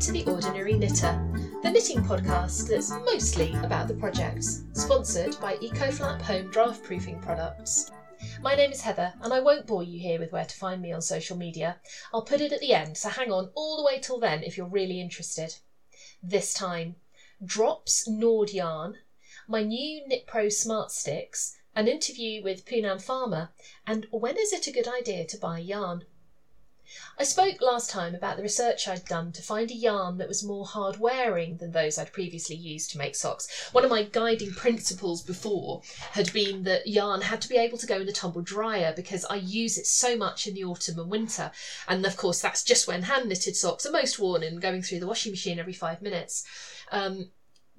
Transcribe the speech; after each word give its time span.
To 0.00 0.12
The 0.12 0.24
Ordinary 0.24 0.72
Knitter, 0.78 1.12
the 1.62 1.70
knitting 1.70 2.02
podcast 2.02 2.68
that's 2.68 2.90
mostly 2.90 3.52
about 3.62 3.86
the 3.86 3.92
projects, 3.92 4.64
sponsored 4.72 5.38
by 5.42 5.56
EcoFlap 5.56 6.22
Home 6.22 6.50
Draft 6.50 6.82
Proofing 6.84 7.20
Products. 7.20 7.90
My 8.40 8.54
name 8.54 8.72
is 8.72 8.80
Heather, 8.80 9.12
and 9.20 9.30
I 9.30 9.40
won't 9.40 9.66
bore 9.66 9.82
you 9.82 10.00
here 10.00 10.18
with 10.18 10.32
where 10.32 10.46
to 10.46 10.56
find 10.56 10.80
me 10.80 10.90
on 10.90 11.02
social 11.02 11.36
media. 11.36 11.80
I'll 12.14 12.24
put 12.24 12.40
it 12.40 12.50
at 12.50 12.60
the 12.60 12.72
end, 12.72 12.96
so 12.96 13.10
hang 13.10 13.30
on 13.30 13.50
all 13.54 13.76
the 13.76 13.84
way 13.84 14.00
till 14.00 14.18
then 14.18 14.42
if 14.42 14.56
you're 14.56 14.66
really 14.66 15.02
interested. 15.02 15.56
This 16.22 16.54
time, 16.54 16.96
drops 17.44 18.08
Nord 18.08 18.54
yarn, 18.54 18.96
my 19.46 19.62
new 19.62 20.02
KnitPro 20.10 20.50
Smart 20.50 20.90
Sticks, 20.92 21.58
an 21.76 21.88
interview 21.88 22.42
with 22.42 22.64
Poonam 22.64 23.02
Farmer, 23.02 23.50
and 23.86 24.06
when 24.10 24.38
is 24.38 24.54
it 24.54 24.66
a 24.66 24.72
good 24.72 24.88
idea 24.88 25.26
to 25.26 25.36
buy 25.36 25.58
yarn? 25.58 26.06
I 27.18 27.24
spoke 27.24 27.60
last 27.60 27.90
time 27.90 28.14
about 28.14 28.36
the 28.36 28.42
research 28.42 28.88
I'd 28.88 29.04
done 29.04 29.32
to 29.32 29.42
find 29.42 29.70
a 29.70 29.74
yarn 29.74 30.18
that 30.18 30.28
was 30.28 30.42
more 30.42 30.66
hard 30.66 30.98
wearing 30.98 31.58
than 31.58 31.72
those 31.72 31.98
I'd 31.98 32.12
previously 32.12 32.56
used 32.56 32.90
to 32.90 32.98
make 32.98 33.14
socks. 33.14 33.48
One 33.72 33.84
of 33.84 33.90
my 33.90 34.04
guiding 34.04 34.52
principles 34.52 35.22
before 35.22 35.82
had 36.12 36.32
been 36.32 36.62
that 36.64 36.86
yarn 36.86 37.20
had 37.20 37.42
to 37.42 37.48
be 37.48 37.56
able 37.56 37.78
to 37.78 37.86
go 37.86 38.00
in 38.00 38.06
the 38.06 38.12
tumble 38.12 38.42
dryer 38.42 38.92
because 38.94 39.24
I 39.26 39.36
use 39.36 39.78
it 39.78 39.86
so 39.86 40.16
much 40.16 40.46
in 40.46 40.54
the 40.54 40.64
autumn 40.64 40.98
and 40.98 41.10
winter. 41.10 41.52
And 41.88 42.04
of 42.04 42.16
course, 42.16 42.40
that's 42.40 42.62
just 42.62 42.88
when 42.88 43.02
hand 43.02 43.28
knitted 43.28 43.56
socks 43.56 43.86
are 43.86 43.92
most 43.92 44.18
worn 44.18 44.42
and 44.42 44.60
going 44.60 44.82
through 44.82 45.00
the 45.00 45.06
washing 45.06 45.32
machine 45.32 45.58
every 45.58 45.72
five 45.72 46.02
minutes. 46.02 46.44
Um, 46.90 47.30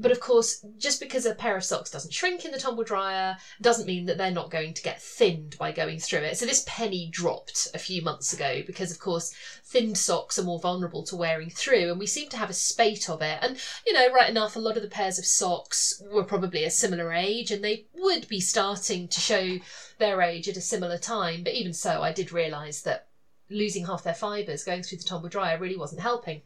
but 0.02 0.12
of 0.12 0.20
course, 0.20 0.66
just 0.78 1.00
because 1.00 1.25
a 1.25 1.36
pair 1.36 1.56
of 1.56 1.64
socks 1.64 1.92
doesn't 1.92 2.14
shrink 2.14 2.44
in 2.44 2.52
the 2.52 2.59
tumble 2.59 2.84
dryer 2.84 3.38
doesn't 3.62 3.86
mean 3.86 4.06
that 4.06 4.17
they're 4.17 4.31
not 4.31 4.50
going 4.50 4.73
to 4.73 4.81
get 4.81 5.02
thinned 5.02 5.56
by 5.59 5.72
going 5.72 6.00
through 6.00 6.20
it. 6.20 6.38
So 6.38 6.45
this 6.45 6.64
penny 6.67 7.09
dropped 7.12 7.67
a 7.73 7.80
few 7.80 8.02
months 8.02 8.34
ago 8.34 8.64
because, 8.66 8.92
of 8.92 9.00
course, 9.00 9.34
thinned 9.64 9.98
socks 9.98 10.40
are 10.40 10.44
more 10.44 10.59
vulnerable 10.59 11.03
to 11.03 11.16
wearing 11.16 11.50
through, 11.50 11.92
and 11.92 12.00
we 12.00 12.08
seem 12.08 12.30
to 12.30 12.38
have 12.38 12.50
a 12.50 12.53
spate 12.53 13.09
of 13.09 13.22
it. 13.22 13.38
And 13.42 13.58
you 13.86 13.94
know, 13.94 14.12
right 14.12 14.30
enough, 14.30 14.56
a 14.56 14.59
lot 14.59 14.75
of 14.75 14.84
the 14.84 14.90
pairs 14.90 15.20
of 15.20 15.25
socks 15.25 16.02
were 16.12 16.23
probably 16.23 16.64
a 16.64 16.72
similar 16.72 17.14
age, 17.14 17.52
and 17.52 17.64
they 17.64 17.86
would 17.94 18.28
be 18.28 18.40
starting 18.40 19.08
to 19.08 19.20
show 19.20 19.59
their 20.00 20.22
age 20.22 20.50
at 20.50 20.58
a 20.58 20.62
similar 20.62 20.97
time. 20.97 21.44
But 21.44 21.53
even 21.53 21.73
so, 21.73 22.02
I 22.02 22.12
did 22.12 22.31
realise 22.31 22.81
that 22.81 23.08
losing 23.50 23.86
half 23.86 24.03
their 24.03 24.14
fibres 24.14 24.64
going 24.64 24.81
through 24.81 24.97
the 24.97 25.03
tumble 25.03 25.30
dryer 25.30 25.59
really 25.59 25.78
wasn't 25.78 26.02
helping. 26.02 26.42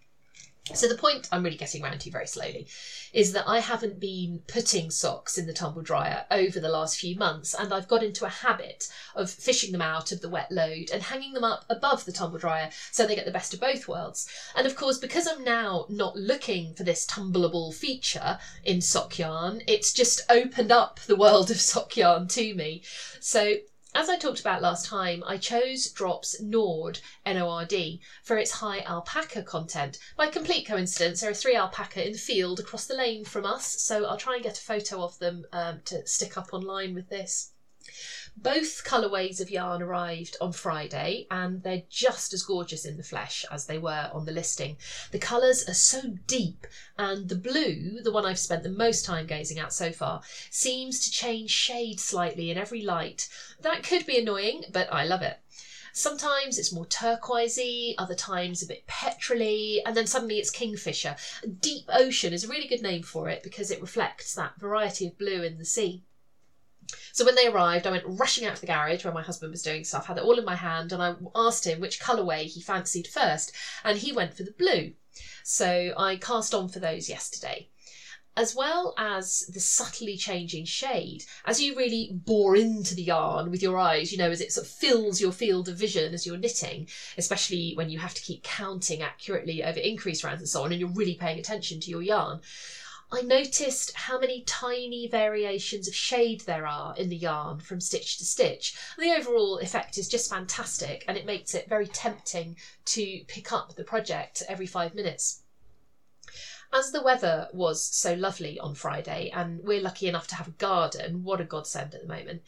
So 0.74 0.88
the 0.88 0.98
point 0.98 1.30
I'm 1.32 1.44
really 1.44 1.58
getting 1.58 1.84
around 1.84 2.00
to 2.00 2.12
very 2.12 2.26
slowly 2.26 2.68
is 3.14 3.34
that 3.34 3.48
I 3.48 3.60
haven't 3.60 4.00
been 4.00 4.42
putting 4.48 4.90
socks 4.90 5.38
in 5.38 5.46
the 5.46 5.54
tumble 5.54 5.84
dryer 5.84 6.26
over 6.32 6.60
the 6.60 6.70
last 6.70 6.98
few 6.98 7.16
months 7.16 7.54
and 7.54 7.72
I've 7.72 7.88
got 7.88 8.02
into 8.02 8.26
a 8.26 8.30
habit 8.30 8.92
of 9.16 9.30
fishing 9.30 9.72
them 9.72 9.82
out 9.82 10.12
of 10.12 10.22
the 10.22 10.30
wet 10.30 10.52
load 10.52 10.90
and 10.92 11.04
hanging 11.04 11.34
them 11.34 11.44
up 11.44 11.66
above 11.70 12.06
the 12.06 12.12
tumble 12.12 12.40
dryer 12.40 12.72
so 12.92 13.06
they 13.06 13.16
get 13.16 13.26
the 13.26 13.32
best 13.32 13.54
of 13.54 13.60
both 13.60 13.88
worlds. 13.88 14.28
And 14.56 14.66
of 14.66 14.76
course 14.76 14.98
because 14.98 15.28
I'm 15.28 15.44
now 15.44 15.86
not 15.88 16.16
looking 16.16 16.74
for 16.74 16.84
this 16.84 17.06
tumbleable 17.06 17.72
feature 17.72 18.40
in 18.64 18.82
sock 18.82 19.20
yarn, 19.20 19.62
it's 19.68 19.94
just 19.94 20.22
opened 20.32 20.72
up 20.72 21.00
the 21.02 21.16
world 21.16 21.52
of 21.52 21.62
sock 21.62 21.96
yarn 21.96 22.28
to 22.30 22.56
me. 22.56 22.82
So 23.20 23.58
as 23.96 24.10
I 24.10 24.18
talked 24.18 24.42
about 24.42 24.62
last 24.62 24.86
time, 24.86 25.24
I 25.26 25.38
chose 25.38 25.90
Drops 25.90 26.42
Nord, 26.42 27.00
N-O-R-D, 27.26 28.02
for 28.24 28.38
its 28.38 28.52
high 28.52 28.82
alpaca 28.82 29.42
content. 29.42 29.98
By 30.18 30.28
complete 30.28 30.68
coincidence, 30.68 31.22
there 31.22 31.32
are 31.32 31.34
three 31.34 31.56
alpaca 31.56 32.06
in 32.06 32.12
the 32.12 32.18
field 32.18 32.60
across 32.60 32.86
the 32.86 32.94
lane 32.94 33.24
from 33.24 33.46
us, 33.46 33.82
so 33.82 34.06
I'll 34.06 34.18
try 34.18 34.36
and 34.36 34.44
get 34.44 34.58
a 34.58 34.62
photo 34.62 35.02
of 35.02 35.18
them 35.20 35.46
um, 35.54 35.80
to 35.86 36.06
stick 36.06 36.38
up 36.38 36.54
online 36.54 36.94
with 36.94 37.08
this. 37.10 37.54
Both 38.38 38.84
colourways 38.84 39.40
of 39.40 39.50
yarn 39.50 39.82
arrived 39.82 40.36
on 40.42 40.52
Friday 40.52 41.26
and 41.32 41.64
they're 41.64 41.84
just 41.90 42.34
as 42.34 42.44
gorgeous 42.44 42.86
in 42.86 42.98
the 42.98 43.04
flesh 43.04 43.46
as 43.50 43.66
they 43.66 43.78
were 43.78 44.12
on 44.14 44.26
the 44.26 44.32
listing. 44.32 44.78
The 45.12 45.20
colours 45.20 45.68
are 45.68 45.74
so 45.74 46.02
deep 46.28 46.68
and 46.98 47.30
the 47.30 47.36
blue, 47.36 48.02
the 48.04 48.12
one 48.12 48.26
I've 48.26 48.38
spent 48.38 48.64
the 48.64 48.70
most 48.70 49.06
time 49.06 49.26
gazing 49.26 49.58
at 49.58 49.74
so 49.74 49.92
far, 49.92 50.22
seems 50.50 51.00
to 51.02 51.12
change 51.12 51.50
shade 51.50 52.00
slightly 52.00 52.52
in 52.52 52.58
every 52.58 52.82
light. 52.82 53.30
That 53.62 53.84
could 53.84 54.06
be 54.06 54.20
annoying, 54.20 54.66
but 54.72 54.92
I 54.92 55.06
love 55.06 55.22
it. 55.22 55.40
Sometimes 55.94 56.58
it's 56.58 56.74
more 56.74 56.86
turquoisey, 56.86 57.96
other 57.98 58.16
times 58.16 58.62
a 58.62 58.68
bit 58.68 58.86
petrolly, 58.86 59.82
and 59.86 59.96
then 59.96 60.08
suddenly 60.08 60.40
it's 60.40 60.50
kingfisher. 60.50 61.16
Deep 61.62 61.86
ocean 61.88 62.34
is 62.34 62.44
a 62.44 62.50
really 62.50 62.68
good 62.68 62.82
name 62.82 63.02
for 63.02 63.30
it 63.30 63.42
because 63.44 63.72
it 63.72 63.82
reflects 63.82 64.36
that 64.36 64.60
variety 64.60 65.08
of 65.08 65.18
blue 65.18 65.42
in 65.42 65.58
the 65.58 65.64
sea. 65.66 66.04
So 67.14 67.26
when 67.26 67.36
they 67.36 67.48
arrived, 67.48 67.88
I 67.88 67.92
went 67.92 68.04
rushing 68.06 68.46
out 68.46 68.56
to 68.56 68.62
the 68.62 68.68
garage 68.68 69.04
where 69.04 69.14
my 69.14 69.22
husband 69.22 69.52
was 69.52 69.64
doing 69.64 69.84
stuff, 69.84 70.06
had 70.08 70.18
it 70.18 70.24
all 70.24 70.38
in 70.38 70.46
my 70.46 70.56
hand, 70.56 70.92
and 70.92 71.02
I 71.02 71.16
asked 71.36 71.66
him 71.66 71.80
which 71.80 72.00
colourway 72.00 72.46
he 72.46 72.62
fancied 72.62 73.08
first, 73.08 73.52
and 73.84 73.98
he 73.98 74.12
went 74.12 74.34
for 74.34 74.44
the 74.44 74.52
blue. 74.52 74.94
So 75.44 75.94
I 75.98 76.18
cast 76.18 76.54
on 76.54 76.70
for 76.70 76.80
those 76.80 77.10
yesterday. 77.10 77.70
As 78.38 78.54
well 78.54 78.94
as 78.98 79.46
the 79.54 79.62
subtly 79.62 80.18
changing 80.18 80.66
shade, 80.66 81.24
as 81.46 81.62
you 81.62 81.74
really 81.74 82.10
bore 82.12 82.58
into 82.58 82.94
the 82.94 83.04
yarn 83.04 83.50
with 83.50 83.64
your 83.64 83.78
eyes, 83.78 84.12
you 84.12 84.18
know, 84.18 84.30
as 84.30 84.42
it 84.42 84.52
sort 84.52 84.68
of 84.68 84.74
fills 84.74 85.22
your 85.22 85.32
field 85.32 85.70
of 85.70 85.78
vision 85.78 86.14
as 86.14 86.26
you're 86.26 86.36
knitting, 86.36 86.90
especially 87.18 87.72
when 87.76 87.90
you 87.90 88.00
have 88.00 88.14
to 88.14 88.22
keep 88.22 88.44
counting 88.44 89.02
accurately 89.02 89.64
over 89.64 89.80
increase 89.80 90.22
rounds 90.22 90.42
and 90.42 90.50
so 90.50 90.64
on, 90.64 90.74
and 90.74 90.82
you're 90.82 90.90
really 90.90 91.16
paying 91.16 91.40
attention 91.40 91.80
to 91.80 91.90
your 91.90 92.02
yarn. 92.02 92.42
I 93.16 93.22
noticed 93.22 93.94
how 93.96 94.20
many 94.20 94.42
tiny 94.42 95.08
variations 95.08 95.88
of 95.88 95.96
shade 95.96 96.42
there 96.42 96.68
are 96.68 96.94
in 96.98 97.08
the 97.08 97.16
yarn 97.16 97.62
from 97.62 97.80
stitch 97.80 98.18
to 98.18 98.26
stitch. 98.26 98.76
The 98.98 99.14
overall 99.14 99.58
effect 99.60 99.98
is 99.98 100.10
just 100.10 100.30
fantastic 100.30 101.06
and 101.08 101.16
it 101.16 101.26
makes 101.26 101.56
it 101.56 101.70
very 101.70 101.88
tempting 101.88 102.58
to 102.84 103.24
pick 103.30 103.54
up 103.54 103.76
the 103.76 103.86
project 103.86 104.44
every 104.50 104.66
five 104.66 104.94
minutes. 104.94 105.44
As 106.74 106.92
the 106.92 107.02
weather 107.02 107.48
was 107.54 107.82
so 107.86 108.16
lovely 108.16 108.60
on 108.60 108.76
Friday, 108.76 109.32
and 109.34 109.62
we're 109.64 109.80
lucky 109.80 110.10
enough 110.10 110.28
to 110.28 110.36
have 110.36 110.50
a 110.50 110.52
garden, 110.52 111.24
what 111.24 111.40
a 111.40 111.46
godsend 111.46 111.96
at 111.96 112.02
the 112.02 112.08
moment. 112.08 112.42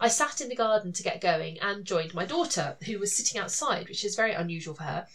I 0.00 0.08
sat 0.08 0.40
in 0.40 0.48
the 0.48 0.56
garden 0.56 0.92
to 0.92 1.04
get 1.04 1.20
going 1.20 1.60
and 1.60 1.84
joined 1.84 2.14
my 2.14 2.24
daughter, 2.24 2.76
who 2.84 2.98
was 2.98 3.14
sitting 3.14 3.40
outside, 3.40 3.88
which 3.88 4.04
is 4.04 4.16
very 4.16 4.32
unusual 4.32 4.74
for 4.74 4.82
her. 4.82 5.06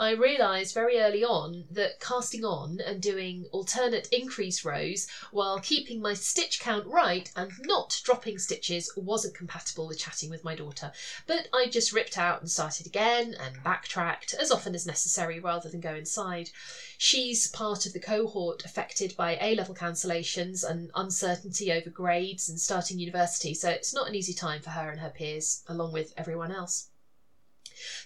I 0.00 0.12
realised 0.12 0.74
very 0.74 1.00
early 1.00 1.24
on 1.24 1.64
that 1.72 1.98
casting 1.98 2.44
on 2.44 2.78
and 2.80 3.02
doing 3.02 3.46
alternate 3.50 4.06
increase 4.12 4.64
rows 4.64 5.08
while 5.32 5.58
keeping 5.58 6.00
my 6.00 6.14
stitch 6.14 6.60
count 6.60 6.86
right 6.86 7.28
and 7.34 7.50
not 7.62 8.00
dropping 8.04 8.38
stitches 8.38 8.92
wasn't 8.96 9.34
compatible 9.34 9.88
with 9.88 9.98
chatting 9.98 10.30
with 10.30 10.44
my 10.44 10.54
daughter. 10.54 10.92
But 11.26 11.48
I 11.52 11.66
just 11.66 11.92
ripped 11.92 12.16
out 12.16 12.40
and 12.40 12.48
started 12.48 12.86
again 12.86 13.34
and 13.40 13.60
backtracked 13.64 14.34
as 14.34 14.52
often 14.52 14.76
as 14.76 14.86
necessary 14.86 15.40
rather 15.40 15.68
than 15.68 15.80
go 15.80 15.96
inside. 15.96 16.50
She's 16.96 17.48
part 17.48 17.84
of 17.84 17.92
the 17.92 17.98
cohort 17.98 18.64
affected 18.64 19.16
by 19.16 19.36
A 19.40 19.56
level 19.56 19.74
cancellations 19.74 20.62
and 20.62 20.92
uncertainty 20.94 21.72
over 21.72 21.90
grades 21.90 22.48
and 22.48 22.60
starting 22.60 23.00
university, 23.00 23.52
so 23.52 23.68
it's 23.68 23.92
not 23.92 24.06
an 24.06 24.14
easy 24.14 24.32
time 24.32 24.62
for 24.62 24.70
her 24.70 24.90
and 24.90 25.00
her 25.00 25.10
peers, 25.10 25.64
along 25.66 25.92
with 25.92 26.14
everyone 26.16 26.52
else. 26.52 26.88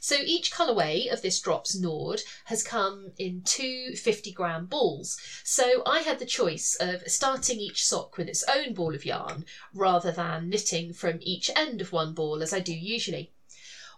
So 0.01 0.17
each 0.25 0.53
colourway 0.53 1.13
of 1.13 1.23
this 1.23 1.41
Drops 1.41 1.75
Nord 1.75 2.23
has 2.47 2.63
come 2.63 3.13
in 3.19 3.43
two 3.43 3.95
50 3.97 4.33
gram 4.33 4.67
balls. 4.67 5.19
So 5.45 5.83
I 5.87 6.01
had 6.01 6.19
the 6.19 6.27
choice 6.27 6.77
of 6.81 7.03
starting 7.07 7.59
each 7.59 7.85
sock 7.85 8.17
with 8.17 8.29
its 8.29 8.45
own 8.45 8.75
ball 8.75 8.95
of 8.95 9.05
yarn 9.05 9.45
rather 9.73 10.13
than 10.13 10.49
knitting 10.49 10.93
from 10.93 11.19
each 11.21 11.51
end 11.57 11.81
of 11.81 11.93
one 11.93 12.15
ball 12.15 12.43
as 12.43 12.53
I 12.53 12.61
do 12.61 12.75
usually. 12.75 13.33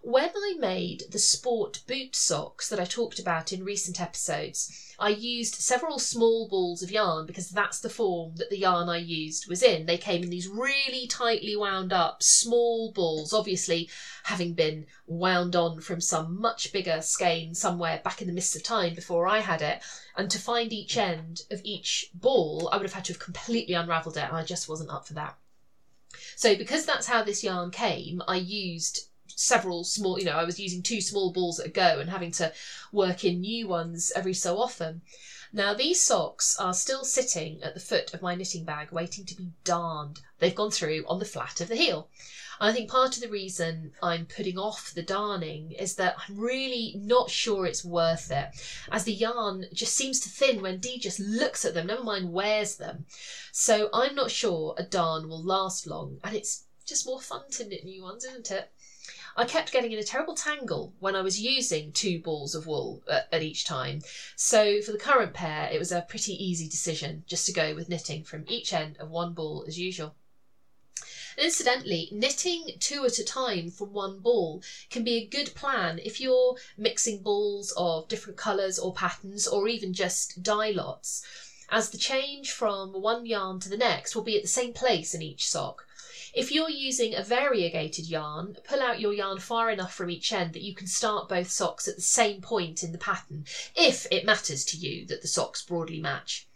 When 0.07 0.29
I 0.37 0.55
made 0.59 1.05
the 1.13 1.19
sport 1.19 1.81
boot 1.87 2.15
socks 2.15 2.69
that 2.69 2.79
I 2.79 2.85
talked 2.85 3.19
about 3.19 3.55
in 3.55 3.65
recent 3.65 4.03
episodes, 4.03 4.93
I 4.99 5.09
used 5.09 5.55
several 5.55 5.99
small 5.99 6.47
balls 6.47 6.83
of 6.83 6.91
yarn 6.91 7.25
because 7.25 7.49
that's 7.49 7.81
the 7.81 7.89
form 7.89 8.37
that 8.37 8.51
the 8.51 8.59
yarn 8.59 8.91
I 8.91 8.99
used 8.99 9.49
was 9.49 9.63
in. 9.63 9.87
They 9.87 9.97
came 9.97 10.23
in 10.23 10.29
these 10.29 10.47
really 10.47 11.07
tightly 11.07 11.57
wound 11.57 11.91
up 11.91 12.23
small 12.23 12.93
balls, 12.93 13.33
obviously 13.33 13.89
having 14.25 14.53
been 14.53 14.85
wound 15.07 15.57
on 15.57 15.81
from 15.81 16.03
some 16.03 16.39
much 16.39 16.71
bigger 16.71 17.01
skein 17.01 17.55
somewhere 17.55 18.03
back 18.05 18.21
in 18.21 18.29
the 18.29 18.35
mists 18.35 18.55
of 18.55 18.63
time 18.63 18.95
before 18.95 19.27
I 19.27 19.39
had 19.39 19.63
it. 19.63 19.83
And 20.19 20.31
to 20.31 20.39
find 20.39 20.71
each 20.71 20.99
end 20.99 21.41
of 21.51 21.63
each 21.65 22.11
ball, 22.13 22.69
I 22.71 22.77
would 22.77 22.85
have 22.85 22.93
had 22.93 23.07
to 23.07 23.15
have 23.15 23.21
completely 23.21 23.73
unravelled 23.73 24.19
it, 24.19 24.25
and 24.25 24.37
I 24.37 24.45
just 24.45 24.69
wasn't 24.69 24.91
up 24.91 25.09
for 25.09 25.15
that. 25.15 25.39
So, 26.37 26.55
because 26.55 26.85
that's 26.85 27.07
how 27.07 27.25
this 27.25 27.43
yarn 27.43 27.71
came, 27.71 28.21
I 28.29 28.37
used 28.37 29.09
several 29.37 29.85
small, 29.85 30.19
you 30.19 30.25
know, 30.25 30.37
I 30.37 30.45
was 30.45 30.61
using 30.61 30.83
two 30.83 31.01
small 31.01 31.33
balls 31.33 31.61
at 31.61 31.67
a 31.67 31.71
go 31.71 32.01
and 32.01 32.11
having 32.11 32.31
to 32.33 32.53
work 32.93 33.25
in 33.25 33.41
new 33.41 33.69
ones 33.69 34.13
every 34.15 34.35
so 34.35 34.59
often. 34.59 35.03
Now, 35.53 35.73
these 35.73 36.03
socks 36.03 36.57
are 36.59 36.75
still 36.75 37.05
sitting 37.05 37.63
at 37.63 37.75
the 37.75 37.81
foot 37.81 38.13
of 38.13 38.23
my 38.23 38.35
knitting 38.35 38.65
bag 38.65 38.91
waiting 38.91 39.25
to 39.27 39.37
be 39.37 39.53
darned. 39.63 40.21
They've 40.41 40.55
gone 40.55 40.73
through 40.73 41.05
on 41.07 41.21
the 41.21 41.25
flat 41.25 41.61
of 41.61 41.69
the 41.69 41.77
heel. 41.77 42.09
And 42.61 42.71
I 42.71 42.73
think 42.73 42.91
part 42.91 43.17
of 43.17 43.23
the 43.23 43.29
reason 43.29 43.93
I'm 44.03 44.27
putting 44.27 44.59
off 44.59 44.93
the 44.95 45.03
darning 45.03 45.73
is 45.73 45.97
that 45.97 46.17
I'm 46.19 46.39
really 46.39 46.95
not 46.97 47.31
sure 47.31 47.67
it's 47.67 47.85
worth 47.85 48.31
it, 48.31 48.49
as 48.91 49.05
the 49.05 49.13
yarn 49.13 49.67
just 49.73 49.95
seems 49.95 50.21
to 50.21 50.29
thin 50.29 50.63
when 50.63 50.79
Dee 50.79 50.99
just 50.99 51.21
looks 51.21 51.65
at 51.65 51.75
them, 51.75 51.87
never 51.87 52.05
mind 52.05 52.33
wears 52.33 52.77
them. 52.77 53.07
So 53.53 53.91
I'm 53.93 54.15
not 54.15 54.31
sure 54.31 54.75
a 54.77 54.83
darn 54.85 55.29
will 55.29 55.43
last 55.43 55.87
long, 55.87 56.19
and 56.23 56.35
it's 56.35 56.65
just 56.87 57.07
more 57.07 57.21
fun 57.21 57.51
to 57.53 57.67
knit 57.67 57.85
new 57.85 58.03
ones, 58.03 58.25
isn't 58.25 58.51
it? 58.51 58.71
I 59.37 59.45
kept 59.45 59.73
getting 59.73 59.91
in 59.93 59.99
a 59.99 60.05
terrible 60.05 60.35
tangle 60.35 60.95
when 61.01 61.17
I 61.17 61.23
was 61.23 61.41
using 61.41 61.93
two 61.93 62.21
balls 62.21 62.55
of 62.55 62.67
wool 62.67 63.03
at, 63.11 63.29
at, 63.33 63.43
each 63.43 63.65
time. 63.65 64.03
So 64.37 64.81
for 64.81 64.93
the 64.93 64.99
current 64.99 65.35
pair, 65.35 65.69
it 65.73 65.79
was 65.79 65.91
a 65.91 66.03
pretty 66.03 66.33
easy 66.33 66.69
decision 66.69 67.25
just 67.27 67.47
to 67.47 67.53
go 67.53 67.75
with 67.75 67.89
knitting 67.89 68.23
from 68.23 68.45
each 68.47 68.73
end 68.73 68.97
of 68.99 69.11
one 69.11 69.35
ball 69.35 69.65
as 69.67 69.79
usual. 69.79 70.15
Incidentally, 71.37 72.09
knitting 72.13 72.77
two 72.79 73.05
at 73.05 73.19
a 73.19 73.25
time 73.25 73.69
from 73.69 73.93
one 73.93 74.21
ball 74.21 74.63
can 74.89 75.03
be 75.03 75.17
a 75.17 75.27
good 75.27 75.53
plan 75.57 75.99
if 75.99 76.21
you're 76.21 76.57
mixing 76.77 77.23
balls 77.23 77.73
of 77.77 78.07
different 78.07 78.39
colours 78.39 78.79
or 78.79 78.95
patterns 78.95 79.49
or 79.49 79.67
even 79.67 79.93
just 79.93 80.45
dye 80.45 80.71
lots, 80.71 81.25
as 81.75 81.91
the 81.91 81.99
change 81.99 82.53
from 82.53 82.93
one 82.93 83.27
yarn 83.27 83.59
to 83.59 83.69
the 83.69 83.77
next 83.77 84.15
will 84.15 84.23
be 84.23 84.37
at 84.37 84.43
the 84.43 84.49
same 84.49 84.73
place 84.73 85.13
in 85.13 85.21
each 85.21 85.49
sock. 85.49 85.89
If 86.33 86.53
you're 86.53 86.71
using 86.71 87.17
a 87.17 87.23
variegated 87.25 88.07
yarn, 88.07 88.57
pull 88.63 88.81
out 88.81 89.01
your 89.01 89.13
yarn 89.13 89.41
far 89.41 89.73
enough 89.73 89.93
from 89.93 90.09
each 90.09 90.33
end 90.33 90.53
that 90.53 90.63
you 90.63 90.73
can 90.73 90.87
start 90.87 91.29
both 91.29 91.51
socks 91.51 91.89
at 91.89 91.97
the 91.97 92.01
same 92.01 92.41
point 92.41 92.85
in 92.85 92.93
the 92.93 92.99
pattern, 92.99 93.45
if 93.75 94.07
it 94.13 94.25
matters 94.25 94.65
to 94.67 94.77
you 94.77 95.05
that 95.07 95.21
the 95.21 95.27
socks 95.27 95.63
broadly 95.63 95.99
match. 95.99 96.47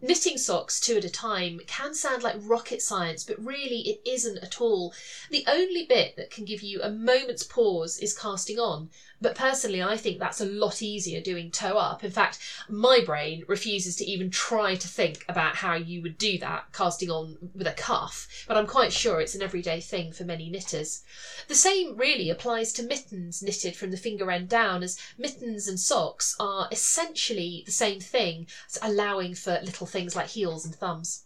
Knitting 0.00 0.38
socks 0.38 0.78
two 0.78 0.96
at 0.96 1.04
a 1.04 1.10
time 1.10 1.60
can 1.66 1.94
sound 1.94 2.24
like 2.24 2.36
rocket 2.38 2.80
science, 2.82 3.22
but 3.22 3.44
really 3.44 3.80
it 3.80 4.00
isn't 4.04 4.38
at 4.38 4.60
all. 4.60 4.92
The 5.30 5.44
only 5.46 5.86
bit 5.86 6.16
that 6.16 6.30
can 6.30 6.44
give 6.44 6.62
you 6.62 6.80
a 6.82 6.90
moment's 6.90 7.44
pause 7.44 7.98
is 7.98 8.16
casting 8.16 8.58
on, 8.58 8.90
but 9.20 9.34
personally, 9.34 9.82
I 9.82 9.96
think 9.96 10.18
that's 10.18 10.40
a 10.40 10.46
lot 10.46 10.82
easier 10.82 11.20
doing 11.20 11.50
toe 11.50 11.76
up. 11.76 12.04
In 12.04 12.10
fact, 12.10 12.38
my 12.68 13.00
brain 13.04 13.44
refuses 13.48 13.96
to 13.96 14.04
even 14.04 14.30
try 14.30 14.76
to 14.76 14.88
think 14.88 15.24
about 15.28 15.56
how 15.56 15.74
you 15.74 16.02
would 16.02 16.18
do 16.18 16.38
that 16.38 16.72
casting 16.72 17.10
on 17.10 17.36
with 17.54 17.66
a 17.66 17.72
cuff, 17.72 18.28
but 18.46 18.56
I'm 18.56 18.66
quite 18.66 18.92
sure 18.92 19.20
it's 19.20 19.34
an 19.34 19.42
everyday 19.42 19.80
thing 19.80 20.12
for 20.12 20.24
many 20.24 20.48
knitters. 20.48 21.02
The 21.48 21.54
same 21.54 21.96
really 21.96 22.30
applies 22.30 22.72
to 22.74 22.82
mittens 22.82 23.42
knitted 23.42 23.74
from 23.74 23.90
the 23.90 23.96
finger 23.96 24.30
end 24.30 24.48
down, 24.48 24.82
as 24.82 24.98
mittens 25.16 25.66
and 25.66 25.80
socks 25.80 26.36
are 26.38 26.68
essentially 26.70 27.62
the 27.66 27.72
same 27.72 28.00
thing, 28.00 28.46
allowing 28.80 29.34
for 29.34 29.60
little 29.62 29.86
things 29.86 30.14
like 30.14 30.28
heels 30.28 30.64
and 30.64 30.74
thumbs. 30.74 31.24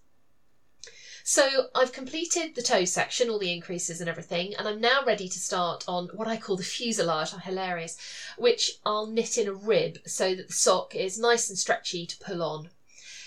So 1.24 1.68
I've 1.74 1.92
completed 1.92 2.54
the 2.54 2.62
toe 2.62 2.84
section, 2.84 3.30
all 3.30 3.38
the 3.38 3.52
increases 3.52 4.00
and 4.00 4.10
everything, 4.10 4.54
and 4.56 4.66
I'm 4.66 4.80
now 4.80 5.04
ready 5.04 5.28
to 5.28 5.38
start 5.38 5.84
on 5.86 6.08
what 6.08 6.26
I 6.26 6.36
call 6.36 6.56
the 6.56 6.64
fuselage, 6.64 7.30
hilarious, 7.30 7.96
which 8.36 8.72
I'll 8.84 9.06
knit 9.06 9.38
in 9.38 9.46
a 9.46 9.52
rib 9.52 9.98
so 10.06 10.34
that 10.34 10.48
the 10.48 10.52
sock 10.52 10.94
is 10.94 11.18
nice 11.18 11.48
and 11.48 11.58
stretchy 11.58 12.06
to 12.06 12.18
pull 12.18 12.42
on. 12.42 12.70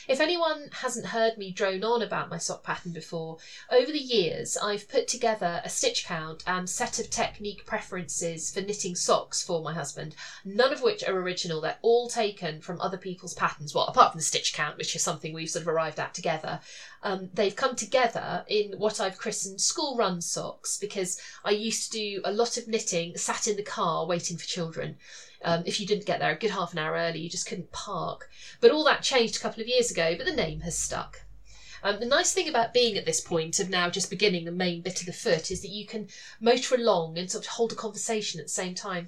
If 0.07 0.19
anyone 0.19 0.69
hasn't 0.71 1.07
heard 1.07 1.37
me 1.37 1.51
drone 1.51 1.83
on 1.83 2.03
about 2.03 2.29
my 2.29 2.37
sock 2.37 2.63
pattern 2.63 2.91
before, 2.91 3.37
over 3.71 3.91
the 3.91 3.97
years 3.97 4.55
I've 4.55 4.87
put 4.87 5.07
together 5.07 5.61
a 5.63 5.69
stitch 5.69 6.05
count 6.05 6.43
and 6.45 6.69
set 6.69 6.99
of 6.99 7.09
technique 7.09 7.65
preferences 7.65 8.51
for 8.51 8.61
knitting 8.61 8.95
socks 8.95 9.41
for 9.41 9.63
my 9.63 9.73
husband, 9.73 10.15
none 10.43 10.71
of 10.71 10.83
which 10.83 11.03
are 11.03 11.17
original. 11.17 11.59
They're 11.59 11.79
all 11.81 12.07
taken 12.07 12.61
from 12.61 12.79
other 12.81 12.97
people's 12.97 13.33
patterns, 13.33 13.73
well, 13.73 13.87
apart 13.87 14.11
from 14.11 14.19
the 14.19 14.25
stitch 14.25 14.53
count, 14.53 14.77
which 14.77 14.95
is 14.95 15.01
something 15.01 15.33
we've 15.33 15.49
sort 15.49 15.63
of 15.63 15.69
arrived 15.69 15.99
at 15.99 16.13
together. 16.13 16.59
Um, 17.01 17.31
they've 17.33 17.55
come 17.55 17.75
together 17.75 18.45
in 18.47 18.73
what 18.77 18.99
I've 18.99 19.17
christened 19.17 19.59
school 19.59 19.97
run 19.97 20.21
socks 20.21 20.77
because 20.77 21.19
I 21.43 21.51
used 21.51 21.91
to 21.91 21.97
do 21.97 22.21
a 22.23 22.31
lot 22.31 22.57
of 22.57 22.67
knitting 22.67 23.17
sat 23.17 23.47
in 23.47 23.55
the 23.55 23.63
car 23.63 24.05
waiting 24.05 24.37
for 24.37 24.45
children. 24.45 24.97
Um, 25.45 25.63
if 25.65 25.79
you 25.79 25.85
didn't 25.85 26.07
get 26.07 26.19
there 26.19 26.31
a 26.31 26.37
good 26.37 26.51
half 26.51 26.73
an 26.73 26.79
hour 26.79 26.95
early, 26.95 27.19
you 27.19 27.29
just 27.29 27.47
couldn't 27.47 27.71
park. 27.71 28.29
But 28.59 28.71
all 28.71 28.83
that 28.85 29.03
changed 29.03 29.37
a 29.37 29.39
couple 29.39 29.61
of 29.61 29.67
years 29.67 29.91
ago, 29.91 30.15
but 30.17 30.25
the 30.25 30.33
name 30.33 30.61
has 30.61 30.77
stuck. 30.77 31.21
Um, 31.83 31.99
the 31.99 32.05
nice 32.07 32.33
thing 32.33 32.49
about 32.49 32.73
being 32.73 32.97
at 32.97 33.05
this 33.05 33.21
point 33.21 33.59
of 33.59 33.69
now 33.69 33.91
just 33.91 34.09
beginning 34.09 34.45
the 34.45 34.51
main 34.51 34.81
bit 34.81 35.01
of 35.01 35.05
the 35.05 35.13
foot 35.13 35.51
is 35.51 35.61
that 35.61 35.69
you 35.69 35.85
can 35.85 36.07
motor 36.41 36.73
along 36.73 37.19
and 37.19 37.29
sort 37.29 37.45
of 37.45 37.51
hold 37.51 37.71
a 37.71 37.75
conversation 37.75 38.39
at 38.39 38.47
the 38.47 38.51
same 38.51 38.73
time. 38.73 39.07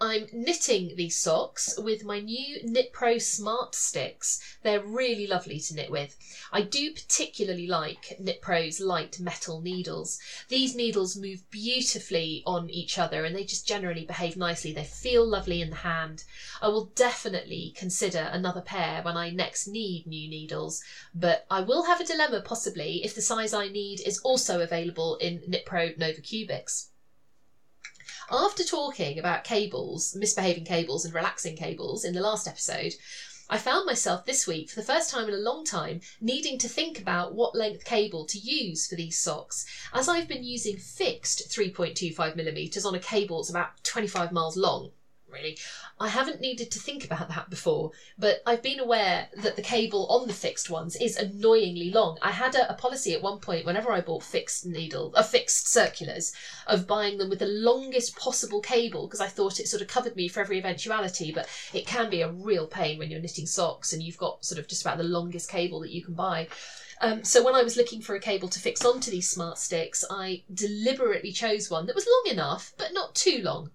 I'm 0.00 0.26
knitting 0.32 0.96
these 0.96 1.18
socks 1.18 1.78
with 1.78 2.04
my 2.04 2.20
new 2.20 2.60
Knit 2.64 2.92
Pro 2.92 3.18
Smart 3.18 3.74
Sticks. 3.74 4.40
They're 4.62 4.80
really 4.80 5.26
lovely 5.26 5.60
to 5.60 5.74
knit 5.74 5.90
with. 5.90 6.16
I 6.52 6.62
do 6.62 6.92
particularly 6.92 7.66
like 7.66 8.16
Knit 8.18 8.40
Pro's 8.40 8.80
light 8.80 9.20
metal 9.20 9.60
needles. 9.60 10.18
These 10.48 10.74
needles 10.74 11.16
move 11.16 11.48
beautifully 11.50 12.42
on 12.46 12.68
each 12.70 12.98
other 12.98 13.24
and 13.24 13.34
they 13.36 13.44
just 13.44 13.66
generally 13.66 14.04
behave 14.04 14.36
nicely. 14.36 14.72
They 14.72 14.84
feel 14.84 15.26
lovely 15.26 15.60
in 15.60 15.70
the 15.70 15.76
hand. 15.76 16.24
I 16.60 16.68
will 16.68 16.86
definitely 16.94 17.74
consider 17.76 18.30
another 18.32 18.60
pair 18.60 19.02
when 19.02 19.16
I 19.16 19.30
next 19.30 19.66
need 19.68 20.06
new 20.06 20.28
needles, 20.28 20.82
but 21.14 21.46
I 21.50 21.60
will 21.60 21.84
have 21.84 22.00
a 22.00 22.04
dilemma 22.04 22.40
possibly 22.40 23.04
if 23.04 23.14
the 23.14 23.22
size 23.22 23.54
I 23.54 23.68
need 23.68 24.00
is 24.00 24.18
also 24.20 24.60
available 24.60 25.16
in 25.16 25.42
Knit 25.46 25.64
Pro 25.64 25.90
Nova 25.96 26.20
Cubics 26.20 26.88
after 28.32 28.64
talking 28.64 29.18
about 29.18 29.44
cables, 29.44 30.16
misbehaving 30.16 30.64
cables, 30.64 31.04
and 31.04 31.14
relaxing 31.14 31.54
cables 31.54 32.02
in 32.02 32.14
the 32.14 32.20
last 32.20 32.48
episode, 32.48 32.94
I 33.50 33.58
found 33.58 33.84
myself 33.84 34.24
this 34.24 34.46
week, 34.46 34.70
for 34.70 34.80
the 34.80 34.86
first 34.86 35.10
time 35.10 35.28
in 35.28 35.34
a 35.34 35.38
long 35.38 35.66
time, 35.66 36.00
needing 36.22 36.58
to 36.58 36.68
think 36.68 36.98
about 36.98 37.34
what 37.34 37.54
length 37.54 37.84
cable 37.84 38.24
to 38.24 38.38
use 38.38 38.86
for 38.86 38.94
these 38.94 39.18
socks, 39.18 39.66
as 39.92 40.08
I've 40.08 40.28
been 40.28 40.44
using 40.44 40.78
fixed 40.78 41.50
3.25mm 41.50 42.86
on 42.86 42.94
a 42.94 42.98
cable 42.98 43.42
that's 43.42 43.50
about 43.50 43.84
25 43.84 44.32
miles 44.32 44.56
long 44.56 44.92
really. 45.32 45.58
I 45.98 46.08
haven't 46.08 46.40
needed 46.40 46.70
to 46.70 46.78
think 46.78 47.04
about 47.04 47.28
that 47.28 47.50
before, 47.50 47.92
but 48.18 48.42
I've 48.46 48.62
been 48.62 48.80
aware 48.80 49.28
that 49.36 49.56
the 49.56 49.62
cable 49.62 50.06
on 50.08 50.26
the 50.26 50.32
fixed 50.32 50.70
ones 50.70 50.96
is 50.96 51.16
annoyingly 51.16 51.90
long. 51.90 52.18
I 52.22 52.32
had 52.32 52.54
a, 52.54 52.70
a 52.70 52.74
policy 52.74 53.14
at 53.14 53.22
one 53.22 53.38
point 53.38 53.66
whenever 53.66 53.92
I 53.92 54.00
bought 54.00 54.22
fixed 54.22 54.66
needle, 54.66 55.12
uh, 55.16 55.22
fixed 55.22 55.68
circulars, 55.68 56.32
of 56.66 56.86
buying 56.86 57.18
them 57.18 57.30
with 57.30 57.38
the 57.38 57.46
longest 57.46 58.16
possible 58.16 58.60
cable 58.60 59.06
because 59.06 59.20
I 59.20 59.28
thought 59.28 59.60
it 59.60 59.68
sort 59.68 59.82
of 59.82 59.88
covered 59.88 60.16
me 60.16 60.28
for 60.28 60.40
every 60.40 60.58
eventuality. 60.58 61.32
But 61.32 61.48
it 61.72 61.86
can 61.86 62.10
be 62.10 62.22
a 62.22 62.30
real 62.30 62.66
pain 62.66 62.98
when 62.98 63.10
you're 63.10 63.20
knitting 63.20 63.46
socks 63.46 63.92
and 63.92 64.02
you've 64.02 64.18
got 64.18 64.44
sort 64.44 64.58
of 64.58 64.68
just 64.68 64.82
about 64.82 64.98
the 64.98 65.04
longest 65.04 65.50
cable 65.50 65.80
that 65.80 65.92
you 65.92 66.04
can 66.04 66.14
buy. 66.14 66.48
Um, 67.02 67.24
so 67.24 67.42
when 67.42 67.56
I 67.56 67.62
was 67.62 67.76
looking 67.76 68.00
for 68.00 68.14
a 68.14 68.20
cable 68.20 68.48
to 68.48 68.60
fix 68.60 68.84
onto 68.84 69.10
these 69.10 69.28
smart 69.28 69.58
sticks, 69.58 70.04
I 70.08 70.44
deliberately 70.54 71.32
chose 71.32 71.68
one 71.68 71.86
that 71.86 71.96
was 71.96 72.06
long 72.06 72.32
enough, 72.32 72.72
but 72.78 72.92
not 72.92 73.16
too 73.16 73.40
long. 73.42 73.72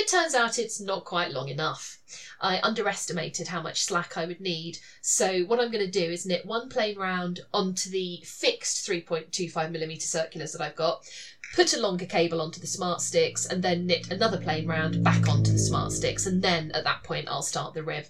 It 0.00 0.06
turns 0.06 0.32
out 0.32 0.60
it's 0.60 0.80
not 0.80 1.04
quite 1.04 1.32
long 1.32 1.48
enough. 1.48 1.98
I 2.40 2.60
underestimated 2.60 3.48
how 3.48 3.60
much 3.60 3.82
slack 3.82 4.16
I 4.16 4.26
would 4.26 4.40
need, 4.40 4.78
so 5.02 5.40
what 5.42 5.58
I'm 5.58 5.72
going 5.72 5.84
to 5.84 5.90
do 5.90 6.04
is 6.04 6.24
knit 6.24 6.46
one 6.46 6.68
plain 6.68 6.96
round 6.96 7.40
onto 7.52 7.90
the 7.90 8.22
fixed 8.24 8.88
3.25mm 8.88 10.00
circulars 10.00 10.52
that 10.52 10.62
I've 10.62 10.76
got, 10.76 11.04
put 11.56 11.74
a 11.74 11.80
longer 11.80 12.06
cable 12.06 12.40
onto 12.40 12.60
the 12.60 12.66
smart 12.68 13.00
sticks, 13.00 13.44
and 13.44 13.60
then 13.60 13.86
knit 13.86 14.08
another 14.12 14.38
plain 14.38 14.68
round 14.68 15.02
back 15.02 15.28
onto 15.28 15.50
the 15.50 15.58
smart 15.58 15.90
sticks, 15.90 16.26
and 16.26 16.42
then 16.42 16.70
at 16.76 16.84
that 16.84 17.02
point 17.02 17.26
I'll 17.28 17.42
start 17.42 17.74
the 17.74 17.82
rib. 17.82 18.06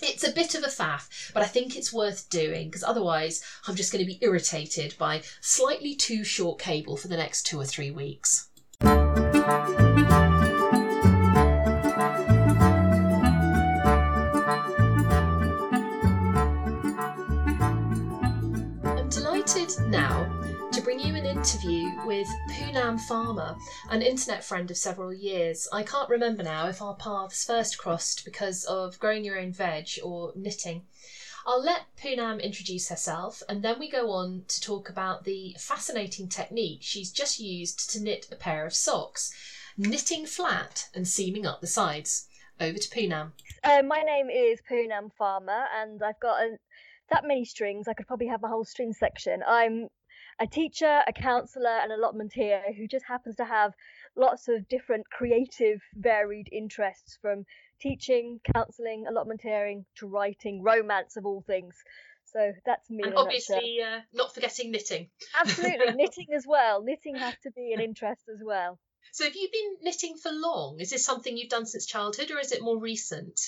It's 0.00 0.22
a 0.22 0.30
bit 0.30 0.54
of 0.54 0.62
a 0.62 0.68
faff, 0.68 1.32
but 1.34 1.42
I 1.42 1.46
think 1.46 1.76
it's 1.76 1.92
worth 1.92 2.30
doing 2.30 2.68
because 2.68 2.84
otherwise 2.84 3.42
I'm 3.66 3.74
just 3.74 3.90
going 3.90 4.04
to 4.04 4.10
be 4.10 4.20
irritated 4.22 4.94
by 4.98 5.22
slightly 5.40 5.96
too 5.96 6.22
short 6.22 6.60
cable 6.60 6.96
for 6.96 7.08
the 7.08 7.16
next 7.16 7.42
two 7.42 7.60
or 7.60 7.64
three 7.64 7.90
weeks. 7.90 8.50
Interview 21.38 21.92
with 22.04 22.26
Poonam 22.50 22.98
Farmer, 22.98 23.56
an 23.90 24.02
internet 24.02 24.42
friend 24.42 24.68
of 24.72 24.76
several 24.76 25.14
years. 25.14 25.68
I 25.72 25.84
can't 25.84 26.10
remember 26.10 26.42
now 26.42 26.66
if 26.66 26.82
our 26.82 26.96
paths 26.96 27.44
first 27.44 27.78
crossed 27.78 28.24
because 28.24 28.64
of 28.64 28.98
growing 28.98 29.24
your 29.24 29.38
own 29.38 29.52
veg 29.52 29.88
or 30.02 30.32
knitting. 30.34 30.82
I'll 31.46 31.62
let 31.62 31.94
Poonam 31.96 32.42
introduce 32.42 32.88
herself 32.88 33.40
and 33.48 33.62
then 33.62 33.78
we 33.78 33.88
go 33.88 34.10
on 34.10 34.46
to 34.48 34.60
talk 34.60 34.90
about 34.90 35.22
the 35.22 35.54
fascinating 35.60 36.28
technique 36.28 36.80
she's 36.82 37.12
just 37.12 37.38
used 37.38 37.88
to 37.92 38.02
knit 38.02 38.26
a 38.32 38.36
pair 38.36 38.66
of 38.66 38.74
socks, 38.74 39.32
knitting 39.76 40.26
flat 40.26 40.88
and 40.92 41.06
seaming 41.06 41.46
up 41.46 41.60
the 41.60 41.68
sides. 41.68 42.26
Over 42.60 42.78
to 42.78 42.88
Poonam. 42.88 43.30
Uh, 43.62 43.82
my 43.86 44.00
name 44.00 44.28
is 44.28 44.58
Poonam 44.68 45.12
Farmer 45.16 45.66
and 45.80 46.02
I've 46.02 46.18
got 46.18 46.40
that 47.10 47.22
many 47.24 47.44
strings. 47.44 47.86
I 47.86 47.94
could 47.94 48.08
probably 48.08 48.26
have 48.26 48.42
a 48.42 48.48
whole 48.48 48.64
string 48.64 48.92
section. 48.92 49.40
I'm 49.46 49.88
a 50.40 50.46
teacher, 50.46 51.02
a 51.06 51.12
counsellor, 51.12 51.78
and 51.82 51.90
allotmenteer 51.90 52.74
who 52.76 52.86
just 52.86 53.04
happens 53.06 53.36
to 53.36 53.44
have 53.44 53.72
lots 54.16 54.48
of 54.48 54.68
different 54.68 55.08
creative, 55.10 55.80
varied 55.94 56.48
interests 56.52 57.18
from 57.20 57.44
teaching, 57.80 58.40
counselling, 58.54 59.06
allotmenteering 59.10 59.84
to 59.96 60.06
writing, 60.06 60.62
romance 60.62 61.16
of 61.16 61.26
all 61.26 61.42
things. 61.46 61.74
So 62.32 62.52
that's 62.66 62.88
me. 62.90 63.02
And 63.04 63.14
obviously, 63.14 63.80
uh, 63.82 64.00
not 64.12 64.34
forgetting 64.34 64.70
knitting. 64.70 65.08
Absolutely, 65.38 65.92
knitting 65.96 66.26
as 66.34 66.44
well. 66.46 66.82
Knitting 66.82 67.16
has 67.16 67.34
to 67.44 67.50
be 67.50 67.72
an 67.72 67.80
interest 67.80 68.22
as 68.32 68.40
well. 68.44 68.78
So, 69.12 69.24
have 69.24 69.34
you 69.34 69.48
been 69.50 69.76
knitting 69.80 70.16
for 70.22 70.30
long? 70.30 70.78
Is 70.80 70.90
this 70.90 71.04
something 71.04 71.36
you've 71.36 71.48
done 71.48 71.64
since 71.64 71.86
childhood, 71.86 72.30
or 72.30 72.38
is 72.38 72.52
it 72.52 72.60
more 72.60 72.78
recent? 72.78 73.40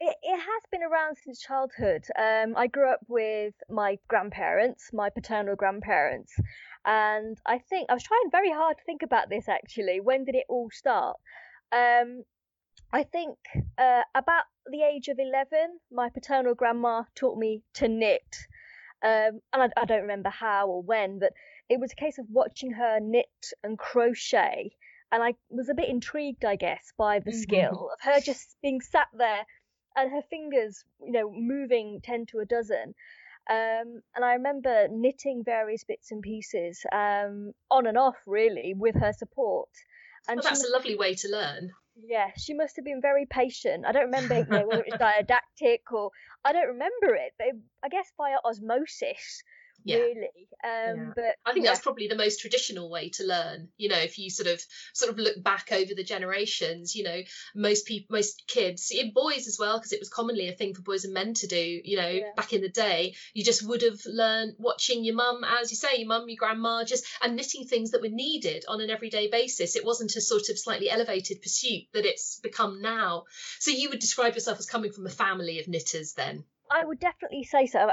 It, 0.00 0.16
it 0.22 0.38
has 0.38 0.62
been 0.70 0.82
around 0.82 1.16
since 1.16 1.40
childhood. 1.40 2.04
Um, 2.18 2.54
I 2.56 2.66
grew 2.66 2.90
up 2.90 3.00
with 3.08 3.54
my 3.70 3.98
grandparents, 4.08 4.90
my 4.92 5.10
paternal 5.10 5.56
grandparents, 5.56 6.34
and 6.84 7.38
I 7.46 7.58
think 7.58 7.90
I 7.90 7.94
was 7.94 8.02
trying 8.02 8.30
very 8.30 8.52
hard 8.52 8.78
to 8.78 8.84
think 8.84 9.02
about 9.02 9.28
this 9.28 9.48
actually. 9.48 10.00
When 10.00 10.24
did 10.24 10.34
it 10.34 10.44
all 10.48 10.68
start? 10.70 11.16
Um, 11.72 12.24
I 12.92 13.02
think 13.02 13.36
uh, 13.78 14.02
about 14.14 14.44
the 14.70 14.82
age 14.82 15.08
of 15.08 15.18
11, 15.18 15.80
my 15.90 16.08
paternal 16.10 16.54
grandma 16.54 17.02
taught 17.14 17.38
me 17.38 17.62
to 17.74 17.88
knit. 17.88 18.36
Um, 19.02 19.40
and 19.52 19.62
I, 19.62 19.68
I, 19.76 19.84
don't 19.84 20.02
remember 20.02 20.30
how 20.30 20.68
or 20.68 20.82
when, 20.82 21.18
but 21.18 21.32
it 21.68 21.78
was 21.78 21.92
a 21.92 21.96
case 21.96 22.18
of 22.18 22.26
watching 22.30 22.72
her 22.72 22.98
knit 23.00 23.52
and 23.62 23.78
crochet. 23.78 24.70
And 25.12 25.22
I 25.22 25.34
was 25.50 25.68
a 25.68 25.74
bit 25.74 25.88
intrigued, 25.88 26.44
I 26.44 26.56
guess, 26.56 26.92
by 26.96 27.18
the 27.18 27.30
mm-hmm. 27.30 27.40
skill 27.40 27.90
of 27.92 28.00
her 28.00 28.20
just 28.20 28.56
being 28.62 28.80
sat 28.80 29.08
there 29.12 29.44
and 29.96 30.10
her 30.10 30.22
fingers, 30.28 30.84
you 31.04 31.12
know, 31.12 31.30
moving 31.32 32.00
10 32.02 32.26
to 32.26 32.38
a 32.40 32.44
dozen. 32.44 32.94
Um, 33.48 34.02
and 34.14 34.24
I 34.24 34.34
remember 34.34 34.88
knitting 34.90 35.44
various 35.44 35.84
bits 35.84 36.10
and 36.10 36.20
pieces 36.20 36.84
um, 36.92 37.52
on 37.70 37.86
and 37.86 37.96
off, 37.96 38.16
really, 38.26 38.74
with 38.76 38.96
her 38.96 39.12
support. 39.12 39.68
And 40.28 40.38
well, 40.38 40.50
that's 40.50 40.68
a 40.68 40.72
lovely 40.72 40.96
way 40.96 41.14
to 41.14 41.28
learn. 41.28 41.70
Yeah, 42.04 42.30
she 42.36 42.54
must 42.54 42.76
have 42.76 42.84
been 42.84 43.00
very 43.00 43.24
patient. 43.24 43.86
I 43.86 43.92
don't 43.92 44.06
remember 44.06 44.38
you 44.38 44.46
know, 44.46 44.66
whether 44.66 44.82
it 44.82 44.90
was 44.90 44.98
didactic 44.98 45.90
or 45.92 46.10
I 46.44 46.52
don't 46.52 46.68
remember 46.68 47.14
it, 47.14 47.32
but 47.38 47.46
it, 47.48 47.56
I 47.84 47.88
guess 47.88 48.12
via 48.16 48.36
osmosis, 48.44 49.42
yeah. 49.86 49.96
really. 49.98 50.48
Um, 50.64 50.96
yeah. 50.96 51.12
But 51.14 51.34
I 51.44 51.52
think 51.52 51.64
yeah. 51.64 51.72
that's 51.72 51.82
probably 51.82 52.08
the 52.08 52.16
most 52.16 52.40
traditional 52.40 52.90
way 52.90 53.10
to 53.10 53.24
learn. 53.24 53.68
You 53.76 53.88
know, 53.88 53.98
if 53.98 54.18
you 54.18 54.30
sort 54.30 54.48
of 54.48 54.60
sort 54.94 55.12
of 55.12 55.18
look 55.18 55.42
back 55.42 55.68
over 55.72 55.94
the 55.94 56.04
generations, 56.04 56.94
you 56.94 57.04
know, 57.04 57.20
most 57.54 57.86
people, 57.86 58.16
most 58.16 58.44
kids, 58.48 58.92
boys 59.14 59.46
as 59.46 59.58
well, 59.58 59.78
because 59.78 59.92
it 59.92 60.00
was 60.00 60.08
commonly 60.08 60.48
a 60.48 60.52
thing 60.52 60.74
for 60.74 60.82
boys 60.82 61.04
and 61.04 61.14
men 61.14 61.34
to 61.34 61.46
do. 61.46 61.80
You 61.84 61.96
know, 61.96 62.20
back 62.36 62.52
in 62.52 62.62
the 62.62 62.68
day, 62.68 63.14
you 63.32 63.44
just 63.44 63.66
would 63.66 63.82
have 63.82 64.00
learned 64.06 64.54
watching 64.58 65.04
your 65.04 65.14
mum, 65.14 65.44
as 65.44 65.70
you 65.70 65.76
say, 65.76 65.98
your 65.98 66.08
mum, 66.08 66.28
your 66.28 66.36
grandma, 66.36 66.84
just 66.84 67.06
and 67.22 67.36
knitting 67.36 67.66
things 67.66 67.92
that 67.92 68.02
were 68.02 68.08
needed 68.08 68.64
on 68.68 68.80
an 68.80 68.90
everyday 68.90 69.30
basis. 69.30 69.76
It 69.76 69.84
wasn't 69.84 70.16
a 70.16 70.20
sort 70.20 70.48
of 70.48 70.58
slightly 70.58 70.90
elevated 70.90 71.42
pursuit 71.42 71.84
that 71.92 72.04
it's 72.04 72.40
become 72.40 72.82
now. 72.82 73.24
So 73.60 73.70
you 73.70 73.90
would 73.90 74.00
describe 74.00 74.34
yourself 74.34 74.58
as 74.58 74.66
coming 74.66 74.92
from 74.92 75.06
a 75.06 75.10
family 75.10 75.60
of 75.60 75.68
knitters, 75.68 76.14
then. 76.14 76.44
I 76.70 76.84
would 76.84 76.98
definitely 76.98 77.44
say 77.44 77.66
so 77.66 77.90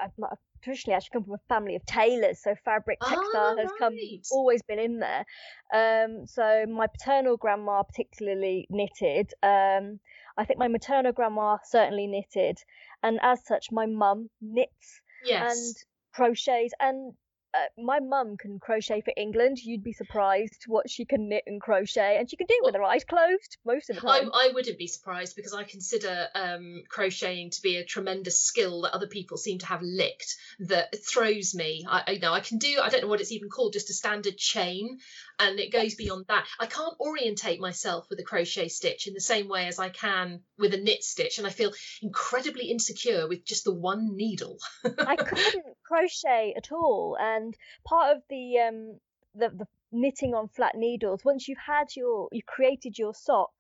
traditionally 0.64 0.96
actually 0.96 1.14
come 1.14 1.24
from 1.26 1.34
a 1.34 1.54
family 1.54 1.76
of 1.76 1.86
tailors, 1.86 2.42
so 2.42 2.56
fabric 2.64 3.00
textile 3.00 3.30
oh, 3.34 3.58
has 3.58 3.68
right. 3.68 3.80
come 3.80 3.98
always 4.32 4.62
been 4.64 4.80
in 4.80 5.00
there. 5.00 5.26
Um, 5.74 6.26
so 6.26 6.66
my 6.68 6.88
paternal 6.88 7.38
grandma 7.38 7.84
particularly 7.84 8.68
knitted. 8.70 9.34
Um, 9.44 10.00
I 10.38 10.46
think 10.46 10.60
my 10.60 10.68
maternal 10.68 11.12
grandma 11.12 11.58
certainly 11.64 12.08
knitted, 12.08 12.58
and 13.04 13.20
as 13.22 13.46
such, 13.46 13.72
my 13.72 13.86
mum 13.86 14.30
knits 14.42 15.02
yes. 15.26 15.56
and 15.56 15.76
crochets 16.14 16.74
and 16.80 17.14
uh, 17.54 17.82
my 17.82 18.00
mum 18.00 18.38
can 18.38 18.60
crochet 18.60 19.02
for 19.02 19.14
England. 19.16 19.60
You'd 19.60 19.84
be 19.84 19.94
surprised 19.94 20.64
what 20.68 20.90
she 20.90 21.06
can 21.06 21.30
knit 21.30 21.44
and 21.46 21.62
crochet, 21.62 22.18
and 22.18 22.30
she 22.30 22.36
can 22.36 22.48
do 22.48 22.56
it 22.56 22.66
with 22.66 22.76
her 22.76 22.84
eyes 22.84 23.04
closed 23.04 23.58
most 23.66 23.90
of 23.90 23.96
the 23.96 24.02
time. 24.02 24.30
I, 24.34 24.48
I 24.50 24.54
wouldn't 24.54 24.78
be 24.78 24.88
surprised 24.88 25.36
because 25.36 25.54
I 25.54 25.64
consider 25.64 26.28
um, 26.34 26.84
crocheting 26.90 27.52
to 27.52 27.62
be 27.62 27.78
a 27.78 27.86
tremendous 27.86 28.40
skill 28.40 28.82
that 28.82 28.94
other 28.94 29.08
people 29.08 29.38
seem 29.38 29.60
to 29.60 29.66
have 29.68 29.82
licked. 29.82 30.36
That 30.60 30.96
throws 31.06 31.54
me. 31.54 31.86
I, 31.88 32.04
I 32.08 32.16
know 32.22 32.34
I 32.34 32.40
can 32.40 32.58
do. 32.58 32.80
I 32.82 32.90
don't 32.90 33.02
know 33.02 33.08
what 33.08 33.22
it's 33.22 33.32
even 33.32 33.50
called. 33.50 33.74
Just 33.74 33.90
a 33.90 33.94
standard 33.94 34.38
chain, 34.38 35.00
and 35.40 35.60
it 35.60 35.72
goes 35.72 35.96
beyond 35.96 36.26
that. 36.28 36.46
I 36.60 36.66
can't 36.66 36.96
orientate 37.00 37.60
myself 37.60 38.08
with 38.10 38.20
a 38.20 38.24
crochet 38.24 38.68
stitch 38.68 39.08
in 39.08 39.14
the 39.14 39.22
same 39.22 39.48
way 39.48 39.68
as 39.68 39.80
I 39.80 39.90
can 39.90 40.42
with 40.58 40.74
a 40.74 40.78
knit 40.78 41.04
stitch, 41.04 41.38
and 41.38 41.46
I 41.46 41.52
feel 41.52 41.72
incredibly 42.02 42.72
insecure 42.72 43.28
with 43.28 43.46
just 43.46 43.64
the 43.64 43.74
one 43.74 44.16
needle. 44.16 44.58
I 44.84 45.16
couldn't 45.18 45.66
crochet 45.86 46.54
at 46.56 46.72
all, 46.72 47.18
and 47.20 47.43
part 47.86 48.16
of 48.16 48.24
the 48.30 48.60
um 48.60 49.00
the, 49.36 49.50
the 49.50 49.68
knitting 49.92 50.34
on 50.34 50.48
flat 50.48 50.76
needles, 50.76 51.26
once 51.26 51.48
you've 51.48 51.66
had 51.66 51.96
your 51.96 52.30
you 52.32 52.42
created 52.46 52.98
your 52.98 53.14
sock 53.14 53.54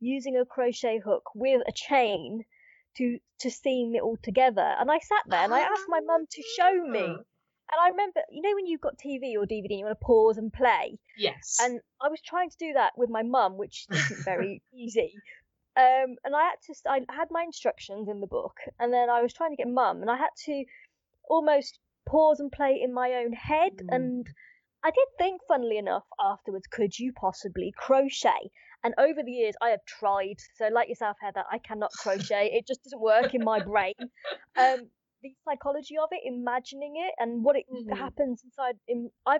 using 0.00 0.36
a 0.36 0.44
crochet 0.44 0.98
hook 0.98 1.24
with 1.34 1.62
a 1.66 1.72
chain 1.72 2.44
to 2.96 3.18
to 3.38 3.50
seam 3.50 3.94
it 3.94 4.02
all 4.02 4.18
together, 4.22 4.74
and 4.78 4.90
I 4.90 4.98
sat 4.98 5.22
there 5.26 5.44
and 5.44 5.54
I 5.54 5.60
asked 5.60 5.88
my 5.88 6.00
mum 6.00 6.26
to 6.30 6.42
show 6.56 6.84
me 6.86 7.16
ah. 7.18 7.22
And 7.72 7.80
I 7.80 7.88
remember, 7.90 8.20
you 8.30 8.42
know, 8.42 8.54
when 8.54 8.66
you've 8.66 8.80
got 8.80 8.98
TV 8.98 9.34
or 9.36 9.46
DVD, 9.46 9.70
and 9.70 9.78
you 9.78 9.84
want 9.84 9.98
to 9.98 10.04
pause 10.04 10.38
and 10.38 10.52
play. 10.52 10.98
Yes. 11.16 11.58
And 11.62 11.80
I 12.02 12.08
was 12.08 12.20
trying 12.20 12.50
to 12.50 12.56
do 12.58 12.72
that 12.72 12.92
with 12.96 13.10
my 13.10 13.22
mum, 13.22 13.58
which 13.58 13.86
isn't 13.90 14.24
very 14.24 14.60
easy. 14.74 15.14
Um, 15.76 16.16
and 16.24 16.34
I 16.34 16.42
had 16.42 16.56
to, 16.66 16.74
I 16.88 17.14
had 17.14 17.28
my 17.30 17.44
instructions 17.44 18.08
in 18.08 18.20
the 18.20 18.26
book, 18.26 18.56
and 18.80 18.92
then 18.92 19.08
I 19.08 19.22
was 19.22 19.32
trying 19.32 19.50
to 19.50 19.56
get 19.56 19.68
mum, 19.68 20.02
and 20.02 20.10
I 20.10 20.16
had 20.16 20.34
to 20.46 20.64
almost 21.28 21.78
pause 22.10 22.40
and 22.40 22.50
play 22.50 22.80
in 22.82 22.92
my 22.92 23.12
own 23.14 23.32
head. 23.32 23.72
Mm. 23.76 23.94
And 23.94 24.26
I 24.82 24.90
did 24.90 25.06
think, 25.18 25.40
funnily 25.46 25.78
enough, 25.78 26.04
afterwards, 26.18 26.66
could 26.66 26.98
you 26.98 27.12
possibly 27.12 27.72
crochet? 27.76 28.50
And 28.82 28.94
over 28.98 29.22
the 29.22 29.32
years, 29.32 29.54
I 29.60 29.70
have 29.70 29.84
tried. 29.86 30.36
So, 30.56 30.68
like 30.68 30.88
yourself, 30.88 31.16
Heather, 31.20 31.44
I 31.50 31.58
cannot 31.58 31.92
crochet. 31.92 32.50
It 32.52 32.66
just 32.66 32.82
doesn't 32.82 33.00
work 33.00 33.34
in 33.34 33.44
my 33.44 33.60
brain. 33.64 33.94
Um, 34.56 34.88
the 35.22 35.34
psychology 35.44 35.96
of 36.02 36.08
it, 36.12 36.22
imagining 36.24 36.94
it, 36.96 37.14
and 37.18 37.44
what 37.44 37.56
it 37.56 37.66
mm-hmm. 37.72 37.94
happens 37.94 38.42
inside. 38.42 38.76
In 38.88 39.10
I, 39.26 39.38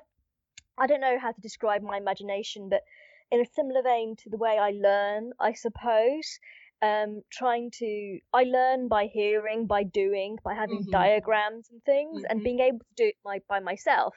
I 0.78 0.86
don't 0.86 1.00
know 1.00 1.18
how 1.18 1.32
to 1.32 1.40
describe 1.40 1.82
my 1.82 1.96
imagination, 1.96 2.68
but 2.68 2.82
in 3.30 3.40
a 3.40 3.46
similar 3.54 3.82
vein 3.82 4.16
to 4.24 4.30
the 4.30 4.36
way 4.36 4.58
I 4.58 4.72
learn, 4.72 5.32
I 5.40 5.54
suppose. 5.54 6.38
Um, 6.82 7.20
trying 7.30 7.70
to, 7.72 8.18
I 8.32 8.44
learn 8.44 8.88
by 8.88 9.06
hearing, 9.12 9.66
by 9.66 9.82
doing, 9.82 10.38
by 10.42 10.54
having 10.54 10.80
mm-hmm. 10.80 10.90
diagrams 10.90 11.68
and 11.70 11.82
things, 11.84 12.22
mm-hmm. 12.22 12.26
and 12.30 12.42
being 12.42 12.60
able 12.60 12.78
to 12.78 12.94
do 12.96 13.04
it 13.04 13.16
my, 13.22 13.40
by 13.49 13.60
myself. 13.60 14.14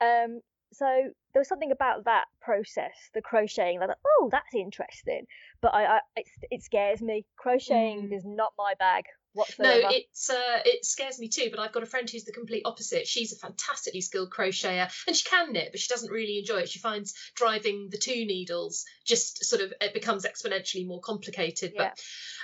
Um, 0.00 0.40
so 0.72 0.86
there 1.32 1.40
was 1.40 1.48
something 1.48 1.72
about 1.72 2.04
that 2.04 2.26
process, 2.40 2.94
the 3.14 3.22
crocheting, 3.22 3.80
that 3.80 3.98
oh, 4.06 4.28
that's 4.30 4.54
interesting. 4.54 5.26
But 5.60 5.74
I, 5.74 5.96
I 5.96 6.00
it, 6.16 6.26
it 6.50 6.62
scares 6.62 7.02
me. 7.02 7.24
Crocheting 7.36 8.08
mm. 8.08 8.16
is 8.16 8.24
not 8.24 8.52
my 8.56 8.74
bag 8.78 9.04
whatsoever. 9.36 9.82
No, 9.82 9.88
it's 9.90 10.30
uh, 10.30 10.60
it 10.64 10.84
scares 10.84 11.18
me 11.18 11.28
too. 11.28 11.48
But 11.50 11.60
I've 11.60 11.72
got 11.72 11.82
a 11.82 11.86
friend 11.86 12.08
who's 12.08 12.24
the 12.24 12.32
complete 12.32 12.62
opposite. 12.64 13.06
She's 13.06 13.32
a 13.32 13.36
fantastically 13.36 14.00
skilled 14.00 14.30
crocheter, 14.30 14.90
and 15.06 15.16
she 15.16 15.28
can 15.28 15.52
knit, 15.52 15.68
but 15.70 15.80
she 15.80 15.88
doesn't 15.88 16.10
really 16.10 16.38
enjoy 16.38 16.58
it. 16.58 16.68
She 16.68 16.78
finds 16.78 17.14
driving 17.34 17.88
the 17.90 17.98
two 17.98 18.26
needles 18.26 18.84
just 19.04 19.44
sort 19.44 19.62
of 19.62 19.72
it 19.80 19.94
becomes 19.94 20.26
exponentially 20.26 20.86
more 20.86 21.00
complicated. 21.00 21.72
Yeah. 21.74 21.92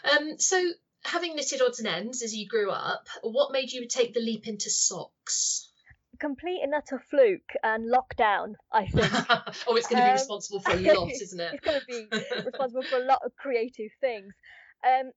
But 0.04 0.12
um, 0.12 0.38
so 0.38 0.62
having 1.04 1.34
knitted 1.34 1.60
odds 1.60 1.80
and 1.80 1.88
ends 1.88 2.22
as 2.22 2.34
you 2.34 2.46
grew 2.46 2.70
up, 2.70 3.08
what 3.22 3.52
made 3.52 3.72
you 3.72 3.86
take 3.88 4.14
the 4.14 4.20
leap 4.20 4.46
into 4.46 4.70
socks? 4.70 5.68
complete 6.22 6.60
and 6.62 6.72
utter 6.72 7.02
fluke 7.10 7.52
and 7.64 7.90
lockdown, 7.90 8.54
I 8.72 8.86
think. 8.86 9.12
oh, 9.66 9.76
it's 9.76 9.88
going 9.88 10.00
to 10.00 10.06
be 10.06 10.10
um, 10.10 10.12
responsible 10.12 10.60
for 10.60 10.70
a 10.70 10.76
lot, 10.76 11.10
isn't 11.20 11.40
it? 11.40 11.54
it's 11.54 11.64
going 11.64 11.80
to 11.80 11.86
be 11.86 12.44
responsible 12.46 12.84
for 12.84 12.96
a 12.98 13.04
lot 13.04 13.22
of 13.24 13.34
creative 13.36 13.90
things. 14.00 14.32
Um, 14.86 15.10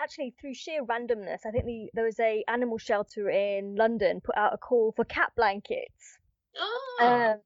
actually 0.00 0.34
through 0.40 0.54
sheer 0.54 0.84
randomness, 0.84 1.46
I 1.46 1.50
think 1.50 1.64
the, 1.64 1.90
there 1.94 2.04
was 2.04 2.20
a 2.20 2.44
animal 2.48 2.78
shelter 2.78 3.30
in 3.30 3.76
London 3.76 4.20
put 4.20 4.36
out 4.36 4.54
a 4.54 4.58
call 4.58 4.92
for 4.92 5.04
cat 5.04 5.32
blankets. 5.36 6.18
Oh. 6.58 6.96
Um, 7.00 7.40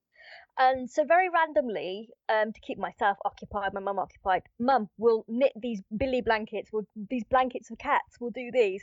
and 0.57 0.89
so 0.89 1.05
very 1.05 1.29
randomly, 1.29 2.11
um, 2.29 2.53
to 2.53 2.61
keep 2.61 2.79
myself 2.79 3.19
occupied, 3.25 3.75
my 3.75 3.81
mum 3.81 3.99
occupied, 3.99 4.43
mum 4.59 4.89
will 4.99 5.25
knit 5.27 5.53
these 5.57 5.83
billy 5.97 6.21
blankets, 6.21 6.73
will 6.73 6.87
these 7.11 7.25
blankets 7.25 7.69
for 7.69 7.77
cats, 7.77 8.21
will 8.21 8.31
do 8.31 8.51
these. 8.53 8.83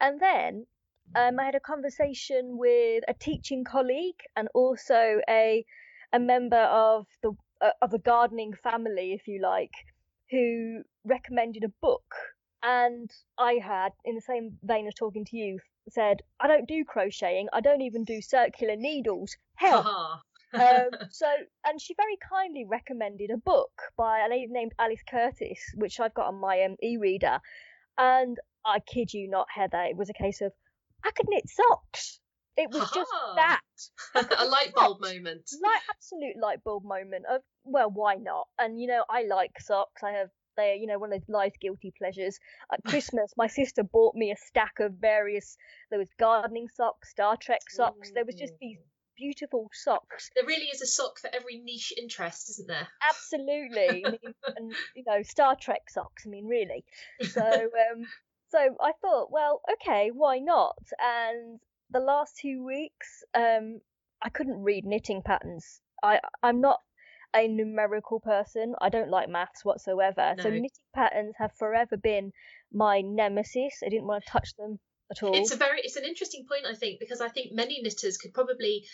And 0.00 0.20
then 0.20 0.66
um, 1.14 1.38
I 1.38 1.44
had 1.44 1.54
a 1.54 1.60
conversation 1.60 2.58
with 2.58 3.04
a 3.06 3.14
teaching 3.14 3.64
colleague 3.64 4.20
and 4.34 4.48
also 4.54 5.20
a 5.28 5.64
a 6.12 6.18
member 6.18 6.56
of 6.56 7.06
the 7.22 7.32
uh, 7.60 7.70
of 7.82 7.92
a 7.92 7.98
gardening 7.98 8.54
family, 8.54 9.12
if 9.12 9.28
you 9.28 9.40
like, 9.40 9.72
who 10.30 10.82
recommended 11.04 11.64
a 11.64 11.72
book 11.80 12.14
and 12.62 13.10
I 13.38 13.54
had, 13.54 13.92
in 14.04 14.14
the 14.14 14.20
same 14.20 14.58
vein 14.62 14.86
as 14.86 14.94
talking 14.94 15.24
to 15.26 15.36
you, 15.36 15.58
said, 15.88 16.18
I 16.40 16.48
don't 16.48 16.66
do 16.68 16.84
crocheting. 16.84 17.48
I 17.52 17.60
don't 17.60 17.82
even 17.82 18.04
do 18.04 18.20
circular 18.20 18.76
needles. 18.76 19.36
Hell. 19.56 20.22
um, 20.52 20.90
so, 21.10 21.26
and 21.64 21.80
she 21.80 21.94
very 21.94 22.16
kindly 22.28 22.64
recommended 22.68 23.30
a 23.30 23.36
book 23.36 23.70
by 23.96 24.24
a 24.24 24.30
lady 24.30 24.48
named 24.50 24.72
Alice 24.78 25.02
Curtis, 25.08 25.58
which 25.74 26.00
I've 26.00 26.14
got 26.14 26.26
on 26.26 26.40
my 26.40 26.62
um, 26.62 26.76
e-reader. 26.82 27.38
And 27.98 28.36
I 28.64 28.80
kid 28.80 29.12
you 29.12 29.28
not, 29.28 29.46
Heather, 29.54 29.82
it 29.82 29.96
was 29.96 30.10
a 30.10 30.14
case 30.14 30.40
of 30.40 30.52
I 31.04 31.10
could 31.12 31.28
knit 31.28 31.48
socks. 31.48 32.20
It 32.56 32.70
was 32.70 32.90
just 32.90 33.10
that. 33.36 33.60
a 34.14 34.46
light 34.46 34.72
bulb 34.74 35.00
moment. 35.02 35.42
Like 35.62 35.82
absolute 35.90 36.36
light 36.40 36.64
bulb 36.64 36.84
moment 36.84 37.24
of 37.30 37.42
well, 37.64 37.90
why 37.90 38.14
not? 38.14 38.48
And 38.58 38.80
you 38.80 38.86
know, 38.86 39.04
I 39.10 39.24
like 39.24 39.60
socks. 39.60 40.02
I 40.02 40.12
have 40.12 40.30
they're 40.56 40.74
you 40.74 40.86
know 40.86 40.98
one 40.98 41.12
of 41.12 41.20
those 41.20 41.28
life 41.28 41.54
guilty 41.60 41.92
pleasures. 41.96 42.38
At 42.72 42.84
Christmas, 42.86 43.32
my 43.36 43.46
sister 43.46 43.82
bought 43.82 44.14
me 44.14 44.30
a 44.32 44.36
stack 44.36 44.80
of 44.80 44.94
various. 44.94 45.56
There 45.90 45.98
was 45.98 46.08
gardening 46.18 46.68
socks, 46.68 47.10
Star 47.10 47.36
Trek 47.36 47.62
socks. 47.70 48.10
There 48.14 48.24
was 48.24 48.34
just 48.34 48.54
these 48.60 48.78
beautiful 49.16 49.70
socks. 49.72 50.30
There 50.34 50.46
really 50.46 50.66
is 50.66 50.82
a 50.82 50.86
sock 50.86 51.18
for 51.18 51.30
every 51.32 51.58
niche 51.58 51.92
interest, 51.96 52.50
isn't 52.50 52.68
there? 52.68 52.88
Absolutely, 53.08 54.04
I 54.04 54.10
mean, 54.10 54.34
and 54.56 54.74
you 54.94 55.04
know 55.06 55.22
Star 55.22 55.56
Trek 55.56 55.88
socks. 55.88 56.24
I 56.26 56.28
mean, 56.28 56.46
really. 56.46 56.84
So 57.22 57.42
um, 57.42 58.06
so 58.50 58.58
I 58.80 58.92
thought, 59.02 59.30
well, 59.30 59.60
okay, 59.74 60.10
why 60.12 60.38
not? 60.38 60.78
And 61.00 61.58
the 61.90 62.00
last 62.00 62.36
two 62.40 62.64
weeks, 62.64 63.24
um, 63.34 63.80
I 64.22 64.28
couldn't 64.28 64.62
read 64.62 64.84
knitting 64.84 65.22
patterns. 65.22 65.80
I 66.02 66.20
I'm 66.42 66.60
not 66.60 66.80
a 67.36 67.48
numerical 67.48 68.20
person. 68.20 68.74
I 68.80 68.88
don't 68.88 69.10
like 69.10 69.28
maths 69.28 69.64
whatsoever. 69.64 70.34
So 70.38 70.50
knitting 70.50 70.70
patterns 70.94 71.34
have 71.38 71.52
forever 71.58 71.96
been 71.96 72.32
my 72.72 73.02
nemesis. 73.02 73.82
I 73.84 73.88
didn't 73.88 74.06
want 74.06 74.24
to 74.24 74.30
touch 74.30 74.54
them 74.58 74.78
at 75.10 75.22
all. 75.22 75.34
It's 75.34 75.52
a 75.52 75.56
very 75.56 75.80
it's 75.82 75.96
an 75.96 76.04
interesting 76.04 76.46
point 76.48 76.66
I 76.66 76.74
think 76.74 76.98
because 77.00 77.20
I 77.20 77.28
think 77.28 77.52
many 77.52 77.80
knitters 77.82 78.16
could 78.16 78.34
probably 78.34 78.84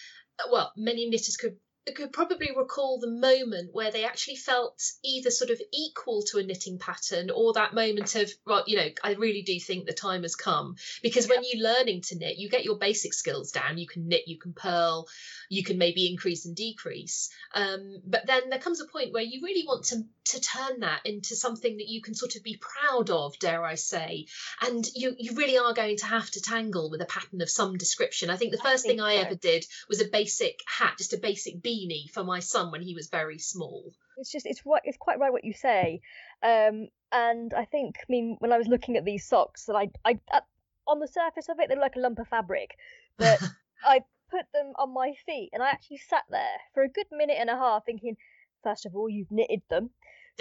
well 0.51 0.73
many 0.77 1.09
knitters 1.09 1.37
could 1.37 1.57
could 1.97 2.13
probably 2.13 2.51
recall 2.57 3.01
the 3.01 3.11
moment 3.11 3.71
where 3.73 3.91
they 3.91 4.05
actually 4.05 4.37
felt 4.37 4.81
either 5.05 5.31
sort 5.31 5.51
of 5.51 5.61
equal 5.73 6.23
to 6.23 6.39
a 6.39 6.43
knitting 6.43 6.79
pattern 6.79 7.31
or 7.31 7.53
that 7.55 7.75
moment 7.75 8.15
of 8.15 8.31
well 8.47 8.63
you 8.67 8.77
know 8.77 8.89
I 9.03 9.15
really 9.15 9.43
do 9.43 9.59
think 9.59 9.87
the 9.87 9.93
time 9.93 10.23
has 10.23 10.37
come. 10.37 10.77
Because 11.03 11.29
when 11.29 11.43
you're 11.43 11.63
learning 11.63 12.03
to 12.03 12.19
knit 12.19 12.39
you 12.39 12.49
get 12.49 12.65
your 12.65 12.79
basic 12.79 13.13
skills 13.15 13.51
down. 13.51 13.79
You 13.79 13.89
can 13.89 14.07
knit 14.07 14.29
you 14.29 14.39
can 14.39 14.53
purl 14.53 15.09
you 15.49 15.65
can 15.65 15.77
maybe 15.77 16.09
increase 16.09 16.47
and 16.47 16.55
decrease. 16.55 17.31
Um, 17.53 17.97
but 18.07 18.27
then 18.27 18.49
there 18.49 18.61
comes 18.61 18.81
a 18.81 18.87
point 18.87 19.13
where 19.13 19.23
you 19.23 19.41
really 19.43 19.67
want 19.67 19.85
to 19.87 20.05
to 20.25 20.41
turn 20.41 20.81
that 20.81 21.01
into 21.05 21.35
something 21.35 21.77
that 21.79 21.89
you 21.89 22.01
can 22.01 22.15
sort 22.15 22.37
of 22.37 22.45
be 22.45 22.61
proud 22.61 23.11
of 23.11 23.37
dare 23.41 23.65
I 23.65 23.75
say. 23.75 24.27
And 24.61 24.87
you 24.95 25.17
you 25.19 25.35
really 25.35 25.59
are 25.59 25.75
going 25.75 25.97
to 25.97 26.07
have 26.07 26.31
to 26.31 26.41
tangle 26.41 26.91
with 26.91 27.03
a 27.03 27.07
pattern 27.07 27.41
of 27.41 27.51
some 27.51 27.77
description. 27.77 28.31
I 28.31 28.37
think 28.37 28.53
the 28.53 28.61
I 28.61 28.71
first 28.71 28.85
think 28.85 28.99
thing 28.99 29.01
I 29.01 29.15
ever 29.17 29.35
did 29.35 29.67
was 29.89 30.01
a 30.01 30.07
basic 30.07 30.61
hat, 30.67 30.95
just 30.99 31.13
a 31.13 31.19
basic 31.19 31.61
beanie 31.61 31.72
for 32.13 32.25
my 32.25 32.41
son 32.41 32.71
when 32.71 32.83
he 32.83 32.95
was 32.95 33.09
very 33.09 33.39
small. 33.39 33.93
it's 34.17 34.31
just 34.31 34.47
it's 34.47 34.65
right 34.67 34.83
it's 34.85 34.99
quite 34.99 35.19
right 35.19 35.33
what 35.33 35.45
you 35.45 35.53
say 35.53 36.01
um 36.43 36.89
and 37.13 37.53
i 37.55 37.65
think 37.65 37.97
i 37.99 38.05
mean 38.09 38.37
when 38.41 38.53
i 38.53 38.59
was 38.59 38.69
looking 38.69 38.97
at 38.97 39.05
these 39.05 39.27
socks 39.27 39.65
that 39.67 39.75
i 39.77 39.89
i 40.05 40.19
at, 40.33 40.45
on 40.87 40.99
the 41.01 41.09
surface 41.09 41.49
of 41.49 41.59
it 41.61 41.69
they're 41.69 41.79
like 41.81 41.97
a 41.97 42.01
lump 42.01 42.19
of 42.19 42.29
fabric 42.29 42.71
but 43.19 43.41
i 43.85 44.01
put 44.31 44.47
them 44.55 44.73
on 44.79 44.93
my 44.93 45.13
feet 45.27 45.51
and 45.53 45.63
i 45.63 45.69
actually 45.71 45.99
sat 46.09 46.25
there 46.31 46.59
for 46.75 46.83
a 46.83 46.89
good 46.89 47.07
minute 47.13 47.37
and 47.39 47.51
a 47.51 47.57
half 47.57 47.85
thinking 47.85 48.17
first 48.63 48.87
of 48.87 48.95
all 48.95 49.09
you've 49.09 49.31
knitted 49.31 49.63
them 49.71 49.91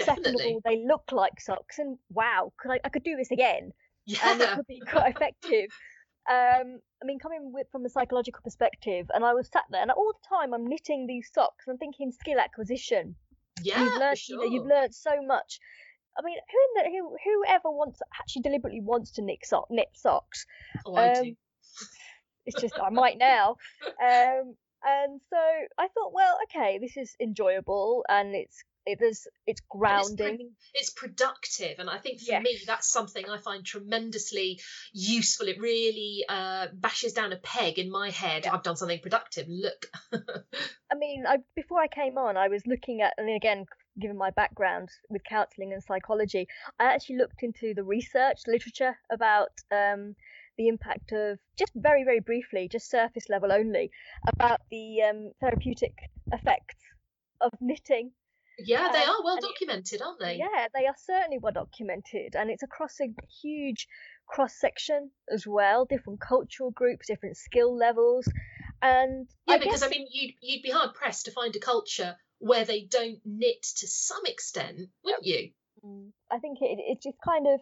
second 0.00 0.26
of 0.26 0.40
all 0.46 0.60
they 0.64 0.84
look 0.86 1.04
like 1.12 1.40
socks 1.40 1.78
and 1.78 1.98
wow 2.10 2.52
could 2.58 2.70
i 2.72 2.80
i 2.84 2.88
could 2.88 3.04
do 3.04 3.16
this 3.16 3.30
again 3.30 3.72
Yeah. 4.06 4.18
and 4.32 4.40
it 4.40 4.48
could 4.56 4.66
be 4.66 4.80
quite 4.80 5.14
effective. 5.14 5.70
Um, 6.30 6.80
I 7.02 7.04
mean, 7.04 7.18
coming 7.18 7.52
with 7.52 7.66
from 7.72 7.84
a 7.84 7.88
psychological 7.88 8.42
perspective, 8.42 9.10
and 9.12 9.24
I 9.24 9.34
was 9.34 9.48
sat 9.52 9.64
there, 9.70 9.82
and 9.82 9.90
all 9.90 10.12
the 10.12 10.28
time 10.28 10.54
I'm 10.54 10.66
knitting 10.66 11.06
these 11.06 11.30
socks. 11.32 11.64
I'm 11.68 11.78
thinking 11.78 12.12
skill 12.12 12.38
acquisition. 12.38 13.16
Yeah, 13.62 13.82
you've 13.82 13.98
learned, 13.98 14.18
sure. 14.18 14.36
you 14.36 14.40
know, 14.48 14.54
you've 14.54 14.66
learned 14.66 14.94
so 14.94 15.10
much. 15.22 15.58
I 16.16 16.22
mean, 16.22 16.36
who 16.50 16.80
in 16.82 16.92
the, 16.92 16.98
who 16.98 17.16
whoever 17.24 17.70
wants 17.70 18.00
actually 18.20 18.42
deliberately 18.42 18.80
wants 18.80 19.10
to 19.12 19.22
knit 19.22 19.38
sock 19.44 19.66
knit 19.70 19.88
socks? 19.94 20.46
oh, 20.86 20.94
I 20.94 21.14
do. 21.14 21.20
um, 21.20 21.36
It's 22.46 22.60
just 22.60 22.78
I 22.80 22.90
might 22.90 23.18
now. 23.18 23.56
Um, 24.02 24.56
and 24.84 25.20
so 25.30 25.38
I 25.78 25.86
thought, 25.88 26.12
well, 26.12 26.36
okay, 26.44 26.78
this 26.78 26.96
is 26.96 27.14
enjoyable, 27.20 28.04
and 28.08 28.34
it's 28.34 28.64
it 28.86 29.00
is 29.02 29.26
it's 29.46 29.60
And 29.60 30.00
it's 30.00 30.14
grounding. 30.16 30.50
It's 30.74 30.90
productive, 30.90 31.78
and 31.78 31.88
I 31.88 31.98
think 31.98 32.20
for 32.20 32.32
Yes. 32.32 32.42
me 32.42 32.58
that's 32.66 32.90
something 32.90 33.28
I 33.28 33.38
find 33.38 33.64
tremendously 33.64 34.60
useful. 34.92 35.48
It 35.48 35.60
really 35.60 36.24
uh, 36.28 36.68
bashes 36.72 37.12
down 37.12 37.32
a 37.32 37.36
peg 37.36 37.78
in 37.78 37.90
my 37.90 38.10
head. 38.10 38.44
Yeah. 38.44 38.54
I've 38.54 38.62
done 38.62 38.76
something 38.76 39.00
productive. 39.00 39.46
Look, 39.48 39.86
I 40.12 40.94
mean, 40.94 41.24
I, 41.26 41.38
before 41.56 41.80
I 41.80 41.88
came 41.88 42.18
on, 42.18 42.36
I 42.36 42.48
was 42.48 42.66
looking 42.66 43.00
at, 43.00 43.14
and 43.16 43.30
again, 43.30 43.64
given 43.98 44.16
my 44.16 44.30
background 44.30 44.90
with 45.08 45.24
counselling 45.24 45.72
and 45.72 45.82
psychology, 45.82 46.48
I 46.78 46.84
actually 46.84 47.16
looked 47.16 47.42
into 47.42 47.72
the 47.74 47.84
research 47.84 48.40
literature 48.46 48.98
about 49.10 49.52
um, 49.70 50.14
the 50.58 50.68
impact 50.68 51.12
of, 51.12 51.38
just 51.58 51.72
very, 51.74 52.04
very 52.04 52.20
briefly, 52.20 52.68
just 52.70 52.90
surface 52.90 53.28
level 53.28 53.52
only, 53.52 53.90
about 54.26 54.60
the 54.70 55.02
um, 55.02 55.32
therapeutic 55.40 55.94
effects 56.32 56.76
of 57.40 57.50
knitting. 57.60 58.12
Yeah, 58.58 58.88
they 58.88 59.04
Um, 59.04 59.04
are 59.04 59.22
well 59.22 59.38
documented, 59.38 60.00
aren't 60.02 60.20
they? 60.20 60.48
Yeah, 60.48 60.68
they 60.74 60.86
are 60.86 60.96
certainly 60.96 61.38
well 61.38 61.52
documented, 61.52 62.34
and 62.34 62.50
it's 62.50 62.62
across 62.62 63.00
a 63.00 63.14
huge 63.42 63.86
cross 64.26 64.54
section 64.56 65.12
as 65.28 65.46
well, 65.46 65.84
different 65.84 66.20
cultural 66.20 66.70
groups, 66.72 67.06
different 67.06 67.36
skill 67.36 67.76
levels, 67.76 68.28
and 68.80 69.28
Yeah, 69.46 69.56
I 69.56 69.58
because 69.58 69.82
guess 69.82 69.84
I 69.84 69.88
mean, 69.88 70.08
you'd 70.10 70.34
you'd 70.40 70.62
be 70.62 70.70
hard 70.70 70.94
pressed 70.94 71.26
to 71.26 71.30
find 71.30 71.54
a 71.54 71.60
culture 71.60 72.18
where 72.38 72.64
they 72.64 72.82
don't 72.82 73.20
knit 73.24 73.62
to 73.76 73.86
some 73.86 74.26
extent, 74.26 74.90
wouldn't 75.04 75.26
you? 75.26 75.52
Mm, 75.84 76.12
I 76.30 76.38
think 76.38 76.58
it 76.60 76.78
it 76.80 77.00
just 77.02 77.20
kind 77.20 77.46
of 77.46 77.60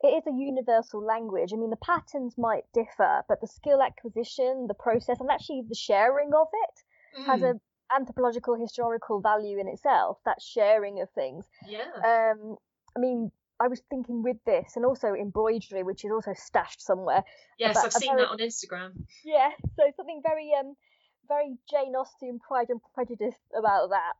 it 0.00 0.08
is 0.08 0.26
a 0.26 0.32
universal 0.32 1.04
language. 1.04 1.52
I 1.52 1.56
mean, 1.56 1.70
the 1.70 1.76
patterns 1.76 2.38
might 2.38 2.70
differ, 2.72 3.24
but 3.28 3.40
the 3.40 3.46
skill 3.46 3.82
acquisition, 3.82 4.66
the 4.68 4.74
process, 4.74 5.20
and 5.20 5.30
actually 5.30 5.62
the 5.68 5.74
sharing 5.74 6.32
of 6.34 6.48
it 6.52 6.82
has 7.26 7.42
Mm, 7.42 7.42
a 7.42 7.60
anthropological 7.94 8.54
historical 8.54 9.20
value 9.20 9.58
in 9.58 9.68
itself. 9.68 10.18
That 10.24 10.40
sharing 10.40 11.00
of 11.00 11.10
things. 11.10 11.46
yeah. 11.68 11.84
Um, 12.04 12.56
I 12.96 13.00
mean, 13.00 13.30
I 13.60 13.68
was 13.68 13.80
thinking 13.90 14.22
with 14.22 14.38
this, 14.44 14.76
and 14.76 14.84
also 14.84 15.14
embroidery, 15.14 15.82
which 15.82 16.04
is 16.04 16.10
also 16.10 16.32
stashed 16.34 16.82
somewhere. 16.82 17.22
Yes, 17.58 17.76
I've 17.76 17.92
seen 17.92 18.12
very- 18.12 18.22
that 18.22 18.30
on 18.30 18.38
Instagram. 18.38 19.06
Yeah, 19.24 19.50
so 19.76 19.82
something 19.96 20.20
very 20.22 20.50
um 20.58 20.74
very 21.28 21.56
Jane 21.70 21.94
Austen 21.94 22.40
Pride 22.40 22.70
and 22.70 22.80
Prejudice 22.94 23.36
about 23.56 23.90
that 23.90 24.14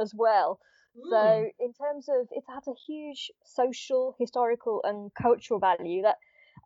as 0.00 0.12
well. 0.14 0.58
Mm, 0.96 1.08
So 1.10 1.50
in 1.60 1.72
terms 1.72 2.08
of 2.08 2.28
it 2.32 2.44
has 2.48 2.66
a 2.66 2.74
huge 2.86 3.30
social, 3.44 4.14
historical, 4.18 4.80
and 4.84 5.12
cultural 5.14 5.60
value 5.60 6.02
that 6.02 6.16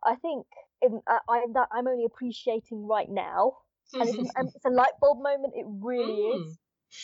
I 0.03 0.15
think 0.15 0.45
in, 0.81 1.01
I, 1.07 1.19
I 1.29 1.45
that 1.53 1.67
I'm 1.71 1.87
only 1.87 2.05
appreciating 2.05 2.87
right 2.87 3.09
now, 3.09 3.57
and 3.93 4.09
it's, 4.09 4.31
an, 4.35 4.51
it's 4.55 4.65
a 4.65 4.69
light 4.69 4.93
bulb 5.01 5.21
moment. 5.21 5.53
It 5.55 5.65
really 5.67 6.13
Mm. 6.13 6.45
is. 6.49 6.57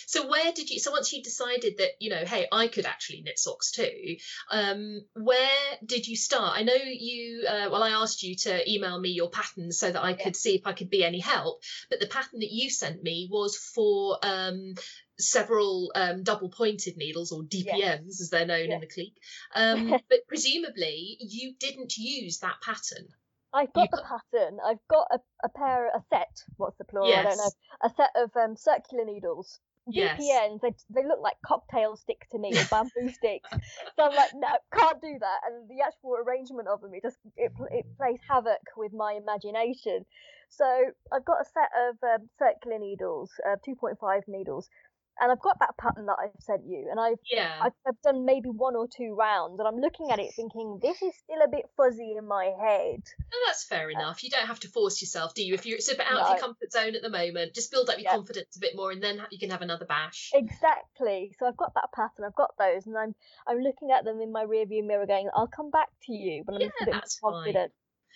So 0.08 0.28
where 0.28 0.52
did 0.52 0.70
you? 0.72 0.80
So 0.80 0.90
once 0.92 1.14
you 1.14 1.22
decided 1.22 1.78
that 1.78 1.92
you 2.00 2.10
know, 2.10 2.26
hey, 2.26 2.48
I 2.52 2.68
could 2.68 2.86
actually 2.88 3.22
knit 3.22 3.38
socks 3.38 3.72
too. 3.72 4.18
Um, 4.50 5.06
where 5.14 5.60
did 5.86 6.08
you 6.08 6.16
start? 6.16 6.58
I 6.58 6.64
know 6.64 6.74
you. 6.74 7.46
Uh, 7.48 7.70
well, 7.72 7.84
I 7.84 7.92
asked 7.92 8.24
you 8.24 8.36
to 8.36 8.72
email 8.72 9.00
me 9.00 9.10
your 9.10 9.30
patterns 9.30 9.78
so 9.78 9.92
that 9.92 10.04
I 10.04 10.14
could 10.14 10.36
see 10.36 10.56
if 10.56 10.66
I 10.66 10.74
could 10.74 10.90
be 10.90 11.04
any 11.04 11.20
help. 11.20 11.62
But 11.90 12.00
the 12.00 12.08
pattern 12.08 12.40
that 12.40 12.52
you 12.52 12.72
sent 12.72 13.04
me 13.04 13.28
was 13.32 13.58
for 13.58 14.18
um, 14.24 14.74
several 15.20 15.92
um, 15.94 16.24
double 16.24 16.50
pointed 16.50 16.98
needles 16.98 17.32
or 17.32 17.44
DPNs 17.44 18.20
as 18.22 18.30
they're 18.32 18.48
known 18.48 18.72
in 18.72 18.80
the 18.80 18.88
clique. 18.88 19.18
Um, 19.56 19.86
but 20.10 20.28
presumably 20.28 21.18
you 21.20 21.54
didn't 21.60 21.96
use 21.98 22.40
that 22.40 22.60
pattern. 22.62 23.08
I've 23.56 23.74
got 23.74 23.90
the 23.90 24.04
pattern. 24.04 24.60
I've 24.66 24.86
got 24.90 25.08
a, 25.12 25.20
a 25.44 25.50
pair, 25.50 25.88
a 25.88 26.04
set. 26.10 26.44
What's 26.58 26.78
the 26.78 26.84
plural? 26.84 27.14
I 27.14 27.24
don't 27.24 27.38
know. 27.38 27.52
A 27.84 27.90
set 27.96 28.10
of 28.16 28.32
um, 28.36 28.58
circular 28.58 29.06
needles. 29.06 29.60
Yes. 29.88 30.20
DPNs. 30.20 30.62
They 30.62 30.74
they 30.90 31.08
look 31.08 31.22
like 31.22 31.36
cocktail 31.46 31.96
sticks 31.96 32.28
to 32.32 32.40
me, 32.40 32.52
or 32.58 32.66
bamboo 32.72 33.14
sticks. 33.14 33.50
So 33.96 34.04
I'm 34.04 34.16
like, 34.16 34.32
no, 34.34 34.48
can't 34.74 35.00
do 35.02 35.18
that. 35.20 35.40
And 35.46 35.70
the 35.70 35.84
actual 35.86 36.18
arrangement 36.18 36.68
of 36.68 36.82
them, 36.82 36.94
it 36.94 37.04
just 37.04 37.18
it 37.38 37.52
it 37.72 37.86
plays 37.98 38.20
havoc 38.28 38.62
with 38.76 38.94
my 38.94 39.14
imagination. 39.14 40.06
So 40.50 40.66
I've 41.12 41.26
got 41.26 41.42
a 41.42 41.46
set 41.46 41.70
of 41.88 41.96
um, 42.04 42.30
circular 42.40 42.80
needles, 42.80 43.32
uh, 43.46 43.58
2.5 43.68 44.22
needles, 44.28 44.70
and 45.20 45.32
I've 45.32 45.42
got 45.42 45.60
that 45.60 45.78
pattern 45.78 46.06
that 46.08 46.18
I've 46.20 46.32
sent 46.42 46.66
you, 46.68 46.88
and 46.90 47.00
I've 47.00 47.20
Yeah. 47.32 47.52
I've, 47.62 47.74
I've 47.88 48.02
done 48.02 48.26
maybe 48.26 48.50
one 48.50 48.76
or 48.76 48.88
two 48.88 49.16
rounds, 49.16 49.60
and 49.60 49.68
I'm 49.68 49.78
looking 49.80 50.12
at 50.12 50.20
it 50.20 50.34
thinking 50.36 50.80
this 50.82 51.02
is 51.02 51.14
still 51.16 51.42
a 51.44 51.48
bit 51.48 51.66
fuzzy 51.78 52.16
in 52.18 52.28
my 52.28 52.46
head. 52.60 53.02
No, 53.32 53.38
that's 53.48 53.64
fair 53.66 53.90
enough. 53.90 54.24
You 54.24 54.30
don't 54.30 54.48
have 54.48 54.60
to 54.62 54.68
force 54.70 55.02
yourself, 55.02 55.34
do 55.34 55.44
you? 55.44 55.54
If 55.54 55.66
you're 55.66 55.78
it's 55.78 55.92
a 55.92 55.96
bit 55.96 56.06
out 56.08 56.22
of 56.22 56.30
your 56.30 56.40
comfort 56.40 56.72
zone 56.72 56.96
at 56.96 57.02
the 57.02 57.10
moment, 57.10 57.54
just 57.54 57.72
build 57.72 57.90
up 57.90 57.98
your 57.98 58.06
Yeah. 58.06 58.18
confidence 58.18 58.56
a 58.56 58.60
bit 58.60 58.76
more, 58.76 58.92
and 58.92 59.02
then 59.04 59.22
you 59.32 59.40
can 59.40 59.50
have 59.50 59.62
another 59.62 59.86
bash. 59.86 60.32
Exactly. 60.34 61.36
So 61.38 61.46
I've 61.46 61.58
got 61.58 61.74
that 61.76 61.92
pattern. 61.94 62.26
I've 62.26 62.36
got 62.36 62.58
those, 62.58 62.86
and 62.86 62.98
I'm 62.98 63.16
I'm 63.48 63.60
looking 63.60 63.92
at 63.92 64.06
them 64.06 64.22
in 64.22 64.32
my 64.32 64.46
rearview 64.46 64.86
mirror, 64.86 65.06
going, 65.06 65.30
"I'll 65.34 65.48
come 65.48 65.70
back 65.70 65.90
to 66.04 66.14
you 66.14 66.44
when 66.46 66.56
I'm 66.56 66.62
a 66.62 66.66
Yeah, 66.66 66.70
little 66.82 66.86
bit 66.86 66.94
more 66.94 67.02
that's 67.02 67.20
fine. 67.20 67.32
confident." 67.32 67.74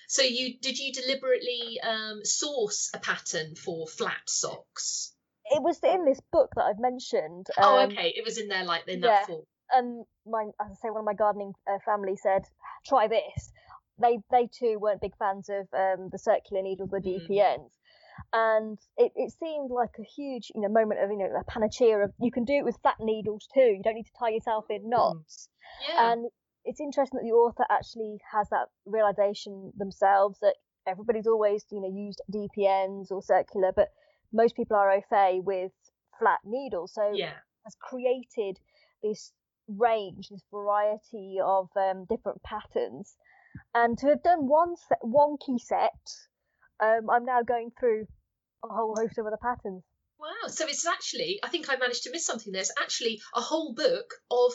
So 0.07 0.21
you 0.23 0.57
did 0.59 0.79
you 0.79 0.91
deliberately 0.93 1.79
um, 1.81 2.23
source 2.25 2.89
a 2.93 2.99
pattern 2.99 3.55
for 3.55 3.87
flat 3.87 4.27
socks? 4.27 5.13
It 5.49 5.61
was 5.61 5.79
in 5.83 6.05
this 6.05 6.19
book 6.31 6.51
that 6.55 6.63
I've 6.63 6.79
mentioned. 6.79 7.47
oh, 7.57 7.79
um, 7.79 7.89
okay. 7.89 8.13
It 8.15 8.23
was 8.25 8.37
in 8.37 8.47
there 8.47 8.63
like 8.63 8.87
in 8.87 8.99
yeah. 9.01 9.07
that 9.07 9.27
form. 9.27 9.43
And 9.71 10.05
my, 10.25 10.45
as 10.61 10.71
I 10.71 10.75
say, 10.81 10.89
one 10.89 10.99
of 11.01 11.05
my 11.05 11.13
gardening 11.13 11.53
uh, 11.69 11.77
family 11.85 12.15
said, 12.15 12.43
"Try 12.87 13.07
this." 13.07 13.51
They 14.01 14.19
they 14.31 14.47
too 14.47 14.79
weren't 14.79 15.01
big 15.01 15.15
fans 15.17 15.49
of 15.49 15.67
um, 15.73 16.09
the 16.11 16.17
circular 16.17 16.63
needles 16.63 16.89
with 16.91 17.03
Mm. 17.03 17.27
DPNs, 17.27 17.71
and 18.33 18.79
it, 18.97 19.11
it 19.15 19.31
seemed 19.39 19.69
like 19.71 19.91
a 19.99 20.03
huge 20.03 20.51
you 20.55 20.61
know 20.61 20.69
moment 20.69 21.01
of 21.01 21.11
you 21.11 21.17
know 21.17 21.29
a 21.39 21.43
panacea 21.43 21.99
of 21.99 22.13
you 22.19 22.31
can 22.31 22.45
do 22.45 22.53
it 22.53 22.65
with 22.65 22.77
flat 22.81 22.99
needles 22.99 23.47
too. 23.53 23.61
You 23.77 23.81
don't 23.83 23.95
need 23.95 24.05
to 24.05 24.17
tie 24.19 24.29
yourself 24.29 24.65
in 24.69 24.83
Mm. 24.83 24.89
knots. 24.89 25.49
Yeah. 25.87 26.13
And 26.13 26.25
it's 26.65 26.79
interesting 26.79 27.19
that 27.19 27.25
the 27.25 27.33
author 27.35 27.65
actually 27.69 28.17
has 28.31 28.49
that 28.49 28.67
realization 28.85 29.71
themselves 29.77 30.39
that 30.39 30.55
everybody's 30.87 31.27
always, 31.27 31.65
you 31.71 31.81
know, 31.81 31.87
used 31.89 32.21
DPNs 32.31 33.11
or 33.11 33.21
circular, 33.21 33.71
but 33.75 33.89
most 34.31 34.55
people 34.55 34.77
are 34.77 34.91
au 34.91 35.01
fait 35.09 35.41
with 35.43 35.71
flat 36.17 36.39
needles. 36.45 36.93
So 36.93 37.11
yeah. 37.13 37.33
has 37.65 37.75
created 37.81 38.57
this 39.01 39.31
range, 39.67 40.29
this 40.29 40.43
variety 40.51 41.37
of 41.43 41.69
um, 41.75 42.05
different 42.09 42.41
patterns. 42.43 43.15
And 43.73 43.97
to 43.99 44.07
have 44.07 44.23
done 44.23 44.47
one 44.47 44.75
set, 44.75 44.99
one 45.01 45.37
key 45.43 45.59
set, 45.59 45.91
um, 46.79 47.09
I'm 47.09 47.25
now 47.25 47.41
going 47.41 47.71
through 47.79 48.05
a 48.63 48.73
whole 48.73 48.95
host 48.99 49.17
of 49.17 49.25
other 49.25 49.39
patterns. 49.41 49.83
Wow. 50.19 50.47
So 50.49 50.65
it's 50.67 50.85
actually, 50.85 51.39
I 51.43 51.47
think 51.47 51.69
I 51.69 51.77
managed 51.77 52.03
to 52.03 52.11
miss 52.11 52.25
something. 52.25 52.51
There's 52.51 52.71
actually 52.81 53.21
a 53.33 53.41
whole 53.41 53.73
book 53.73 54.13
of 54.29 54.53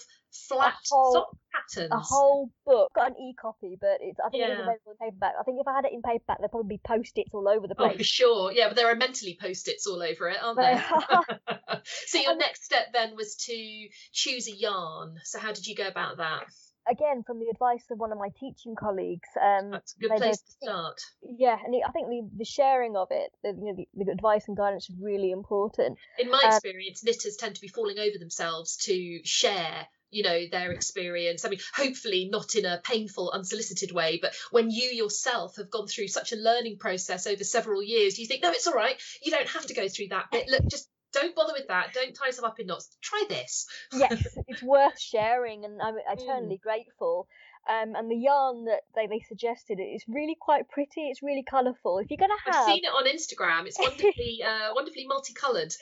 flat 0.48 0.74
whole- 0.90 1.12
sock 1.12 1.36
patterns. 1.52 1.92
A 1.92 1.98
whole 1.98 2.50
book, 2.66 2.92
got 2.94 3.12
an 3.12 3.16
e-copy, 3.18 3.76
but 3.80 3.98
it's 4.00 4.18
I 4.20 4.28
think 4.28 4.42
Yeah. 4.42 4.52
available 4.60 4.92
in 4.92 4.96
paperback. 4.98 5.34
I 5.40 5.42
think 5.44 5.60
if 5.60 5.66
I 5.66 5.74
had 5.74 5.86
it 5.86 5.92
in 5.92 6.02
paperback, 6.02 6.38
there'd 6.38 6.50
probably 6.50 6.76
be 6.76 6.80
post-its 6.86 7.32
all 7.32 7.48
over 7.48 7.66
the 7.66 7.74
place. 7.74 7.84
Oh, 7.86 7.88
place. 7.94 7.98
for 7.98 8.04
sure. 8.04 8.52
Yeah, 8.52 8.68
but 8.68 8.76
there 8.76 8.90
are 8.90 8.96
mentally 8.96 9.38
post-its 9.40 9.86
all 9.86 10.02
over 10.02 10.28
it, 10.28 10.36
aren't 10.42 10.58
there? 10.58 10.84
so 12.06 12.18
your 12.18 12.36
next 12.36 12.64
step 12.64 12.92
then 12.92 13.16
was 13.16 13.36
to 13.46 13.88
choose 14.12 14.48
a 14.48 14.52
yarn. 14.54 15.18
So 15.24 15.38
how 15.38 15.52
did 15.52 15.66
you 15.66 15.74
go 15.74 15.86
about 15.86 16.18
that? 16.18 16.44
Again, 16.90 17.22
from 17.22 17.38
the 17.40 17.48
advice 17.48 17.84
of 17.90 17.98
one 17.98 18.12
of 18.12 18.18
my 18.18 18.28
teaching 18.38 18.74
colleagues, 18.76 19.28
um, 19.40 19.70
That's 19.70 19.94
a 19.96 20.00
good 20.00 20.10
place 20.16 20.20
they- 20.20 20.30
to 20.46 20.52
start. 20.62 21.00
yeah, 21.22 21.58
and 21.64 21.74
I 21.86 21.90
think 21.92 22.08
the, 22.08 22.28
the 22.36 22.44
sharing 22.44 22.96
of 22.96 23.08
it, 23.10 23.32
the, 23.42 23.50
you 23.50 23.64
know, 23.72 23.74
the, 23.74 24.04
the 24.04 24.12
advice 24.12 24.46
and 24.48 24.56
guidance 24.56 24.90
is 24.90 24.96
really 25.00 25.30
important. 25.30 25.98
In 26.18 26.30
my 26.30 26.42
Um, 26.44 26.50
experience, 26.50 27.02
knitters 27.02 27.36
tend 27.36 27.54
to 27.54 27.60
be 27.60 27.68
falling 27.68 27.98
over 27.98 28.18
themselves 28.18 28.76
to 28.84 29.20
share 29.24 29.86
you 30.10 30.22
know 30.22 30.46
their 30.48 30.70
experience 30.70 31.44
i 31.44 31.48
mean 31.48 31.58
hopefully 31.74 32.28
not 32.30 32.54
in 32.54 32.64
a 32.64 32.80
painful 32.84 33.32
unsolicited 33.32 33.90
way 33.90 34.16
but 34.22 34.32
when 34.52 34.70
you 34.70 34.90
yourself 34.90 35.56
have 35.56 35.68
gone 35.70 35.88
through 35.88 36.06
such 36.06 36.32
a 36.32 36.36
learning 36.36 36.78
process 36.78 37.26
over 37.26 37.42
several 37.42 37.82
years 37.82 38.16
you 38.16 38.24
think 38.26 38.40
no 38.40 38.50
it's 38.50 38.68
all 38.68 38.74
right 38.74 39.00
you 39.24 39.32
don't 39.32 39.48
have 39.48 39.66
to 39.66 39.74
go 39.74 39.88
through 39.88 40.06
that 40.06 40.30
bit 40.30 40.46
look 40.48 40.62
just 40.68 40.88
don't 41.14 41.34
bother 41.34 41.52
with 41.56 41.66
that 41.68 41.92
don't 41.94 42.14
tie 42.14 42.26
yourself 42.26 42.48
up 42.50 42.60
in 42.60 42.66
knots 42.66 42.96
try 43.00 43.22
this 43.28 43.66
Yes, 43.92 44.26
it's 44.48 44.62
worth 44.62 44.98
sharing, 44.98 45.64
and 45.64 45.80
I'm 45.80 45.94
Mm. 45.94 46.12
eternally 46.18 46.58
grateful. 46.62 47.28
Um, 47.68 47.94
and 47.94 48.10
the 48.10 48.16
yarn 48.16 48.64
that 48.66 48.82
they, 48.94 49.06
they 49.06 49.20
suggested 49.20 49.78
is 49.80 50.04
really 50.06 50.36
quite 50.38 50.68
pretty. 50.68 51.08
It's 51.08 51.22
really 51.22 51.44
colourful. 51.48 51.98
If 51.98 52.10
you're 52.10 52.18
gonna 52.18 52.34
have, 52.44 52.54
i've 52.54 52.74
seen 52.74 52.84
it 52.84 52.88
on 52.88 53.06
instagram 53.06 53.66
it's 53.66 53.78
wonderfully 53.86 54.42
uh, 54.44 54.74
wonderfully 54.74 55.06
multicolored 55.06 55.72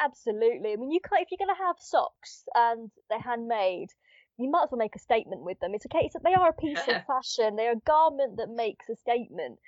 absolutely. 0.00 0.72
I 0.72 0.76
mean, 0.76 0.90
you 0.90 1.00
can't 1.00 1.22
if 1.22 1.28
you're 1.30 1.44
gonna 1.46 1.58
have 1.66 1.76
socks 1.78 2.44
and 2.54 2.90
they're 3.08 3.20
handmade. 3.20 3.90
You 4.38 4.50
might 4.50 4.64
as 4.64 4.68
well 4.70 4.78
make 4.78 4.96
a 4.96 5.00
statement 5.00 5.42
with 5.42 5.60
them. 5.60 5.74
It's 5.74 5.84
case 5.90 6.12
that 6.14 6.22
they 6.24 6.32
are 6.34 6.48
a 6.48 6.52
piece 6.54 6.80
Yeah. 6.86 6.96
of 6.98 7.06
fashion. 7.12 7.56
They're 7.56 7.72
a 7.72 7.86
garment 7.86 8.38
that 8.38 8.48
makes 8.48 8.88
a 8.88 8.96
statement. 8.96 9.58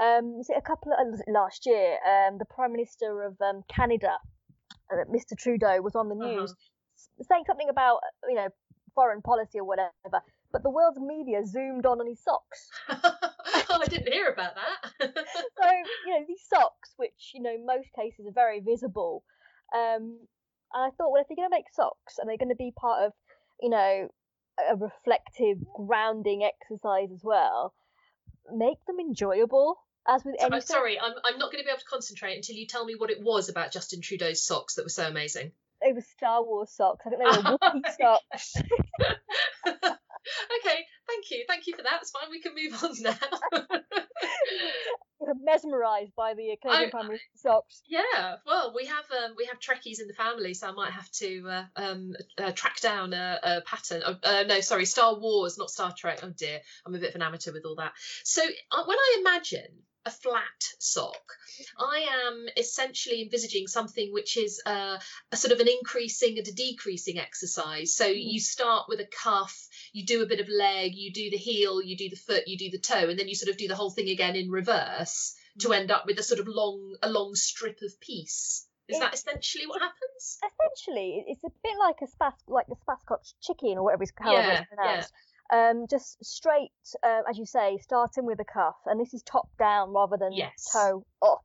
Um, 0.00 0.36
it 0.48 0.56
a 0.56 0.62
couple 0.62 0.92
of 0.92 1.20
last 1.28 1.66
year? 1.66 1.98
Um, 2.06 2.38
the 2.38 2.46
Prime 2.46 2.72
Minister 2.72 3.24
of 3.24 3.38
um, 3.42 3.62
Canada, 3.68 4.16
uh, 4.92 5.04
Mr. 5.10 5.36
Trudeau, 5.36 5.80
was 5.80 5.94
on 5.96 6.08
the 6.08 6.14
Uh-huh. 6.14 6.28
news 6.28 6.54
saying 7.22 7.44
something 7.46 7.68
about 7.68 7.96
uh, 7.96 8.28
you 8.28 8.34
know 8.34 8.48
foreign 8.94 9.22
policy 9.22 9.58
or 9.58 9.64
whatever. 9.64 10.22
But 10.52 10.62
the 10.62 10.70
world's 10.70 11.00
media 11.00 11.44
zoomed 11.46 11.86
on 11.86 12.00
on 12.00 12.06
his 12.06 12.20
socks. 12.22 12.70
oh 12.90 13.80
i 13.82 13.86
didn't 13.86 14.12
hear 14.12 14.28
about 14.28 14.52
that 14.54 15.14
So 15.34 15.68
you 16.06 16.14
know 16.18 16.24
these 16.28 16.42
socks, 16.48 16.92
which 16.96 17.32
you 17.34 17.42
know 17.42 17.56
most 17.64 17.88
cases 17.98 18.26
are 18.26 18.32
very 18.32 18.60
visible. 18.60 19.24
Um, 19.74 20.18
and 20.74 20.84
I 20.84 20.90
thought, 20.96 21.10
well, 21.12 21.20
if 21.22 21.28
they're 21.28 21.36
going 21.36 21.48
to 21.50 21.56
make 21.56 21.72
socks 21.72 22.18
and 22.18 22.28
they're 22.28 22.38
going 22.38 22.48
to 22.48 22.54
be 22.54 22.72
part 22.76 23.04
of, 23.04 23.12
you 23.60 23.68
know, 23.70 24.08
a 24.70 24.76
reflective 24.76 25.58
grounding 25.74 26.42
exercise 26.44 27.10
as 27.12 27.20
well, 27.22 27.74
make 28.50 28.84
them 28.86 28.98
enjoyable. 29.00 29.76
As 30.08 30.24
with 30.24 30.36
So- 30.38 30.46
any 30.46 30.54
I'm 30.56 30.60
sorry 30.62 30.98
i'm, 31.00 31.12
I'm 31.24 31.38
not 31.38 31.52
going 31.52 31.62
to 31.62 31.64
be 31.64 31.70
able 31.70 31.78
to 31.80 31.84
concentrate 31.86 32.36
until 32.36 32.56
you 32.56 32.66
tell 32.66 32.84
me 32.84 32.94
what 32.96 33.10
it 33.10 33.22
was 33.22 33.48
about 33.48 33.72
justin 33.72 34.00
trudeau's 34.00 34.42
socks 34.44 34.74
that 34.74 34.84
were 34.84 34.88
so 34.90 35.06
amazing 35.06 35.52
they 35.84 35.92
were 35.92 36.00
Star 36.16 36.44
Wars 36.44 36.70
socks. 36.70 37.04
I 37.04 37.10
think 37.10 37.20
they 37.22 37.26
were 37.28 37.58
Wookiee 37.58 37.96
socks. 38.00 38.54
okay, 39.66 40.78
thank 41.08 41.30
you, 41.30 41.44
thank 41.48 41.66
you 41.66 41.74
for 41.76 41.82
that. 41.82 41.98
It's 42.02 42.12
fine. 42.12 42.30
We 42.30 42.40
can 42.40 42.52
move 42.54 42.84
on 42.84 42.92
now. 43.00 43.60
mesmerised 45.42 46.14
by 46.16 46.34
the 46.34 46.56
Canadian 46.62 46.90
I- 46.94 47.02
Minister 47.02 47.26
socks. 47.36 47.82
yeah, 47.88 48.36
well, 48.46 48.72
we 48.76 48.86
have 48.86 49.04
um, 49.10 49.34
we 49.36 49.46
have 49.46 49.58
Trekkies 49.58 50.00
in 50.00 50.06
the 50.06 50.14
family, 50.14 50.54
so 50.54 50.68
I 50.68 50.72
might 50.72 50.92
have 50.92 51.10
to 51.12 51.48
uh, 51.48 51.64
um, 51.76 52.12
uh, 52.38 52.52
track 52.52 52.80
down 52.80 53.12
a, 53.12 53.38
a 53.42 53.60
pattern. 53.62 54.02
Uh, 54.04 54.14
uh, 54.22 54.44
no, 54.46 54.60
sorry, 54.60 54.84
Star 54.84 55.18
Wars, 55.18 55.58
not 55.58 55.70
Star 55.70 55.92
Trek. 55.96 56.20
Oh 56.22 56.30
dear, 56.30 56.60
I'm 56.86 56.94
a 56.94 56.98
bit 56.98 57.10
of 57.10 57.14
an 57.16 57.22
amateur 57.22 57.52
with 57.52 57.64
all 57.64 57.76
that. 57.76 57.92
So 58.24 58.42
uh, 58.42 58.84
when 58.84 58.98
I 58.98 59.16
imagine 59.20 59.82
a 60.04 60.10
flat 60.10 60.62
sock, 60.78 61.32
I 61.78 62.06
am 62.26 62.46
essentially 62.56 63.22
envisaging 63.22 63.66
something 63.66 64.12
which 64.12 64.36
is 64.36 64.60
uh, 64.66 64.98
a 65.30 65.36
sort 65.36 65.52
of 65.52 65.60
an 65.60 65.68
increasing 65.68 66.38
and 66.38 66.46
a 66.46 66.52
decreasing 66.52 67.18
exercise. 67.18 67.94
So 67.94 68.06
you 68.06 68.40
start 68.40 68.86
with 68.88 69.00
a 69.00 69.06
cuff, 69.22 69.68
you 69.92 70.04
do 70.04 70.22
a 70.22 70.26
bit 70.26 70.40
of 70.40 70.48
leg, 70.48 70.92
you 70.94 71.12
do 71.12 71.30
the 71.30 71.36
heel, 71.36 71.82
you 71.82 71.96
do 71.96 72.08
the 72.08 72.16
foot, 72.16 72.44
you 72.46 72.58
do 72.58 72.70
the 72.70 72.78
toe, 72.78 73.08
and 73.08 73.18
then 73.18 73.28
you 73.28 73.34
sort 73.34 73.50
of 73.50 73.56
do 73.56 73.68
the 73.68 73.76
whole 73.76 73.90
thing 73.90 74.08
again 74.08 74.36
in 74.36 74.50
reverse 74.50 75.34
to 75.60 75.72
end 75.72 75.90
up 75.90 76.04
with 76.06 76.18
a 76.18 76.22
sort 76.22 76.40
of 76.40 76.48
long 76.48 76.96
a 77.02 77.08
long 77.08 77.34
strip 77.34 77.78
of 77.82 78.00
piece. 78.00 78.66
Is 78.88 78.98
that 78.98 79.14
essentially 79.14 79.66
what 79.66 79.80
happens? 79.80 80.38
essentially 80.38 81.24
it's 81.26 81.44
a 81.44 81.50
bit 81.62 81.72
like 81.78 81.96
a 82.02 82.06
spas 82.06 82.34
like 82.46 82.66
the 82.66 82.76
spascotch 82.76 83.34
chicken 83.42 83.78
or 83.78 83.84
whatever 83.84 84.02
it's 84.02 84.12
called. 84.12 84.34
Yeah, 84.34 84.64
pronounced. 84.64 85.12
Um, 85.52 85.86
just 85.88 86.24
straight, 86.24 86.70
uh, 87.02 87.22
as 87.28 87.36
you 87.36 87.44
say, 87.44 87.78
starting 87.82 88.24
with 88.24 88.38
the 88.38 88.44
cuff, 88.44 88.76
and 88.86 88.98
this 88.98 89.12
is 89.12 89.22
top 89.22 89.48
down 89.58 89.92
rather 89.92 90.16
than 90.16 90.32
Yes. 90.32 90.66
toe 90.72 91.04
up. 91.20 91.44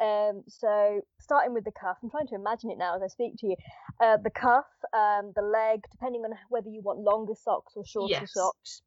Um, 0.00 0.42
so 0.48 1.00
starting 1.20 1.54
with 1.54 1.64
the 1.64 1.72
cuff, 1.72 1.96
I'm 2.02 2.10
trying 2.10 2.26
to 2.28 2.34
imagine 2.34 2.70
it 2.70 2.78
now 2.78 2.96
as 2.96 3.02
I 3.02 3.06
speak 3.06 3.36
to 3.38 3.46
you. 3.46 3.56
Uh, 4.00 4.16
the 4.22 4.30
cuff, 4.30 4.66
um, 4.92 5.32
the 5.36 5.42
leg, 5.42 5.80
depending 5.92 6.22
on 6.22 6.32
whether 6.48 6.68
you 6.68 6.82
want 6.82 6.98
longer 6.98 7.34
socks 7.40 7.74
or 7.76 7.84
shorter 7.86 8.12
Yes. 8.12 8.32
socks, 8.32 8.82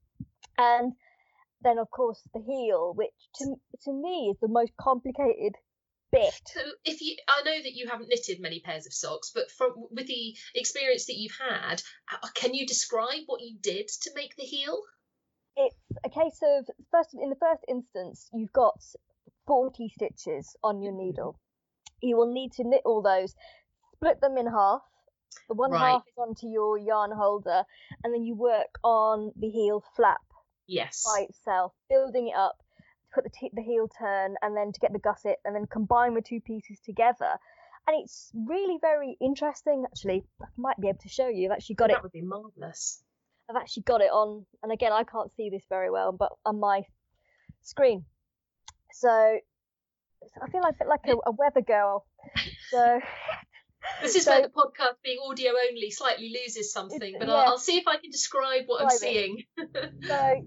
and 0.58 0.93
then 1.62 1.78
of 1.80 1.89
course 1.89 2.22
the 2.34 2.41
heel, 2.41 2.93
which 2.95 3.15
to 3.36 3.56
to 3.86 3.93
me 3.93 4.30
is 4.32 4.38
the 4.41 4.48
most 4.48 4.72
complicated 4.80 5.56
bit. 6.12 6.34
So 6.48 6.62
if 6.86 7.02
you, 7.02 7.15
I 7.28 7.43
know 7.43 7.62
that 7.62 7.74
you 7.74 7.88
haven't 7.88 8.10
knitted 8.10 8.39
many 8.39 8.60
pairs 8.60 8.86
of 8.86 8.93
socks, 8.93 9.32
but 9.34 9.52
from 9.52 9.74
with 9.91 10.08
the 10.08 10.36
experience 10.56 11.06
that 11.06 11.15
you've 11.17 11.38
had, 11.39 11.82
uh, 12.12 12.28
can 12.36 12.54
you 12.54 12.65
describe 12.65 13.24
what 13.28 13.41
you 13.41 13.58
did 13.62 13.88
to 14.04 14.12
make 14.15 14.36
the 14.36 14.43
heel? 14.43 14.80
it's 15.58 15.76
a 16.06 16.10
case 16.10 16.39
of 16.41 16.65
first 16.91 17.10
in 17.13 17.30
the 17.30 17.36
first 17.36 17.63
instance 17.67 18.30
you've 18.32 18.54
got 18.54 18.80
40 19.48 19.89
stitches 19.89 20.56
on 20.63 20.82
your 20.82 20.93
needle 20.93 21.38
you 22.02 22.15
will 22.15 22.32
need 22.32 22.54
to 22.54 22.63
knit 22.63 22.82
all 22.86 23.02
those 23.02 23.34
split 23.95 24.22
them 24.22 24.38
in 24.38 24.45
half 24.48 24.82
the 25.50 25.56
one 25.56 25.72
Right. 25.72 25.80
half 25.93 26.04
is 26.08 26.13
onto 26.17 26.48
your 26.48 26.78
yarn 26.78 27.12
holder 27.12 27.63
and 28.04 28.13
then 28.13 28.24
you 28.24 28.36
work 28.36 28.78
on 28.84 29.34
the 29.36 29.50
heel 29.50 29.84
flap 29.95 30.22
Yes. 30.67 31.04
by 31.04 31.22
itself 31.28 31.74
building 31.89 32.28
it 32.30 32.36
up 32.36 32.58
put 33.13 33.24
the, 33.24 33.30
t- 33.30 33.52
the 33.54 33.62
heel 33.62 33.88
turn 34.00 34.36
and 34.41 34.56
then 34.56 34.72
to 34.72 34.80
get 34.80 34.93
the 34.93 35.00
gusset 35.00 35.38
and 35.45 35.56
then 35.56 35.65
combine 35.65 36.13
the 36.13 36.22
two 36.22 36.39
pieces 36.39 36.80
together 36.86 37.38
and 37.88 37.98
it's 38.04 38.32
really 38.34 38.78
very 38.82 39.17
interesting 39.22 39.84
actually 39.86 40.24
i 40.41 40.45
might 40.58 40.80
be 40.80 40.88
able 40.89 41.00
to 41.00 41.10
show 41.10 41.28
you 41.28 41.48
i've 41.48 41.54
actually 41.58 41.76
got 41.76 41.89
it 41.89 41.93
that 41.93 42.04
would 42.04 42.12
be 42.12 42.22
marvelous. 42.22 43.02
I've 43.50 43.56
actually 43.56 43.82
got 43.82 44.02
it 44.02 44.12
on, 44.12 44.45
and 44.62 44.72
again, 44.72 44.91
I 44.93 45.04
can't 45.04 45.32
see 45.36 45.50
this 45.50 45.63
very 45.69 45.89
well, 45.89 46.12
but 46.12 46.30
on 46.45 46.60
my 46.60 46.84
screen. 47.63 48.06
So, 48.93 49.39
so 50.22 50.41
I 50.43 50.52
feel 50.52 50.62
like 50.62 50.76
a 50.84 50.88
like 50.88 51.08
a, 51.08 51.13
a 51.26 51.32
weather 51.32 51.62
girl. 51.62 52.06
So 52.69 53.00
This 54.04 54.15
is 54.15 54.26
So- 54.26 54.32
where 54.34 54.41
the 54.43 54.50
podcast 54.50 55.02
being 55.04 55.17
audio 55.28 55.52
only 55.69 55.89
slightly 55.89 56.32
loses 56.32 56.72
something, 56.72 57.15
but 57.17 57.28
yeah. 57.28 57.34
I'll, 57.34 57.50
I'll 57.54 57.58
see 57.58 57.78
if 57.78 57.88
I 57.88 57.98
can 57.98 58.12
describe 58.12 58.63
what 58.67 58.84
I'm 58.84 58.89
seeing. 58.91 59.43
so 60.04 60.45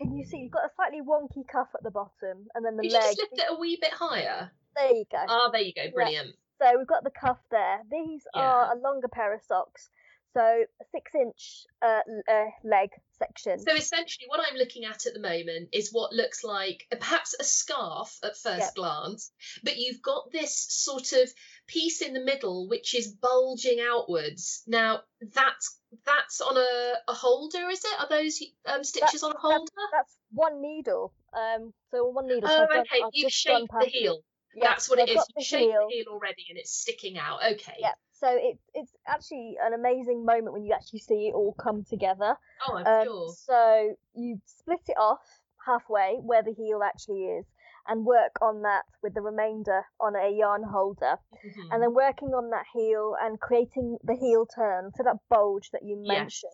can 0.00 0.16
you 0.16 0.24
see? 0.24 0.38
You've 0.38 0.52
got 0.52 0.64
a 0.64 0.70
slightly 0.74 1.00
wonky 1.02 1.46
cuff 1.46 1.68
at 1.74 1.82
the 1.82 1.90
bottom, 1.90 2.48
and 2.54 2.64
then 2.64 2.76
the 2.76 2.84
you 2.84 2.92
leg. 2.92 3.02
just 3.02 3.18
lift 3.18 3.38
it 3.38 3.44
a 3.50 3.58
wee 3.58 3.78
bit 3.80 3.92
higher? 3.92 4.50
There 4.74 4.92
you 4.92 5.04
go. 5.10 5.18
Ah, 5.28 5.50
there 5.52 5.60
you 5.60 5.74
go, 5.74 5.90
brilliant. 5.92 6.34
So 6.60 6.66
we've 6.78 6.86
got 6.86 7.04
the 7.04 7.10
cuff 7.10 7.38
there. 7.50 7.80
These 7.90 8.26
are 8.34 8.72
a 8.72 8.78
longer 8.78 9.08
pair 9.08 9.34
of 9.34 9.42
socks. 9.42 9.90
So 10.32 10.40
a 10.40 10.84
six 10.92 11.12
inch 11.14 11.66
uh, 11.82 12.00
uh, 12.30 12.44
leg 12.62 12.90
section. 13.18 13.58
So 13.58 13.74
essentially, 13.74 14.26
what 14.28 14.40
I'm 14.40 14.56
looking 14.56 14.84
at 14.84 15.06
at 15.06 15.14
the 15.14 15.20
moment 15.20 15.70
is 15.72 15.90
what 15.92 16.12
looks 16.12 16.44
like 16.44 16.86
uh, 16.92 16.96
perhaps 16.96 17.34
a 17.38 17.44
scarf 17.44 18.16
at 18.22 18.36
first 18.36 18.60
Yep. 18.60 18.74
glance, 18.76 19.32
but 19.64 19.76
you've 19.76 20.02
got 20.02 20.30
this 20.30 20.56
sort 20.68 21.12
of 21.12 21.28
piece 21.66 22.00
in 22.00 22.14
the 22.14 22.20
middle 22.20 22.68
which 22.68 22.94
is 22.94 23.08
bulging 23.08 23.78
outwards. 23.80 24.62
Now 24.66 25.00
that's 25.20 25.78
that's 26.06 26.40
on 26.40 26.56
a, 26.56 26.92
a 27.08 27.12
holder, 27.14 27.68
is 27.68 27.84
it? 27.84 28.00
Are 28.00 28.08
those 28.08 28.40
um, 28.66 28.84
stitches 28.84 29.24
on 29.24 29.32
a 29.32 29.38
holder? 29.38 29.72
That's 29.92 30.16
one 30.32 30.60
needle. 30.62 31.12
Um, 31.32 31.72
so 31.90 32.04
one 32.08 32.28
needle. 32.28 32.48
Oh, 32.48 32.66
done- 32.70 32.80
okay. 32.80 33.02
You've 33.12 33.32
shaped 33.32 33.72
the 33.78 33.86
heel. 33.86 34.20
Yeah, 34.54 34.64
That's 34.68 34.88
what 34.90 34.98
so 34.98 35.04
it 35.04 35.10
I've 35.10 35.16
is. 35.16 35.24
You 35.36 35.44
shaped 35.44 35.62
heel. 35.62 35.86
the 35.88 35.94
heel 35.94 36.04
already, 36.10 36.46
and 36.48 36.58
it's 36.58 36.72
sticking 36.72 37.18
out. 37.18 37.38
Okay. 37.52 37.76
Yeah. 37.78 37.92
So 38.20 38.28
it, 38.28 38.58
it's 38.74 38.94
actually 39.06 39.56
an 39.62 39.72
amazing 39.72 40.26
moment 40.26 40.52
when 40.52 40.64
you 40.66 40.74
actually 40.74 40.98
see 40.98 41.28
it 41.28 41.34
all 41.34 41.54
come 41.54 41.84
together. 41.84 42.36
Oh, 42.68 42.76
I'm 42.76 42.86
Um, 42.86 43.04
sure. 43.04 43.28
So 43.28 43.96
you 44.14 44.40
split 44.44 44.80
it 44.88 44.98
off 44.98 45.24
halfway 45.64 46.18
where 46.22 46.42
the 46.42 46.52
heel 46.52 46.82
actually 46.82 47.24
is 47.24 47.46
and 47.88 48.04
work 48.04 48.36
on 48.42 48.60
that 48.62 48.84
with 49.02 49.14
the 49.14 49.22
remainder 49.22 49.84
on 49.98 50.16
a 50.16 50.28
yarn 50.28 50.62
holder. 50.64 51.18
Mhm. 51.32 51.72
And 51.72 51.82
then 51.82 51.94
working 51.94 52.34
on 52.34 52.50
that 52.50 52.66
heel 52.74 53.16
and 53.18 53.40
creating 53.40 53.98
the 54.04 54.14
heel 54.14 54.44
turn, 54.44 54.92
so 54.94 55.02
that 55.02 55.16
bulge 55.30 55.70
that 55.70 55.82
you 55.82 55.96
Yes. 56.04 56.44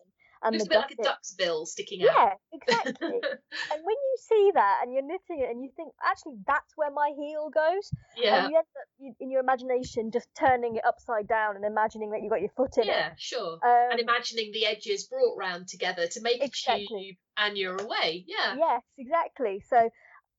And 0.43 0.55
Looks 0.55 0.69
the 0.69 0.69
a 0.69 0.81
bit 0.81 0.85
like 0.85 0.99
a 0.99 1.03
duck's 1.03 1.33
bill 1.33 1.67
sticking 1.67 2.03
out. 2.03 2.11
Yeah, 2.15 2.33
exactly. 2.53 3.09
and 3.23 3.81
when 3.83 3.97
you 3.97 4.17
see 4.19 4.51
that 4.55 4.81
and 4.83 4.93
you're 4.93 5.03
knitting 5.03 5.41
it 5.41 5.51
and 5.51 5.63
you 5.63 5.71
think, 5.77 5.93
actually, 6.05 6.37
that's 6.47 6.73
where 6.77 6.91
my 6.91 7.13
heel 7.17 7.51
goes, 7.53 7.91
yeah. 8.17 8.45
and 8.45 8.51
you 8.51 8.57
end 8.59 8.67
up 8.67 9.17
in 9.21 9.31
your 9.31 9.41
imagination 9.41 10.11
just 10.11 10.29
turning 10.39 10.77
it 10.77 10.85
upside 10.85 11.27
down 11.27 11.57
and 11.57 11.65
imagining 11.65 12.11
that 12.11 12.23
you 12.23 12.31
got 12.31 12.41
your 12.41 12.51
foot 12.57 12.77
in 12.79 12.87
Yeah, 12.87 13.11
sure. 13.17 13.55
Um, 13.55 13.91
and 13.93 14.01
imagining 14.01 14.53
the 14.53 14.67
edges 14.67 15.05
brought 15.05 15.37
round 15.37 15.69
together 15.69 16.07
to 16.07 16.21
make 16.21 16.41
a 16.41 16.45
Exactly. 16.45 16.87
tube 16.87 17.17
and 17.37 17.57
you're 17.57 17.77
away. 17.77 18.25
Yeah. 18.27 18.57
Yes, 18.57 18.83
exactly. 18.99 19.63
So 19.69 19.91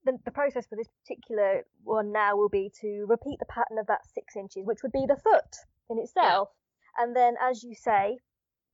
the, 0.06 0.18
the 0.26 0.32
process 0.32 0.66
for 0.68 0.76
this 0.76 0.88
particular 1.04 1.64
one 1.84 2.12
now 2.12 2.36
will 2.36 2.50
be 2.50 2.72
to 2.82 3.06
repeat 3.08 3.40
the 3.40 3.46
pattern 3.46 3.78
of 3.78 3.88
that 3.88 4.06
six 4.14 4.36
inches, 4.36 4.66
which 4.66 4.80
would 4.84 4.92
be 4.92 5.06
the 5.08 5.18
foot 5.18 5.56
in 5.90 6.00
itself. 6.00 6.50
And 6.98 7.16
then, 7.16 7.36
as 7.42 7.64
you 7.64 7.76
say, 7.76 8.18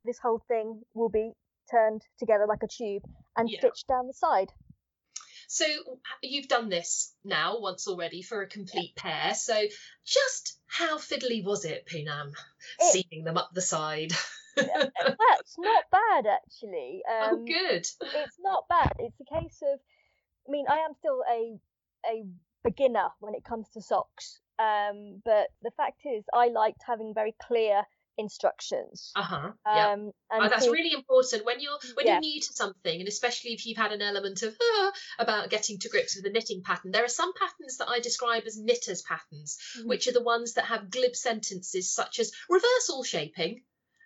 this 0.05 0.19
whole 0.19 0.41
thing 0.47 0.81
will 0.93 1.09
be 1.09 1.31
turned 1.71 2.01
together 2.19 2.45
like 2.47 2.63
a 2.63 2.67
tube 2.67 3.03
and 3.37 3.49
Yeah. 3.49 3.59
stitched 3.59 3.87
down 3.87 4.07
the 4.07 4.13
side. 4.13 4.51
So 5.47 5.65
you've 6.21 6.47
done 6.47 6.69
this 6.69 7.13
now 7.23 7.59
once 7.59 7.87
already 7.87 8.21
for 8.21 8.41
a 8.41 8.47
complete 8.47 8.95
pair. 8.95 9.33
So 9.35 9.53
just 10.05 10.57
how 10.67 10.97
fiddly 10.97 11.43
was 11.43 11.65
it, 11.65 11.85
Poonam? 11.85 12.33
It- 12.79 13.05
Seaming 13.11 13.23
them 13.25 13.37
up 13.37 13.51
the 13.53 13.61
side. 13.61 14.11
well, 14.55 14.67
it's 15.39 15.57
not 15.57 15.85
bad 15.91 16.27
actually. 16.27 17.01
Um, 17.09 17.29
oh, 17.31 17.43
good. 17.45 17.87
it's 18.01 18.39
not 18.39 18.67
bad. 18.67 18.93
It's 18.99 19.19
a 19.19 19.25
case 19.39 19.61
of, 19.63 19.79
I 20.47 20.51
mean, 20.51 20.65
I 20.69 20.77
am 20.79 20.93
still 20.99 21.23
a 21.29 21.59
a 22.05 22.23
beginner 22.63 23.09
when 23.19 23.33
it 23.33 23.43
comes 23.43 23.67
to 23.69 23.81
socks. 23.81 24.39
Um, 24.59 25.21
but 25.25 25.47
the 25.63 25.71
fact 25.71 26.01
is, 26.05 26.23
I 26.33 26.49
liked 26.49 26.81
having 26.85 27.13
very 27.15 27.33
clear 27.41 27.83
instructions. 28.17 29.11
Uh 29.15 29.23
huh. 29.23 29.51
Yeah. 29.73 29.93
Um, 29.93 30.11
and 30.31 30.45
Oh, 30.45 30.49
that's 30.49 30.67
really 30.67 30.93
important 30.93 31.45
when 31.45 31.59
you're 31.59 31.77
when 31.95 32.05
Yeah. 32.07 32.13
you're 32.13 32.21
new 32.21 32.41
to 32.41 32.53
something, 32.53 32.99
and 32.99 33.07
especially 33.07 33.53
if 33.53 33.65
you've 33.65 33.77
had 33.77 33.91
an 33.91 34.01
element 34.01 34.41
of 34.43 34.55
"Ah," 34.61 34.91
about 35.19 35.49
getting 35.49 35.79
to 35.79 35.89
grips 35.89 36.15
with 36.15 36.23
the 36.23 36.31
knitting 36.31 36.63
pattern. 36.63 36.91
There 36.91 37.03
are 37.05 37.07
some 37.21 37.33
patterns 37.33 37.77
that 37.77 37.89
I 37.89 37.99
describe 37.99 38.43
as 38.45 38.57
knitters 38.57 39.01
patterns, 39.03 39.57
Mhm. 39.77 39.87
which 39.87 40.07
are 40.07 40.11
the 40.13 40.23
ones 40.23 40.53
that 40.53 40.65
have 40.65 40.89
glib 40.89 41.15
sentences 41.15 41.93
such 41.93 42.19
as 42.19 42.31
reversal 42.49 43.03
shaping. 43.03 43.63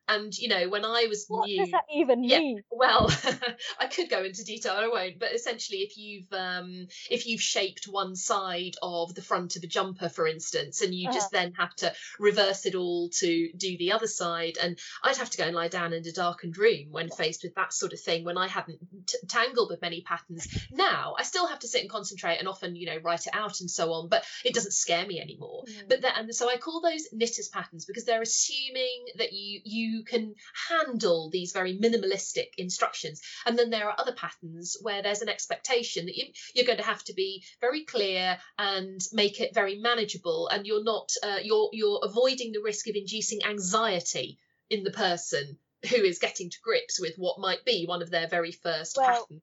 And 0.07 0.35
you 0.37 0.47
know, 0.47 0.69
when 0.69 0.85
I 0.85 1.07
was 1.09 1.25
What 1.27 1.47
new, 1.47 1.57
does 1.59 1.71
that 1.71 1.83
even 1.93 2.23
Yeah. 2.23 2.39
mean? 2.39 2.61
well, 2.71 3.09
I 3.79 3.87
could 3.87 4.09
go 4.09 4.23
into 4.23 4.43
detail, 4.43 4.73
I 4.73 4.87
won't. 4.87 5.19
But 5.19 5.33
essentially, 5.33 5.79
if 5.79 5.97
you've 5.97 6.31
um, 6.33 6.87
if 7.09 7.25
you've 7.27 7.41
shaped 7.41 7.85
one 7.87 8.15
side 8.15 8.75
of 8.81 9.15
the 9.15 9.21
front 9.21 9.55
of 9.55 9.63
a 9.63 9.67
jumper, 9.67 10.09
for 10.09 10.27
instance, 10.27 10.81
and 10.81 10.93
you 10.93 11.09
just 11.11 11.31
then 11.31 11.53
have 11.53 11.75
to 11.77 11.93
reverse 12.19 12.65
it 12.65 12.75
all 12.75 13.09
to 13.19 13.51
do 13.55 13.77
the 13.77 13.91
other 13.91 14.07
side, 14.07 14.57
and 14.61 14.77
I'd 15.03 15.17
have 15.17 15.29
to 15.31 15.37
go 15.37 15.45
and 15.45 15.55
lie 15.55 15.67
down 15.67 15.93
in 15.93 16.05
a 16.07 16.11
darkened 16.11 16.57
room 16.57 16.87
when 16.91 17.09
faced 17.09 17.43
with 17.43 17.55
that 17.55 17.73
sort 17.73 17.93
of 17.93 17.99
thing 17.99 18.23
when 18.23 18.37
I 18.37 18.47
hadn't 18.47 18.79
t- 19.07 19.17
tangled 19.27 19.69
with 19.69 19.81
many 19.81 20.01
patterns. 20.01 20.47
Now 20.71 21.15
I 21.17 21.23
still 21.23 21.47
have 21.47 21.59
to 21.59 21.67
sit 21.67 21.81
and 21.81 21.89
concentrate 21.89 22.37
and 22.37 22.47
often, 22.47 22.75
you 22.75 22.85
know, 22.87 22.97
write 23.03 23.27
it 23.27 23.33
out 23.35 23.59
and 23.59 23.69
so 23.69 23.91
on, 23.93 24.09
but 24.09 24.25
it 24.45 24.53
doesn't 24.53 24.71
scare 24.73 25.05
me 25.05 25.19
anymore 25.19 25.63
Mm. 25.67 25.89
but 25.89 26.01
that 26.01 26.17
and 26.17 26.33
so 26.35 26.49
i 26.49 26.57
call 26.57 26.81
those 26.81 27.07
knitters 27.11 27.47
patterns 27.47 27.85
because 27.85 28.05
they're 28.05 28.21
assuming 28.21 29.05
that 29.17 29.33
you 29.33 29.61
you 29.65 29.96
can 30.03 30.35
handle 30.69 31.29
these 31.29 31.51
very 31.51 31.77
minimalistic 31.77 32.47
instructions 32.57 33.21
and 33.45 33.57
then 33.57 33.69
there 33.69 33.87
are 33.89 33.95
other 33.97 34.13
patterns 34.13 34.77
where 34.81 35.01
there's 35.01 35.21
an 35.21 35.29
expectation 35.29 36.05
that 36.05 36.15
you, 36.15 36.25
you're 36.55 36.65
going 36.65 36.77
to 36.77 36.83
have 36.83 37.03
to 37.03 37.13
be 37.13 37.43
very 37.61 37.83
clear 37.83 38.37
and 38.57 39.01
make 39.13 39.39
it 39.39 39.53
very 39.53 39.77
manageable 39.79 40.47
and 40.49 40.65
you're 40.65 40.83
not 40.83 41.09
uh, 41.23 41.39
you're 41.41 41.69
you're 41.73 42.01
avoiding 42.03 42.51
the 42.51 42.61
risk 42.63 42.87
of 42.87 42.95
inducing 42.95 43.39
anxiety 43.45 44.37
in 44.69 44.83
the 44.83 44.91
person 44.91 45.57
who 45.89 45.97
is 45.97 46.19
getting 46.19 46.49
to 46.49 46.57
grips 46.63 46.99
with 46.99 47.15
what 47.17 47.39
might 47.39 47.63
be 47.65 47.85
one 47.85 48.01
of 48.01 48.09
their 48.09 48.27
very 48.27 48.51
first 48.51 48.97
Well, 48.97 49.07
patterns 49.07 49.41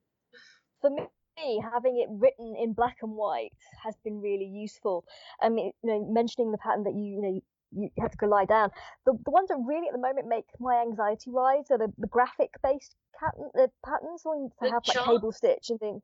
For 0.81 0.89
me, 0.89 1.63
having 1.73 1.97
it 1.99 2.07
written 2.09 2.55
in 2.61 2.73
black 2.73 2.97
and 3.01 3.13
white 3.13 3.53
has 3.83 3.95
been 4.03 4.21
really 4.21 4.45
useful. 4.45 5.05
I 5.41 5.49
mean, 5.49 5.71
you 5.83 5.89
know, 5.89 6.05
mentioning 6.11 6.51
the 6.51 6.57
pattern 6.57 6.83
that 6.83 6.93
you 6.93 7.03
you 7.03 7.21
know 7.21 7.41
you 7.75 7.89
have 7.99 8.11
to 8.11 8.17
go 8.17 8.27
lie 8.27 8.45
down. 8.45 8.71
The 9.05 9.13
the 9.25 9.31
ones 9.31 9.49
that 9.49 9.57
really 9.65 9.87
at 9.87 9.93
the 9.93 9.99
moment 9.99 10.27
make 10.27 10.45
my 10.59 10.81
anxiety 10.81 11.31
rise 11.31 11.69
are 11.71 11.77
the, 11.77 11.91
the 11.97 12.07
graphic 12.07 12.51
based 12.63 12.95
pattern 13.19 13.49
the 13.53 13.69
patterns 13.85 14.21
ones 14.25 14.51
that 14.61 14.67
The 14.67 14.71
have 14.73 14.83
like 14.87 15.05
cable 15.05 15.31
stitch 15.31 15.69
and 15.69 15.79
things. 15.79 16.01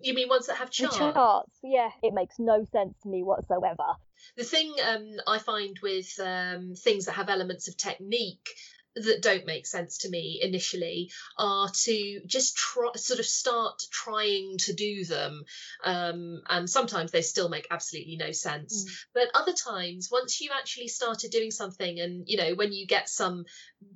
you 0.00 0.14
mean 0.14 0.28
ones 0.28 0.46
that 0.46 0.56
have 0.56 0.70
The 0.70 0.88
charts 0.88 0.96
charts, 0.96 1.58
yeah, 1.62 1.90
it 2.02 2.14
makes 2.14 2.38
no 2.38 2.64
sense 2.72 2.94
to 3.02 3.08
me 3.08 3.22
whatsoever. 3.22 3.96
The 4.36 4.44
thing 4.44 4.74
um, 4.84 5.16
I 5.26 5.38
find 5.38 5.78
with 5.82 6.18
um, 6.22 6.74
things 6.74 7.06
that 7.06 7.12
have 7.12 7.30
elements 7.30 7.68
of 7.68 7.76
technique 7.76 8.48
that 8.96 9.22
don't 9.22 9.46
make 9.46 9.66
sense 9.66 9.98
to 9.98 10.10
me 10.10 10.40
initially 10.42 11.10
are 11.38 11.68
to 11.68 12.20
just 12.26 12.56
try, 12.56 12.90
sort 12.96 13.20
of 13.20 13.26
start 13.26 13.82
trying 13.90 14.56
to 14.58 14.72
do 14.72 15.04
them. 15.04 15.44
Um, 15.84 16.42
and 16.48 16.68
sometimes 16.68 17.12
they 17.12 17.22
still 17.22 17.48
make 17.48 17.68
absolutely 17.70 18.16
no 18.16 18.32
sense. 18.32 18.84
Mm. 18.84 19.04
But 19.14 19.30
other 19.34 19.52
times, 19.52 20.08
once 20.10 20.40
you've 20.40 20.52
actually 20.52 20.88
started 20.88 21.30
doing 21.30 21.50
something, 21.50 22.00
and 22.00 22.24
you 22.26 22.36
know, 22.36 22.54
when 22.54 22.72
you 22.72 22.86
get 22.86 23.08
some 23.08 23.44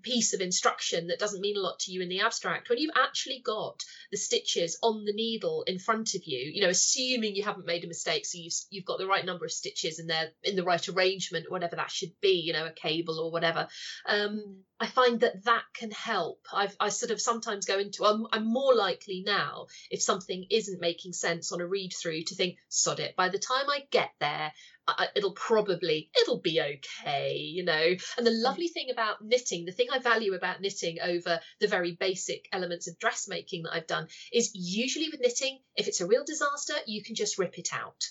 piece 0.02 0.32
of 0.32 0.40
instruction 0.40 1.08
that 1.08 1.18
doesn't 1.18 1.40
mean 1.40 1.56
a 1.56 1.60
lot 1.60 1.80
to 1.80 1.92
you 1.92 2.00
in 2.00 2.08
the 2.08 2.20
abstract, 2.20 2.68
when 2.68 2.78
you've 2.78 2.96
actually 2.96 3.42
got 3.44 3.82
the 4.10 4.16
stitches 4.16 4.78
on 4.82 5.04
the 5.04 5.12
needle 5.12 5.64
in 5.66 5.78
front 5.78 6.14
of 6.14 6.22
you, 6.24 6.50
you 6.54 6.62
know, 6.62 6.68
assuming 6.68 7.34
you 7.34 7.42
haven't 7.42 7.66
made 7.66 7.84
a 7.84 7.88
mistake, 7.88 8.24
so 8.24 8.38
you've 8.38 8.54
you've 8.70 8.84
got 8.84 8.98
the 8.98 9.06
right 9.06 9.24
number 9.24 9.44
of 9.44 9.52
stitches 9.52 9.98
and 9.98 10.08
they're 10.08 10.30
in 10.44 10.56
the 10.56 10.64
right 10.64 10.88
arrangement, 10.88 11.50
whatever 11.50 11.76
that 11.76 11.90
should 11.90 12.12
be, 12.20 12.42
you 12.44 12.52
know, 12.52 12.66
a 12.66 12.72
cable 12.72 13.18
or 13.18 13.32
whatever. 13.32 13.66
Um, 14.06 14.62
I 14.80 14.86
find 14.86 15.20
that 15.20 15.44
that 15.44 15.62
can 15.72 15.92
help. 15.92 16.40
I've, 16.52 16.76
I 16.80 16.88
sort 16.88 17.12
of 17.12 17.20
sometimes 17.20 17.64
go 17.64 17.78
into. 17.78 18.04
I'm, 18.04 18.26
I'm 18.32 18.44
more 18.44 18.74
likely 18.74 19.22
now 19.24 19.66
if 19.90 20.02
something 20.02 20.46
isn't 20.50 20.80
making 20.80 21.12
sense 21.12 21.52
on 21.52 21.60
a 21.60 21.66
read 21.66 21.92
through 21.92 22.22
to 22.24 22.34
think, 22.34 22.58
sod 22.68 22.98
it. 22.98 23.14
By 23.14 23.28
the 23.28 23.38
time 23.38 23.70
I 23.70 23.84
get 23.90 24.10
there, 24.18 24.52
I, 24.86 25.08
it'll 25.14 25.32
probably 25.32 26.10
it'll 26.20 26.40
be 26.40 26.60
okay, 26.60 27.36
you 27.36 27.64
know. 27.64 27.94
And 28.18 28.26
the 28.26 28.32
lovely 28.32 28.68
thing 28.68 28.88
about 28.90 29.24
knitting, 29.24 29.64
the 29.64 29.72
thing 29.72 29.86
I 29.92 30.00
value 30.00 30.34
about 30.34 30.60
knitting 30.60 30.98
over 31.00 31.40
the 31.60 31.68
very 31.68 31.92
basic 31.92 32.48
elements 32.52 32.88
of 32.88 32.98
dressmaking 32.98 33.62
that 33.62 33.74
I've 33.74 33.86
done 33.86 34.08
is 34.32 34.50
usually 34.54 35.08
with 35.08 35.20
knitting, 35.20 35.60
if 35.76 35.86
it's 35.86 36.00
a 36.00 36.06
real 36.06 36.24
disaster, 36.24 36.74
you 36.86 37.02
can 37.02 37.14
just 37.14 37.38
rip 37.38 37.58
it 37.58 37.68
out. 37.72 38.02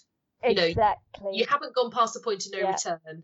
you 0.47 0.56
know, 0.56 0.63
exactly. 0.63 1.38
You 1.38 1.45
haven't 1.45 1.76
gone 1.76 1.91
past 1.91 2.13
the 2.13 2.19
point 2.21 2.45
of 2.45 2.54
no 2.54 2.60
Yeah. 2.60 2.71
return. 2.71 3.23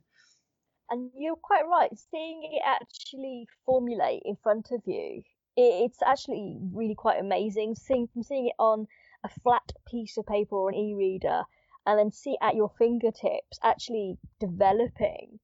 And 0.89 1.11
you're 1.15 1.35
quite 1.35 1.67
right. 1.67 1.91
Seeing 2.11 2.41
it 2.51 2.61
actually 2.65 3.47
formulate 3.65 4.23
in 4.25 4.35
front 4.41 4.71
of 4.71 4.81
you, 4.85 5.23
it's 5.55 6.01
actually 6.01 6.57
really 6.73 6.95
quite 6.95 7.19
amazing. 7.19 7.75
Seeing 7.75 8.07
from 8.07 8.23
seeing 8.23 8.47
it 8.47 8.55
on 8.57 8.87
a 9.23 9.29
flat 9.43 9.71
piece 9.87 10.17
of 10.17 10.25
paper 10.25 10.55
or 10.55 10.69
an 10.69 10.75
e-reader, 10.75 11.43
and 11.85 11.99
then 11.99 12.11
see 12.11 12.31
it 12.31 12.39
at 12.41 12.55
your 12.55 12.71
fingertips 12.77 13.59
actually 13.61 14.17
developing, 14.39 15.39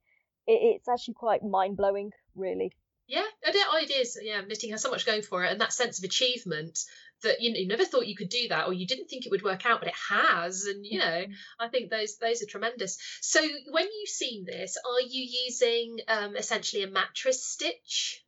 it's 0.48 0.88
actually 0.88 1.16
quite 1.16 1.44
mind 1.44 1.76
blowing, 1.78 2.12
really. 2.36 2.72
Yeah, 3.08 3.26
I 3.46 3.52
don't- 3.52 3.84
it 3.84 3.92
is. 3.92 4.18
Yeah, 4.22 4.42
knitting 4.42 4.72
has 4.72 4.82
so 4.82 4.90
much 4.90 5.06
going 5.06 5.22
for 5.22 5.44
it, 5.44 5.52
and 5.52 5.62
that 5.62 5.74
sense 5.74 6.00
of 6.00 6.04
achievement 6.06 6.86
that 7.26 7.42
you 7.42 7.52
know 7.52 7.60
you 7.60 7.68
never 7.68 7.86
thought 7.86 8.08
you 8.08 8.16
could 8.16 8.30
do 8.30 8.48
that, 8.50 8.68
or 8.68 8.74
you 8.74 8.88
didn't 8.88 9.08
think 9.08 9.26
it 9.26 9.32
would 9.32 9.44
work 9.44 9.66
out, 9.66 9.80
but 9.82 9.90
it 9.90 9.96
has. 10.10 10.66
And 10.66 10.86
you 10.86 11.00
know, 11.00 11.26
I 11.60 11.68
think 11.68 11.90
those 11.92 12.18
those 12.18 12.42
are 12.42 12.48
tremendous. 12.48 12.98
So 13.22 13.42
when 13.70 13.84
you've 13.86 14.10
seen 14.10 14.46
this, 14.46 14.78
are 14.78 15.02
you 15.02 15.28
using 15.46 16.00
um, 16.08 16.36
essentially 16.36 16.84
a 16.84 16.88
mattress 16.88 17.46
stitch? 17.46 18.24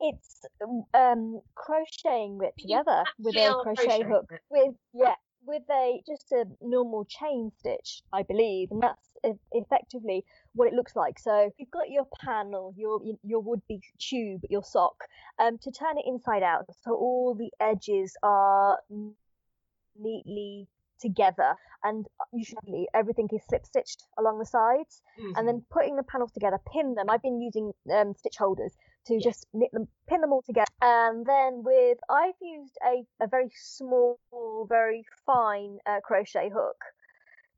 It's 0.00 0.44
um, 0.94 1.40
crocheting 1.54 2.38
it 2.42 2.54
You 2.56 2.78
together 2.78 3.04
with 3.18 3.36
a 3.36 3.54
crochet 3.62 4.02
hook. 4.02 4.30
it. 4.30 4.40
With 4.50 4.74
yeah, 4.94 5.14
with 5.44 5.62
a 5.70 6.02
just 6.06 6.30
a 6.32 6.44
normal 6.60 7.04
chain 7.04 7.50
stitch, 7.58 8.02
I 8.12 8.22
believe, 8.22 8.68
and 8.70 8.82
that's 8.82 9.07
effectively 9.52 10.24
what 10.54 10.68
it 10.68 10.74
looks 10.74 10.94
like. 10.96 11.18
So 11.18 11.50
you've 11.58 11.70
got 11.70 11.90
your 11.90 12.06
panel, 12.24 12.72
your 12.76 13.00
your 13.22 13.40
would-be 13.40 13.80
tube, 13.98 14.42
your 14.48 14.62
sock, 14.62 14.96
um, 15.38 15.58
to 15.58 15.70
turn 15.70 15.98
it 15.98 16.04
inside 16.06 16.42
out, 16.42 16.66
so 16.84 16.94
all 16.94 17.34
the 17.34 17.50
edges 17.60 18.16
are 18.22 18.78
neatly 19.96 20.68
together, 21.00 21.54
and 21.84 22.06
usually 22.32 22.88
everything 22.92 23.28
is 23.32 23.40
slip 23.48 23.64
stitched 23.64 24.02
along 24.18 24.38
the 24.38 24.46
sides 24.46 25.00
Mhm. 25.18 25.36
and 25.36 25.46
then 25.48 25.64
putting 25.70 25.96
the 25.96 26.02
panels 26.02 26.32
together, 26.32 26.58
pin 26.72 26.94
them. 26.94 27.08
I've 27.08 27.22
been 27.22 27.40
using 27.40 27.72
um, 27.92 28.14
stitch 28.14 28.36
holders 28.36 28.76
to 29.06 29.14
Yeah. 29.14 29.20
just 29.20 29.46
knit 29.52 29.70
them, 29.72 29.88
pin 30.08 30.20
them 30.20 30.32
all 30.32 30.42
together. 30.42 30.66
And 30.82 31.24
then 31.24 31.62
with, 31.62 31.98
I've 32.08 32.34
used 32.40 32.76
a, 32.84 33.06
a 33.20 33.28
very 33.28 33.50
small, 33.54 34.18
very 34.68 35.04
fine 35.24 35.78
uh, 35.86 36.00
crochet 36.02 36.50
hook 36.50 36.76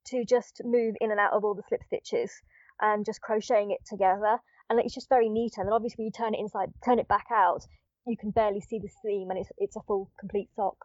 to 0.06 0.24
just 0.24 0.60
move 0.64 0.94
in 1.00 1.10
and 1.10 1.20
out 1.20 1.32
of 1.32 1.44
all 1.44 1.54
the 1.54 1.62
slip 1.68 1.82
stitches 1.84 2.32
and 2.80 3.04
just 3.04 3.20
crocheting 3.20 3.70
it 3.70 3.80
together. 3.86 4.38
And 4.68 4.78
it's 4.80 4.94
just 4.94 5.08
very 5.08 5.28
neat. 5.28 5.54
And 5.56 5.66
then 5.66 5.72
obviously 5.72 5.96
when 5.98 6.06
you 6.06 6.12
turn 6.12 6.34
it 6.34 6.40
inside, 6.40 6.72
turn 6.84 6.98
it 6.98 7.08
back 7.08 7.26
out, 7.32 7.62
you 8.06 8.16
can 8.16 8.30
barely 8.30 8.60
see 8.60 8.78
the 8.78 8.88
seam 9.02 9.30
and 9.30 9.38
it's, 9.38 9.50
it's 9.58 9.76
a 9.76 9.82
full 9.86 10.10
complete 10.18 10.48
sock. 10.56 10.76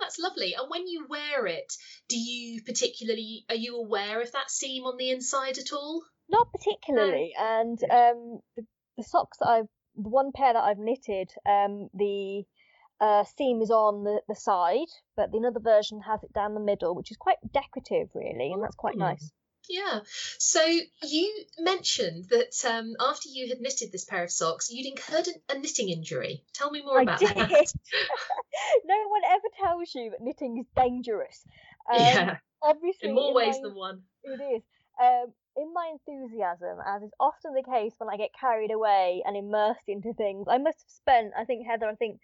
That's 0.00 0.18
lovely. 0.18 0.54
And 0.58 0.68
when 0.68 0.86
you 0.86 1.06
wear 1.08 1.46
it, 1.46 1.72
do 2.08 2.16
you 2.16 2.62
particularly 2.62 3.44
are 3.48 3.54
you 3.54 3.76
aware 3.76 4.20
of 4.20 4.32
that 4.32 4.50
seam 4.50 4.84
on 4.84 4.96
the 4.96 5.10
inside 5.10 5.58
at 5.58 5.72
all? 5.72 6.02
Not 6.28 6.50
particularly. 6.52 7.32
And 7.38 7.78
um, 7.84 8.40
the, 8.56 8.64
the 8.96 9.04
socks 9.04 9.38
that 9.38 9.48
I've 9.48 9.68
the 9.96 10.08
one 10.08 10.32
pair 10.34 10.52
that 10.52 10.62
I've 10.62 10.78
knitted, 10.78 11.30
um, 11.46 11.88
the 11.94 12.44
uh, 13.02 13.24
seam 13.36 13.60
is 13.60 13.70
on 13.70 14.04
the, 14.04 14.20
the 14.28 14.34
side, 14.36 14.86
but 15.16 15.30
the 15.32 15.38
another 15.38 15.60
version 15.60 16.00
has 16.02 16.22
it 16.22 16.32
down 16.32 16.54
the 16.54 16.60
middle, 16.60 16.94
which 16.94 17.10
is 17.10 17.16
quite 17.18 17.36
decorative, 17.52 18.08
really, 18.14 18.52
and 18.52 18.62
that's 18.62 18.76
quite 18.76 18.94
Mm. 18.94 19.00
nice. 19.10 19.30
Yeah. 19.68 20.00
So 20.38 20.60
you 21.04 21.44
mentioned 21.58 22.26
that 22.30 22.52
um, 22.68 22.94
after 22.98 23.28
you 23.28 23.48
had 23.48 23.60
knitted 23.60 23.92
this 23.92 24.04
pair 24.04 24.24
of 24.24 24.30
socks, 24.32 24.70
you'd 24.70 24.86
incurred 24.90 25.28
a, 25.28 25.54
a 25.54 25.58
knitting 25.58 25.88
injury. 25.88 26.42
Tell 26.52 26.70
me 26.70 26.82
more 26.82 26.98
I 26.98 27.02
about 27.02 27.20
did. 27.20 27.28
that. 27.36 27.48
no 28.84 28.96
one 29.08 29.22
ever 29.28 29.48
tells 29.62 29.94
you 29.94 30.10
that 30.10 30.20
knitting 30.20 30.58
is 30.58 30.66
dangerous. 30.76 31.44
Um, 31.92 31.98
yeah. 31.98 32.36
Obviously, 32.62 33.08
In 33.08 33.14
more 33.16 33.34
ways 33.34 33.56
my- 33.60 33.68
than 33.68 33.74
one. 33.76 34.02
It 34.22 34.40
is. 34.40 34.62
Um, 35.02 35.32
in 35.56 35.72
my 35.74 35.92
enthusiasm, 35.92 36.78
as 36.86 37.02
is 37.02 37.10
often 37.18 37.54
the 37.54 37.62
case 37.64 37.92
when 37.98 38.08
I 38.08 38.16
get 38.16 38.30
carried 38.38 38.70
away 38.70 39.20
and 39.26 39.36
immersed 39.36 39.88
into 39.88 40.12
things, 40.14 40.46
I 40.48 40.58
must 40.58 40.78
have 40.80 40.90
spent, 40.90 41.32
I 41.36 41.44
think, 41.44 41.66
Heather, 41.66 41.86
I 41.88 41.96
think, 41.96 42.20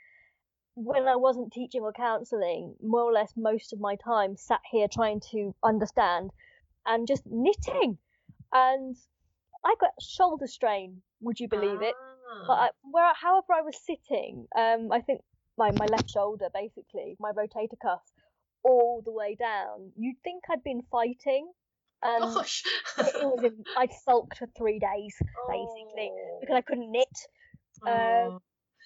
when 0.84 1.08
I 1.08 1.16
wasn't 1.16 1.52
teaching 1.52 1.82
or 1.82 1.92
counselling, 1.92 2.74
more 2.82 3.02
or 3.02 3.12
less 3.12 3.32
most 3.36 3.72
of 3.72 3.80
my 3.80 3.96
time 3.96 4.36
sat 4.36 4.60
here 4.70 4.86
trying 4.88 5.20
to 5.32 5.54
understand 5.62 6.30
and 6.86 7.06
just 7.06 7.22
knitting. 7.26 7.98
And 8.52 8.96
I 9.64 9.74
got 9.80 9.90
shoulder 10.00 10.46
strain, 10.46 11.02
would 11.20 11.40
you 11.40 11.48
believe 11.48 11.82
it? 11.82 11.94
But 12.46 12.52
Ah. 12.52 12.64
I, 12.66 12.70
where, 12.90 13.12
however 13.14 13.52
I 13.54 13.62
was 13.62 13.76
sitting, 13.84 14.46
um, 14.56 14.92
I 14.92 15.00
think 15.00 15.22
my, 15.56 15.70
my 15.72 15.86
left 15.86 16.10
shoulder, 16.10 16.48
basically, 16.54 17.16
my 17.18 17.32
rotator 17.32 17.78
cuff, 17.82 18.02
all 18.62 19.02
the 19.04 19.10
way 19.12 19.34
down, 19.34 19.92
you'd 19.96 20.22
think 20.22 20.44
I'd 20.50 20.62
been 20.62 20.82
fighting. 20.90 21.50
And 22.02 22.22
Gosh. 22.34 22.62
it 22.98 23.24
was 23.24 23.42
in, 23.42 23.64
I'd 23.76 23.90
sulked 24.04 24.38
for 24.38 24.46
three 24.56 24.78
days 24.78 25.16
basically 25.48 26.10
Oh. 26.12 26.38
because 26.40 26.54
I 26.54 26.60
couldn't 26.60 26.92
knit. 26.92 27.08
Oh. 27.84 27.90
um, 28.34 28.38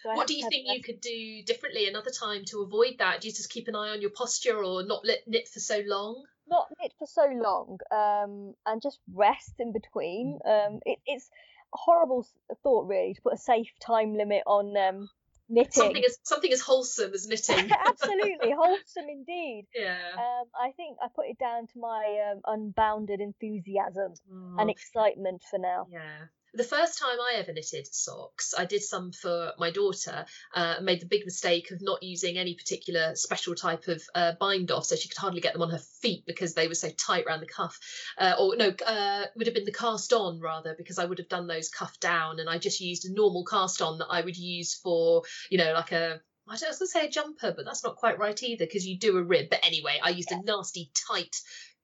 so 0.02 0.14
what 0.14 0.26
do 0.26 0.34
you 0.34 0.48
think 0.48 0.66
you 0.68 0.82
could 0.82 1.00
do 1.00 1.42
differently 1.44 1.88
another 1.88 2.10
time 2.10 2.44
to 2.46 2.62
avoid 2.62 2.96
that? 2.98 3.20
Do 3.20 3.28
you 3.28 3.34
just 3.34 3.50
keep 3.50 3.68
an 3.68 3.76
eye 3.76 3.90
on 3.90 4.00
your 4.00 4.10
posture 4.10 4.62
or 4.62 4.82
not 4.82 5.04
knit 5.26 5.48
for 5.48 5.60
so 5.60 5.82
long? 5.86 6.24
not 6.48 6.68
knit 6.80 6.92
for 6.98 7.06
so 7.06 7.26
long 7.32 7.78
um, 7.90 8.54
and 8.66 8.82
just 8.82 8.98
rest 9.12 9.54
in 9.58 9.72
between. 9.72 10.38
Mm. 10.46 10.66
Um, 10.66 10.80
it, 10.84 10.98
it's 11.06 11.28
a 11.74 11.78
horrible 11.78 12.26
thought 12.62 12.86
really 12.86 13.14
to 13.14 13.22
put 13.22 13.34
a 13.34 13.38
safe 13.38 13.70
time 13.80 14.14
limit 14.16 14.42
on 14.46 14.76
um, 14.76 15.08
knitting. 15.48 15.70
Something 15.72 16.04
as 16.04 16.18
something 16.22 16.52
as 16.52 16.60
wholesome 16.60 17.12
as 17.14 17.26
knitting. 17.26 17.70
Absolutely 17.86 18.52
wholesome 18.56 19.08
indeed. 19.08 19.66
yeah. 19.74 19.96
Um, 20.14 20.46
I 20.60 20.72
think 20.76 20.98
I 21.02 21.08
put 21.14 21.26
it 21.26 21.38
down 21.38 21.66
to 21.68 21.78
my 21.78 22.32
um, 22.32 22.40
unbounded 22.46 23.20
enthusiasm 23.20 24.14
and 24.58 24.68
Oh, 24.68 24.72
excitement 24.72 25.42
for 25.50 25.58
now. 25.58 25.86
Yeah. 25.90 26.26
The 26.54 26.64
first 26.64 26.98
time 26.98 27.18
I 27.18 27.36
ever 27.36 27.52
knitted 27.54 27.86
socks, 27.94 28.52
I 28.56 28.66
did 28.66 28.82
some 28.82 29.10
for 29.12 29.54
my 29.58 29.70
daughter. 29.70 30.26
Uh, 30.54 30.76
made 30.82 31.00
the 31.00 31.06
big 31.06 31.24
mistake 31.24 31.70
of 31.70 31.80
not 31.80 32.02
using 32.02 32.36
any 32.36 32.54
particular 32.54 33.14
special 33.14 33.54
type 33.54 33.88
of 33.88 34.02
uh, 34.14 34.32
bind 34.38 34.70
off, 34.70 34.84
so 34.84 34.94
she 34.94 35.08
could 35.08 35.16
hardly 35.16 35.40
get 35.40 35.54
them 35.54 35.62
on 35.62 35.70
her 35.70 35.80
feet 36.02 36.26
because 36.26 36.52
they 36.52 36.68
were 36.68 36.74
so 36.74 36.90
tight 36.90 37.24
around 37.24 37.40
the 37.40 37.46
cuff. 37.46 37.78
Uh, 38.18 38.34
or 38.38 38.54
no, 38.56 38.68
uh, 38.86 39.24
would 39.34 39.46
have 39.46 39.54
been 39.54 39.64
the 39.64 39.72
cast 39.72 40.12
on 40.12 40.40
rather, 40.40 40.74
because 40.76 40.98
I 40.98 41.06
would 41.06 41.18
have 41.18 41.28
done 41.28 41.46
those 41.46 41.70
cuff 41.70 41.98
down, 42.00 42.38
and 42.38 42.50
I 42.50 42.58
just 42.58 42.80
used 42.80 43.06
a 43.06 43.14
normal 43.14 43.46
cast 43.46 43.80
on 43.80 43.98
that 43.98 44.08
I 44.10 44.20
would 44.20 44.36
use 44.36 44.74
for, 44.74 45.22
you 45.48 45.56
know, 45.56 45.72
like 45.72 45.92
a 45.92 46.20
I 46.48 46.56
don't 46.56 46.64
I 46.64 46.68
was 46.68 46.78
going 46.78 46.88
to 46.88 46.92
say 46.92 47.06
a 47.06 47.10
jumper, 47.10 47.52
but 47.56 47.64
that's 47.64 47.84
not 47.84 47.96
quite 47.96 48.18
right 48.18 48.42
either 48.42 48.66
because 48.66 48.86
you 48.86 48.98
do 48.98 49.16
a 49.16 49.22
rib. 49.22 49.48
But 49.48 49.64
anyway, 49.64 50.00
I 50.02 50.10
used 50.10 50.32
a 50.32 50.42
nasty 50.42 50.90
tight 51.08 51.36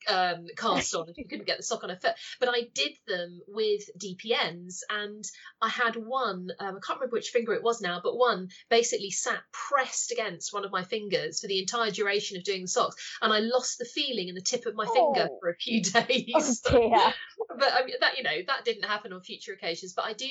um, 0.08 0.46
cast 0.56 0.94
on 0.94 1.08
if 1.08 1.18
you 1.18 1.24
couldn't 1.28 1.46
get 1.46 1.56
the 1.56 1.62
sock 1.62 1.82
on 1.84 1.90
her 1.90 1.96
foot. 1.96 2.14
But 2.40 2.48
I 2.50 2.62
did 2.74 2.92
them 3.06 3.40
with 3.48 3.82
DPNs, 3.98 4.80
and 4.90 5.24
I 5.60 5.68
had 5.68 5.96
one. 5.96 6.48
Um, 6.58 6.76
I 6.76 6.80
can't 6.86 6.98
remember 7.00 7.16
which 7.16 7.28
finger 7.28 7.52
it 7.54 7.62
was 7.62 7.80
now, 7.80 8.00
but 8.02 8.16
one 8.16 8.48
basically 8.70 9.10
sat 9.10 9.40
pressed 9.52 10.12
against 10.12 10.52
one 10.52 10.64
of 10.64 10.70
my 10.72 10.84
fingers 10.84 11.40
for 11.40 11.46
the 11.46 11.58
entire 11.60 11.90
duration 11.90 12.36
of 12.36 12.44
doing 12.44 12.62
the 12.62 12.68
socks, 12.68 12.96
and 13.22 13.32
I 13.32 13.38
lost 13.40 13.78
the 13.78 13.84
feeling 13.84 14.28
in 14.28 14.34
the 14.34 14.40
tip 14.40 14.66
of 14.66 14.74
my 14.74 14.86
finger 14.86 15.28
Oh. 15.30 15.38
for 15.40 15.48
a 15.50 15.56
few 15.56 15.82
days 15.82 16.62
Oh 16.66 16.70
dear. 16.70 17.14
but 17.58 17.72
I 17.72 17.84
mean, 17.84 17.94
that 18.00 18.16
you 18.18 18.22
know 18.22 18.36
that 18.46 18.64
didn't 18.64 18.84
happen 18.84 19.12
on 19.12 19.20
future 19.22 19.52
occasions 19.52 19.92
but 19.94 20.04
i 20.04 20.12
do 20.12 20.26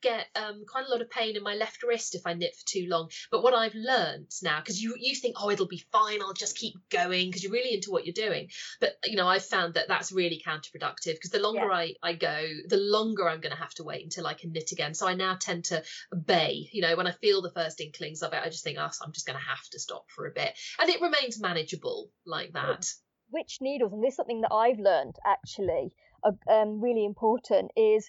get 0.00 0.26
um, 0.36 0.64
quite 0.66 0.86
a 0.86 0.90
lot 0.90 1.00
of 1.00 1.10
pain 1.10 1.36
in 1.36 1.42
my 1.42 1.54
left 1.54 1.82
wrist 1.82 2.14
if 2.14 2.26
i 2.26 2.32
knit 2.34 2.54
for 2.56 2.64
too 2.66 2.86
long 2.88 3.08
but 3.30 3.42
what 3.42 3.54
i've 3.54 3.74
learned 3.74 4.28
now 4.42 4.58
because 4.60 4.82
you 4.82 4.94
you 4.98 5.14
think 5.14 5.36
oh 5.40 5.50
it'll 5.50 5.66
be 5.66 5.82
fine 5.92 6.20
i'll 6.22 6.32
just 6.32 6.56
keep 6.56 6.74
going 6.90 7.28
because 7.28 7.42
you're 7.42 7.52
really 7.52 7.74
into 7.74 7.90
what 7.90 8.04
you're 8.06 8.12
doing 8.28 8.48
but 8.80 8.94
you 9.12 9.18
know 9.18 9.28
i've 9.28 9.44
found 9.44 9.74
that 9.74 9.88
that's 9.88 10.10
really 10.10 10.42
counterproductive 10.44 11.14
because 11.14 11.30
the 11.30 11.38
longer 11.38 11.68
Yeah. 11.68 11.76
I, 11.76 11.94
I 12.02 12.12
go 12.14 12.46
the 12.66 12.78
longer 12.78 13.28
i'm 13.28 13.40
going 13.40 13.54
to 13.54 13.62
have 13.62 13.74
to 13.74 13.84
wait 13.84 14.02
until 14.02 14.26
i 14.26 14.34
can 14.34 14.52
knit 14.52 14.72
again 14.72 14.94
so 14.94 15.06
i 15.06 15.14
now 15.14 15.36
tend 15.38 15.66
to 15.66 15.82
bay 16.26 16.68
you 16.72 16.80
know 16.80 16.96
when 16.96 17.06
i 17.06 17.12
feel 17.12 17.42
the 17.42 17.52
first 17.52 17.80
inklings 17.80 18.22
of 18.22 18.32
it 18.32 18.40
i 18.42 18.48
just 18.48 18.64
think 18.64 18.78
oh 18.80 18.88
i'm 19.04 19.12
just 19.12 19.26
going 19.26 19.38
to 19.38 19.44
have 19.44 19.68
to 19.70 19.78
stop 19.78 20.06
for 20.08 20.26
a 20.26 20.32
bit 20.32 20.58
and 20.80 20.88
it 20.88 21.02
remains 21.02 21.40
manageable 21.40 22.10
like 22.24 22.52
that 22.54 22.86
which 23.32 23.58
needles, 23.62 23.92
and 23.94 24.04
this 24.04 24.12
is 24.12 24.16
something 24.16 24.42
that 24.42 24.52
I've 24.52 24.78
learned 24.78 25.16
actually, 25.24 25.92
are 26.22 26.36
um, 26.48 26.80
really 26.80 27.04
important, 27.04 27.72
is 27.76 28.08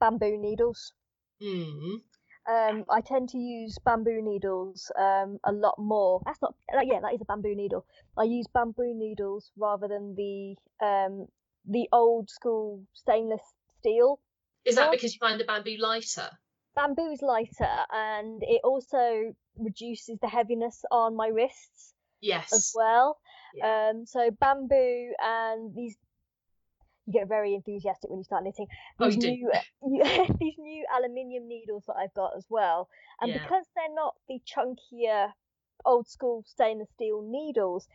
bamboo 0.00 0.36
needles. 0.36 0.92
mm. 1.40 2.00
Um, 2.48 2.84
I 2.90 3.00
tend 3.00 3.28
to 3.30 3.38
use 3.38 3.78
bamboo 3.84 4.20
needles 4.20 4.90
um, 4.98 5.38
a 5.44 5.52
lot 5.52 5.78
more. 5.78 6.20
That's 6.24 6.42
not, 6.42 6.54
uh, 6.74 6.80
yeah, 6.82 7.00
that 7.00 7.14
is 7.14 7.20
a 7.20 7.24
bamboo 7.24 7.54
needle. 7.54 7.86
I 8.16 8.24
use 8.24 8.46
bamboo 8.52 8.94
needles 8.94 9.50
rather 9.56 9.86
than 9.88 10.14
the 10.16 10.56
um, 10.84 11.28
the 11.64 11.88
old 11.92 12.28
school 12.30 12.82
stainless 12.94 13.42
steel. 13.78 14.18
is 14.64 14.74
that 14.74 14.90
because 14.90 15.14
you 15.14 15.18
find 15.20 15.38
the 15.38 15.44
bamboo 15.44 15.76
lighter 15.78 16.30
Bamboo 16.74 17.12
is 17.12 17.22
lighter, 17.22 17.86
and 17.92 18.42
it 18.42 18.60
also 18.64 19.34
reduces 19.58 20.18
the 20.20 20.28
heaviness 20.28 20.84
on 20.90 21.14
my 21.14 21.26
wrists 21.28 21.94
yes 22.20 22.52
as 22.52 22.72
well. 22.74 23.18
Yeah. 23.54 23.90
Um, 23.90 24.06
so 24.06 24.30
bamboo 24.30 25.12
and 25.22 25.74
these, 25.74 25.96
you 27.06 27.12
get 27.12 27.28
very 27.28 27.54
enthusiastic 27.54 28.10
when 28.10 28.18
you 28.20 28.24
start 28.24 28.44
knitting. 28.44 28.66
Oh, 29.00 29.06
These 29.06 29.16
do. 29.18 29.28
new, 29.28 29.52
you, 29.86 30.04
these 30.40 30.54
new 30.58 30.84
aluminium 30.96 31.48
needles 31.48 31.84
that 31.86 31.96
I've 31.96 32.14
got 32.14 32.36
as 32.36 32.46
well, 32.48 32.88
and 33.20 33.32
Yeah. 33.32 33.38
because 33.42 33.64
they're 33.74 33.94
not 33.94 34.14
the 34.28 34.40
chunkier, 34.46 35.32
old 35.84 36.06
school 36.08 36.44
stainless 36.46 36.88
steel 36.94 37.22
needles, 37.22 37.88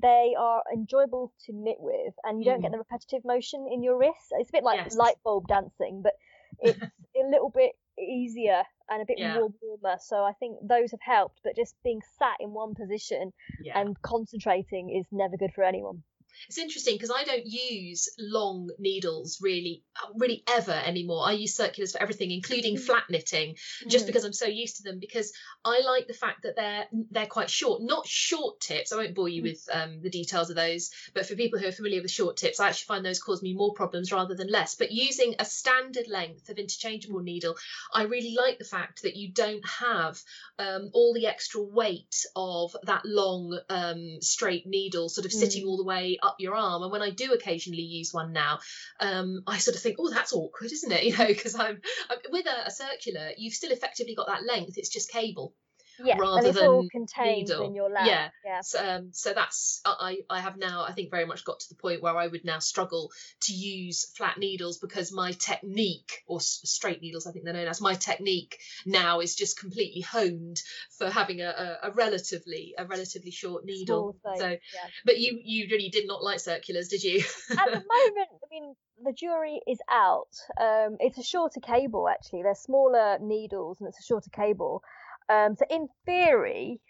they 0.00 0.34
are 0.38 0.62
enjoyable 0.72 1.32
to 1.46 1.52
knit 1.52 1.76
with, 1.78 2.14
and 2.24 2.40
you 2.40 2.44
don't 2.46 2.60
get 2.62 2.72
the 2.72 2.78
repetitive 2.78 3.24
motion 3.24 3.68
in 3.70 3.82
your 3.82 3.98
wrists. 3.98 4.28
It's 4.32 4.48
a 4.50 4.52
bit 4.52 4.64
like 4.64 4.80
Mm. 4.80 4.84
Yes. 4.86 4.96
light 4.96 5.16
bulb 5.24 5.46
dancing, 5.46 6.02
but 6.02 6.14
it's 6.60 6.78
a 7.16 7.28
little 7.28 7.50
bit 7.50 7.72
easier 7.98 8.64
and 8.90 9.02
a 9.02 9.04
bit 9.04 9.18
Yeah. 9.18 9.34
more 9.34 9.52
warmer. 9.62 9.96
So 10.00 10.24
I 10.24 10.32
think 10.32 10.58
those 10.62 10.90
have 10.90 11.00
helped. 11.00 11.40
But 11.44 11.54
just 11.54 11.76
being 11.84 12.00
sat 12.18 12.36
in 12.40 12.52
one 12.52 12.74
position 12.74 13.32
Yeah. 13.62 13.78
and 13.78 14.00
concentrating 14.02 14.90
is 14.90 15.06
never 15.12 15.36
good 15.36 15.52
for 15.54 15.62
anyone. 15.62 16.02
It's 16.48 16.58
interesting 16.58 16.94
because 16.94 17.10
I 17.10 17.24
don't 17.24 17.46
use 17.46 18.08
long 18.18 18.70
needles 18.78 19.38
really, 19.40 19.82
uh, 20.02 20.08
really 20.16 20.42
ever 20.48 20.72
anymore. 20.72 21.26
I 21.26 21.32
use 21.32 21.54
circulars 21.54 21.92
for 21.92 22.02
everything, 22.02 22.30
including 22.30 22.76
Mm. 22.76 22.80
flat 22.80 23.04
knitting, 23.10 23.56
just 23.88 24.04
Mm. 24.04 24.08
because 24.08 24.24
I'm 24.24 24.32
so 24.32 24.46
used 24.46 24.76
to 24.76 24.82
them. 24.82 24.98
Because 24.98 25.32
I 25.64 25.80
like 25.80 26.06
the 26.06 26.14
fact 26.14 26.42
that 26.42 26.56
they're 26.56 26.86
they're 27.10 27.26
quite 27.26 27.50
short, 27.50 27.82
not 27.82 28.06
short 28.06 28.60
tips. 28.60 28.92
I 28.92 28.96
won't 28.96 29.14
bore 29.14 29.28
you 29.28 29.42
Mm. 29.42 29.44
with 29.44 29.68
um, 29.72 30.00
the 30.02 30.10
details 30.10 30.50
of 30.50 30.56
those, 30.56 30.90
but 31.14 31.26
for 31.26 31.34
people 31.36 31.58
who 31.58 31.66
are 31.68 31.72
familiar 31.72 32.02
with 32.02 32.10
short 32.10 32.36
tips, 32.36 32.60
I 32.60 32.68
actually 32.68 32.86
find 32.86 33.04
those 33.04 33.18
cause 33.20 33.42
me 33.42 33.54
more 33.54 33.72
problems 33.74 34.12
rather 34.12 34.34
than 34.34 34.48
less. 34.48 34.74
But 34.74 34.92
using 34.92 35.34
a 35.38 35.44
standard 35.44 36.08
length 36.08 36.48
of 36.48 36.58
interchangeable 36.58 37.20
needle, 37.20 37.56
I 37.92 38.02
really 38.04 38.34
like 38.34 38.58
the 38.58 38.64
fact 38.64 39.02
that 39.02 39.16
you 39.16 39.30
don't 39.32 39.64
have 39.66 40.20
um, 40.58 40.90
all 40.92 41.12
the 41.14 41.26
extra 41.26 41.60
weight 41.62 42.14
of 42.36 42.74
that 42.84 43.02
long 43.04 43.58
um, 43.68 44.18
straight 44.20 44.66
needle 44.66 45.08
sort 45.08 45.24
of 45.26 45.32
sitting 45.32 45.64
Mm. 45.64 45.68
all 45.68 45.76
the 45.76 45.84
way 45.84 46.18
up 46.24 46.36
your 46.38 46.54
arm. 46.54 46.82
And 46.82 46.92
when 46.92 47.02
I 47.02 47.10
do 47.10 47.32
occasionally 47.32 47.82
use 47.82 48.12
one 48.12 48.32
now, 48.32 48.60
um, 49.00 49.42
I 49.46 49.58
sort 49.58 49.76
of 49.76 49.82
think, 49.82 49.96
oh, 49.98 50.10
that's 50.10 50.32
awkward, 50.32 50.72
isn't 50.72 50.92
it? 50.92 51.04
You 51.04 51.16
know, 51.16 51.26
because 51.26 51.54
I'm, 51.54 51.80
I'm 52.10 52.18
with 52.30 52.46
a, 52.46 52.68
a 52.68 52.70
circular, 52.70 53.30
you've 53.36 53.54
still 53.54 53.72
effectively 53.72 54.14
got 54.14 54.28
that 54.28 54.44
length. 54.44 54.78
It's 54.78 54.88
just 54.88 55.12
cable. 55.12 55.54
Yeah, 55.98 56.16
rather 56.18 56.38
and 56.38 56.46
it's 56.48 56.58
all 56.58 56.80
than 56.82 56.88
contained 56.88 57.48
needle. 57.48 57.66
in 57.66 57.74
your 57.74 57.90
lap. 57.90 58.06
Yeah. 58.06 58.28
yeah. 58.44 58.60
So, 58.62 58.78
um, 58.86 59.08
so 59.12 59.32
that's 59.32 59.80
I 59.84 60.18
I 60.28 60.40
have 60.40 60.56
now 60.56 60.84
I 60.84 60.92
think 60.92 61.10
very 61.10 61.24
much 61.24 61.44
got 61.44 61.60
to 61.60 61.68
the 61.68 61.76
point 61.76 62.02
where 62.02 62.16
I 62.16 62.26
would 62.26 62.44
now 62.44 62.58
struggle 62.58 63.10
to 63.42 63.52
use 63.52 64.06
flat 64.16 64.38
needles 64.38 64.78
because 64.78 65.12
my 65.12 65.32
technique 65.32 66.22
or 66.26 66.40
straight 66.40 67.00
needles 67.00 67.26
I 67.26 67.32
think 67.32 67.44
they're 67.44 67.54
known 67.54 67.68
as 67.68 67.80
my 67.80 67.94
technique 67.94 68.58
now 68.86 69.20
is 69.20 69.34
just 69.34 69.58
completely 69.58 70.00
honed 70.00 70.60
for 70.98 71.10
having 71.10 71.40
a, 71.40 71.48
a, 71.48 71.88
a 71.88 71.92
relatively 71.92 72.74
a 72.78 72.84
relatively 72.84 73.30
short 73.30 73.64
needle. 73.64 74.16
So, 74.36 74.48
yeah. 74.48 74.58
but 75.04 75.18
you 75.18 75.40
you 75.42 75.68
really 75.70 75.88
did 75.88 76.06
not 76.06 76.22
like 76.22 76.40
circulars, 76.40 76.88
did 76.88 77.02
you? 77.02 77.18
At 77.50 77.66
the 77.66 77.84
moment, 78.06 78.28
I 78.32 78.46
mean, 78.50 78.74
the 79.02 79.12
jury 79.12 79.60
is 79.66 79.78
out. 79.90 80.28
Um, 80.60 80.96
it's 81.00 81.18
a 81.18 81.22
shorter 81.22 81.60
cable 81.60 82.08
actually. 82.08 82.42
They're 82.42 82.54
smaller 82.54 83.18
needles 83.20 83.80
and 83.80 83.88
it's 83.88 83.98
a 83.98 84.02
shorter 84.02 84.30
cable. 84.30 84.82
Um, 85.28 85.56
so 85.56 85.64
in 85.70 85.88
theory, 86.04 86.80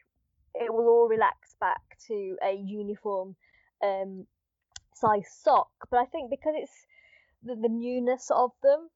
it 0.55 0.73
will 0.73 0.87
all 0.87 1.09
relax 1.09 1.55
back 1.61 1.99
to 2.09 2.37
a 2.43 2.55
uniform 2.55 3.37
um, 3.83 4.27
size 4.95 5.29
sock. 5.43 5.71
But 5.91 5.99
I 5.99 6.05
think 6.07 6.31
because 6.31 6.55
it's 6.57 6.87
the, 7.43 7.55
the 7.55 7.69
newness 7.69 8.31
of 8.31 8.51
them 8.63 8.89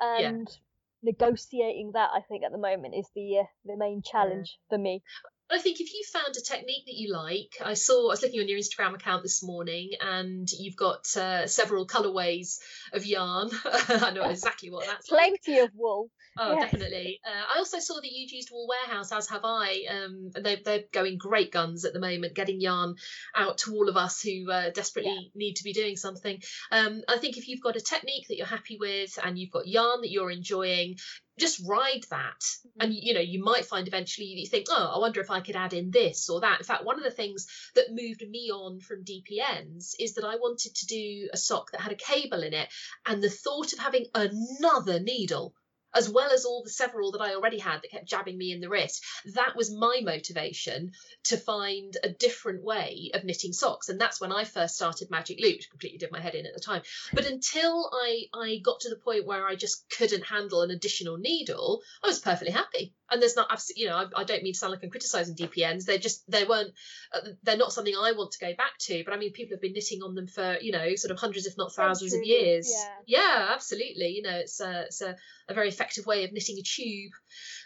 Yeah. 0.00 0.28
and 0.28 0.58
negotiating 1.02 1.92
that 1.92 2.10
I 2.12 2.20
think 2.20 2.44
at 2.44 2.52
the 2.52 2.58
moment 2.58 2.94
is 2.94 3.06
the 3.14 3.38
uh, 3.40 3.44
the 3.64 3.76
main 3.76 4.02
challenge 4.02 4.58
yeah. 4.58 4.76
for 4.76 4.82
me. 4.82 5.02
I 5.48 5.58
think 5.58 5.80
if 5.80 5.94
you 5.94 6.02
found 6.12 6.34
a 6.36 6.40
technique 6.40 6.86
that 6.86 6.96
you 6.96 7.12
like, 7.12 7.56
I 7.64 7.74
saw 7.74 8.08
I 8.08 8.10
was 8.10 8.22
looking 8.22 8.40
on 8.40 8.48
your 8.48 8.58
Instagram 8.58 8.94
account 8.94 9.22
this 9.22 9.44
morning, 9.44 9.90
and 10.00 10.50
you've 10.50 10.76
got 10.76 11.06
uh, 11.16 11.46
several 11.46 11.86
colorways 11.86 12.58
of 12.92 13.06
yarn. 13.06 13.50
I 13.64 14.10
know 14.12 14.22
exactly 14.28 14.70
what 14.70 14.86
that's. 14.86 15.08
Plenty 15.08 15.60
like. 15.60 15.68
of 15.68 15.70
wool. 15.74 16.10
Oh, 16.38 16.52
yes. 16.52 16.70
definitely. 16.70 17.20
Uh, 17.24 17.54
I 17.54 17.58
also 17.58 17.78
saw 17.78 17.94
that 17.94 18.12
you'd 18.12 18.30
used 18.30 18.50
Wool 18.50 18.68
Warehouse, 18.68 19.12
as 19.12 19.28
have 19.28 19.44
I. 19.44 19.84
Um, 19.90 20.30
they're, 20.34 20.58
they're 20.64 20.84
going 20.92 21.18
great 21.18 21.52
guns 21.52 21.84
at 21.84 21.92
the 21.92 22.00
moment, 22.00 22.34
getting 22.34 22.60
yarn 22.60 22.96
out 23.34 23.58
to 23.58 23.74
all 23.74 23.88
of 23.88 23.96
us 23.96 24.22
who 24.22 24.50
uh, 24.50 24.70
desperately 24.70 25.12
yeah. 25.12 25.28
need 25.34 25.54
to 25.54 25.64
be 25.64 25.72
doing 25.72 25.96
something. 25.96 26.42
Um, 26.70 27.02
I 27.08 27.18
think 27.18 27.36
if 27.36 27.48
you've 27.48 27.62
got 27.62 27.76
a 27.76 27.80
technique 27.80 28.28
that 28.28 28.36
you're 28.36 28.46
happy 28.46 28.76
with 28.78 29.18
and 29.22 29.38
you've 29.38 29.50
got 29.50 29.66
yarn 29.66 30.02
that 30.02 30.10
you're 30.10 30.30
enjoying, 30.30 30.96
just 31.38 31.62
ride 31.66 32.04
that 32.10 32.40
mm-hmm. 32.40 32.80
and 32.80 32.94
you 32.94 33.14
know 33.14 33.20
you 33.20 33.42
might 33.42 33.66
find 33.66 33.86
eventually 33.86 34.26
you 34.26 34.46
think 34.46 34.66
oh 34.70 34.92
i 34.94 34.98
wonder 34.98 35.20
if 35.20 35.30
i 35.30 35.40
could 35.40 35.56
add 35.56 35.72
in 35.72 35.90
this 35.90 36.30
or 36.30 36.40
that 36.40 36.60
in 36.60 36.64
fact 36.64 36.84
one 36.84 36.96
of 36.96 37.04
the 37.04 37.10
things 37.10 37.46
that 37.74 37.92
moved 37.92 38.22
me 38.28 38.50
on 38.50 38.80
from 38.80 39.04
dpns 39.04 39.94
is 39.98 40.14
that 40.14 40.24
i 40.24 40.36
wanted 40.36 40.74
to 40.74 40.86
do 40.86 41.28
a 41.32 41.36
sock 41.36 41.70
that 41.72 41.80
had 41.80 41.92
a 41.92 41.96
cable 41.96 42.42
in 42.42 42.54
it 42.54 42.68
and 43.04 43.22
the 43.22 43.30
thought 43.30 43.72
of 43.72 43.78
having 43.78 44.06
another 44.14 44.98
needle 44.98 45.54
as 45.96 46.08
well 46.08 46.30
as 46.30 46.44
all 46.44 46.62
the 46.62 46.70
several 46.70 47.12
that 47.12 47.20
I 47.20 47.34
already 47.34 47.58
had 47.58 47.82
that 47.82 47.90
kept 47.90 48.06
jabbing 48.06 48.36
me 48.36 48.52
in 48.52 48.60
the 48.60 48.68
wrist. 48.68 49.04
That 49.34 49.56
was 49.56 49.72
my 49.72 50.00
motivation 50.02 50.92
to 51.24 51.36
find 51.36 51.96
a 52.02 52.10
different 52.10 52.62
way 52.62 53.10
of 53.14 53.24
knitting 53.24 53.52
socks. 53.52 53.88
And 53.88 54.00
that's 54.00 54.20
when 54.20 54.32
I 54.32 54.44
first 54.44 54.76
started 54.76 55.10
Magic 55.10 55.38
Loop, 55.40 55.60
completely 55.70 55.98
did 55.98 56.12
my 56.12 56.20
head 56.20 56.34
in 56.34 56.46
at 56.46 56.54
the 56.54 56.60
time. 56.60 56.82
But 57.12 57.26
until 57.26 57.90
I, 57.92 58.26
I 58.34 58.60
got 58.62 58.80
to 58.80 58.90
the 58.90 58.96
point 58.96 59.26
where 59.26 59.46
I 59.46 59.56
just 59.56 59.88
couldn't 59.90 60.26
handle 60.26 60.62
an 60.62 60.70
additional 60.70 61.16
needle, 61.16 61.80
I 62.02 62.08
was 62.08 62.18
perfectly 62.18 62.52
happy. 62.52 62.94
And 63.10 63.22
there's 63.22 63.36
not 63.36 63.48
absolutely, 63.50 63.84
you 63.84 63.88
know, 63.88 63.96
I, 63.96 64.20
I 64.20 64.24
don't 64.24 64.42
mean 64.42 64.52
to 64.52 64.58
sound 64.58 64.72
like 64.72 64.82
I'm 64.82 64.90
criticizing 64.90 65.36
DPNs. 65.36 65.84
They're 65.84 65.98
just, 65.98 66.28
they 66.30 66.44
weren't, 66.44 66.72
uh, 67.14 67.20
they're 67.42 67.56
not 67.56 67.72
something 67.72 67.94
I 67.94 68.12
want 68.12 68.32
to 68.32 68.44
go 68.44 68.52
back 68.56 68.78
to. 68.80 69.02
But 69.04 69.14
I 69.14 69.16
mean, 69.16 69.32
people 69.32 69.54
have 69.54 69.62
been 69.62 69.72
knitting 69.74 70.02
on 70.02 70.14
them 70.14 70.26
for, 70.26 70.56
you 70.60 70.72
know, 70.72 70.94
sort 70.96 71.12
of 71.12 71.18
hundreds, 71.18 71.46
if 71.46 71.56
not 71.56 71.72
thousands 71.72 72.14
of 72.14 72.24
years. 72.24 72.72
Yeah. 73.06 73.18
yeah, 73.18 73.48
absolutely. 73.52 74.08
You 74.08 74.22
know, 74.22 74.36
it's 74.36 74.60
a, 74.60 74.82
it's 74.82 75.02
a, 75.02 75.16
a 75.48 75.54
very 75.54 75.68
effective 75.68 76.06
way 76.06 76.24
of 76.24 76.32
knitting 76.32 76.56
a 76.58 76.62
tube. 76.62 77.12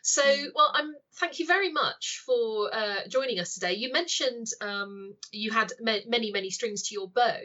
So, 0.02 0.22
mm. 0.22 0.48
well, 0.54 0.70
I'm 0.74 0.94
thank 1.18 1.38
you 1.38 1.46
very 1.46 1.70
much 1.72 2.22
for 2.24 2.74
uh, 2.74 3.06
joining 3.08 3.38
us 3.38 3.54
today. 3.54 3.74
You 3.74 3.92
mentioned 3.92 4.46
um, 4.60 5.14
you 5.30 5.50
had 5.50 5.72
ma- 5.80 6.06
many, 6.06 6.32
many 6.32 6.50
strings 6.50 6.88
to 6.88 6.94
your 6.94 7.08
bow. 7.08 7.40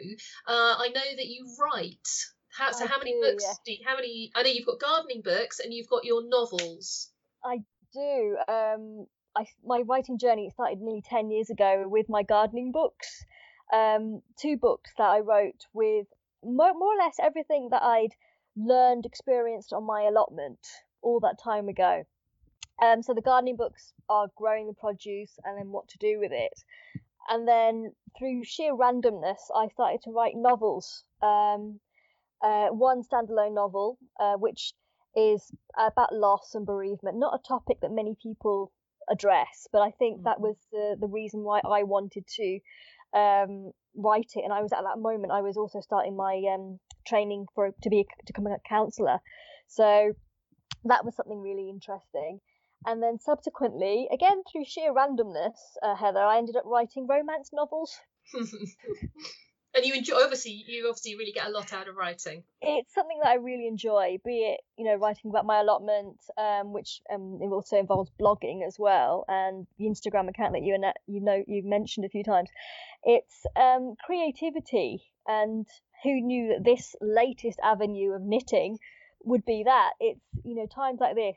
Uh, 0.46 0.74
I 0.78 0.88
know 0.94 1.16
that 1.16 1.26
you 1.26 1.46
write. 1.60 2.08
How, 2.56 2.72
so, 2.72 2.84
I 2.84 2.88
how 2.88 2.98
many 2.98 3.12
do, 3.12 3.20
books? 3.20 3.44
Yeah. 3.46 3.54
Do 3.64 3.72
you, 3.72 3.78
how 3.86 3.96
many? 3.96 4.32
I 4.34 4.42
know 4.42 4.48
you've 4.48 4.66
got 4.66 4.80
gardening 4.80 5.20
books 5.22 5.60
and 5.60 5.72
you've 5.72 5.88
got 5.88 6.04
your 6.04 6.26
novels. 6.26 7.10
I 7.44 7.58
do. 8.04 8.52
Um, 8.52 9.06
I, 9.34 9.46
my 9.64 9.80
writing 9.80 10.18
journey 10.18 10.50
started 10.50 10.80
nearly 10.80 11.02
ten 11.02 11.30
years 11.30 11.50
ago 11.50 11.84
with 11.86 12.08
my 12.08 12.22
gardening 12.22 12.72
books. 12.72 13.24
Um, 13.72 14.22
two 14.38 14.56
books 14.56 14.92
that 14.98 15.10
I 15.16 15.20
wrote 15.20 15.66
with 15.72 16.06
more, 16.44 16.72
more 16.74 16.94
or 16.94 16.98
less 17.04 17.16
everything 17.20 17.68
that 17.70 17.82
I'd 17.82 18.14
learned, 18.56 19.04
experienced 19.06 19.72
on 19.72 19.84
my 19.84 20.02
allotment 20.02 20.60
all 21.02 21.20
that 21.20 21.38
time 21.42 21.68
ago. 21.68 22.04
Um, 22.82 23.02
so 23.02 23.14
the 23.14 23.22
gardening 23.22 23.56
books 23.56 23.92
are 24.08 24.28
growing 24.36 24.66
the 24.66 24.74
produce 24.74 25.38
and 25.44 25.58
then 25.58 25.72
what 25.72 25.88
to 25.88 25.98
do 25.98 26.18
with 26.20 26.32
it. 26.32 26.64
And 27.28 27.48
then 27.48 27.92
through 28.18 28.44
sheer 28.44 28.74
randomness, 28.74 29.50
I 29.54 29.68
started 29.68 30.02
to 30.02 30.10
write 30.10 30.36
novels. 30.36 31.02
Um, 31.22 31.80
uh, 32.42 32.68
one 32.68 33.02
standalone 33.02 33.54
novel, 33.54 33.98
uh, 34.20 34.34
which 34.34 34.74
is 35.16 35.50
about 35.78 36.12
loss 36.12 36.54
and 36.54 36.66
bereavement, 36.66 37.18
not 37.18 37.34
a 37.34 37.48
topic 37.48 37.80
that 37.80 37.90
many 37.90 38.14
people 38.22 38.70
address, 39.10 39.66
but 39.72 39.80
I 39.80 39.90
think 39.90 40.16
mm-hmm. 40.16 40.24
that 40.24 40.40
was 40.40 40.56
the, 40.70 40.96
the 41.00 41.08
reason 41.08 41.42
why 41.42 41.60
I 41.64 41.82
wanted 41.84 42.26
to 42.26 42.58
um, 43.14 43.72
write 43.96 44.32
it. 44.34 44.44
And 44.44 44.52
I 44.52 44.62
was 44.62 44.72
at 44.72 44.82
that 44.82 44.98
moment, 44.98 45.32
I 45.32 45.40
was 45.40 45.56
also 45.56 45.80
starting 45.80 46.16
my 46.16 46.42
um, 46.52 46.78
training 47.06 47.46
for 47.54 47.70
to 47.82 47.90
be 47.90 48.04
to 48.04 48.32
become 48.32 48.46
a 48.46 48.58
counsellor, 48.68 49.18
so 49.68 50.12
that 50.84 51.04
was 51.04 51.16
something 51.16 51.40
really 51.40 51.70
interesting. 51.70 52.40
And 52.84 53.02
then 53.02 53.18
subsequently, 53.18 54.08
again 54.12 54.42
through 54.50 54.64
sheer 54.66 54.92
randomness, 54.92 55.56
uh, 55.82 55.96
Heather, 55.96 56.20
I 56.20 56.38
ended 56.38 56.56
up 56.56 56.64
writing 56.66 57.06
romance 57.08 57.50
novels. 57.52 57.96
and 59.76 59.84
you 59.84 59.94
enjoy 59.94 60.16
obviously 60.16 60.64
you 60.66 60.88
obviously 60.88 61.16
really 61.16 61.32
get 61.32 61.46
a 61.46 61.50
lot 61.50 61.72
out 61.72 61.88
of 61.88 61.96
writing. 61.96 62.42
It's 62.62 62.94
something 62.94 63.18
that 63.22 63.28
i 63.28 63.34
really 63.34 63.66
enjoy 63.66 64.18
be 64.24 64.38
it 64.38 64.60
you 64.76 64.84
know 64.84 64.96
writing 64.96 65.30
about 65.30 65.46
my 65.46 65.60
allotment 65.60 66.18
um, 66.38 66.72
which 66.72 67.00
um, 67.12 67.38
it 67.40 67.46
also 67.46 67.76
involves 67.76 68.10
blogging 68.20 68.66
as 68.66 68.76
well 68.78 69.24
and 69.28 69.66
the 69.78 69.84
instagram 69.84 70.28
account 70.28 70.54
that 70.54 70.62
you 70.62 70.74
and 70.74 70.84
you 71.06 71.20
know 71.20 71.42
you've 71.46 71.64
mentioned 71.64 72.06
a 72.06 72.08
few 72.08 72.24
times. 72.24 72.48
It's 73.04 73.46
um, 73.54 73.94
creativity 74.04 75.02
and 75.26 75.66
who 76.02 76.20
knew 76.20 76.48
that 76.48 76.64
this 76.64 76.94
latest 77.00 77.58
avenue 77.62 78.12
of 78.12 78.22
knitting 78.22 78.78
would 79.24 79.44
be 79.44 79.62
that? 79.64 79.92
It's 80.00 80.20
you 80.44 80.54
know 80.54 80.66
times 80.66 81.00
like 81.00 81.14
this 81.14 81.36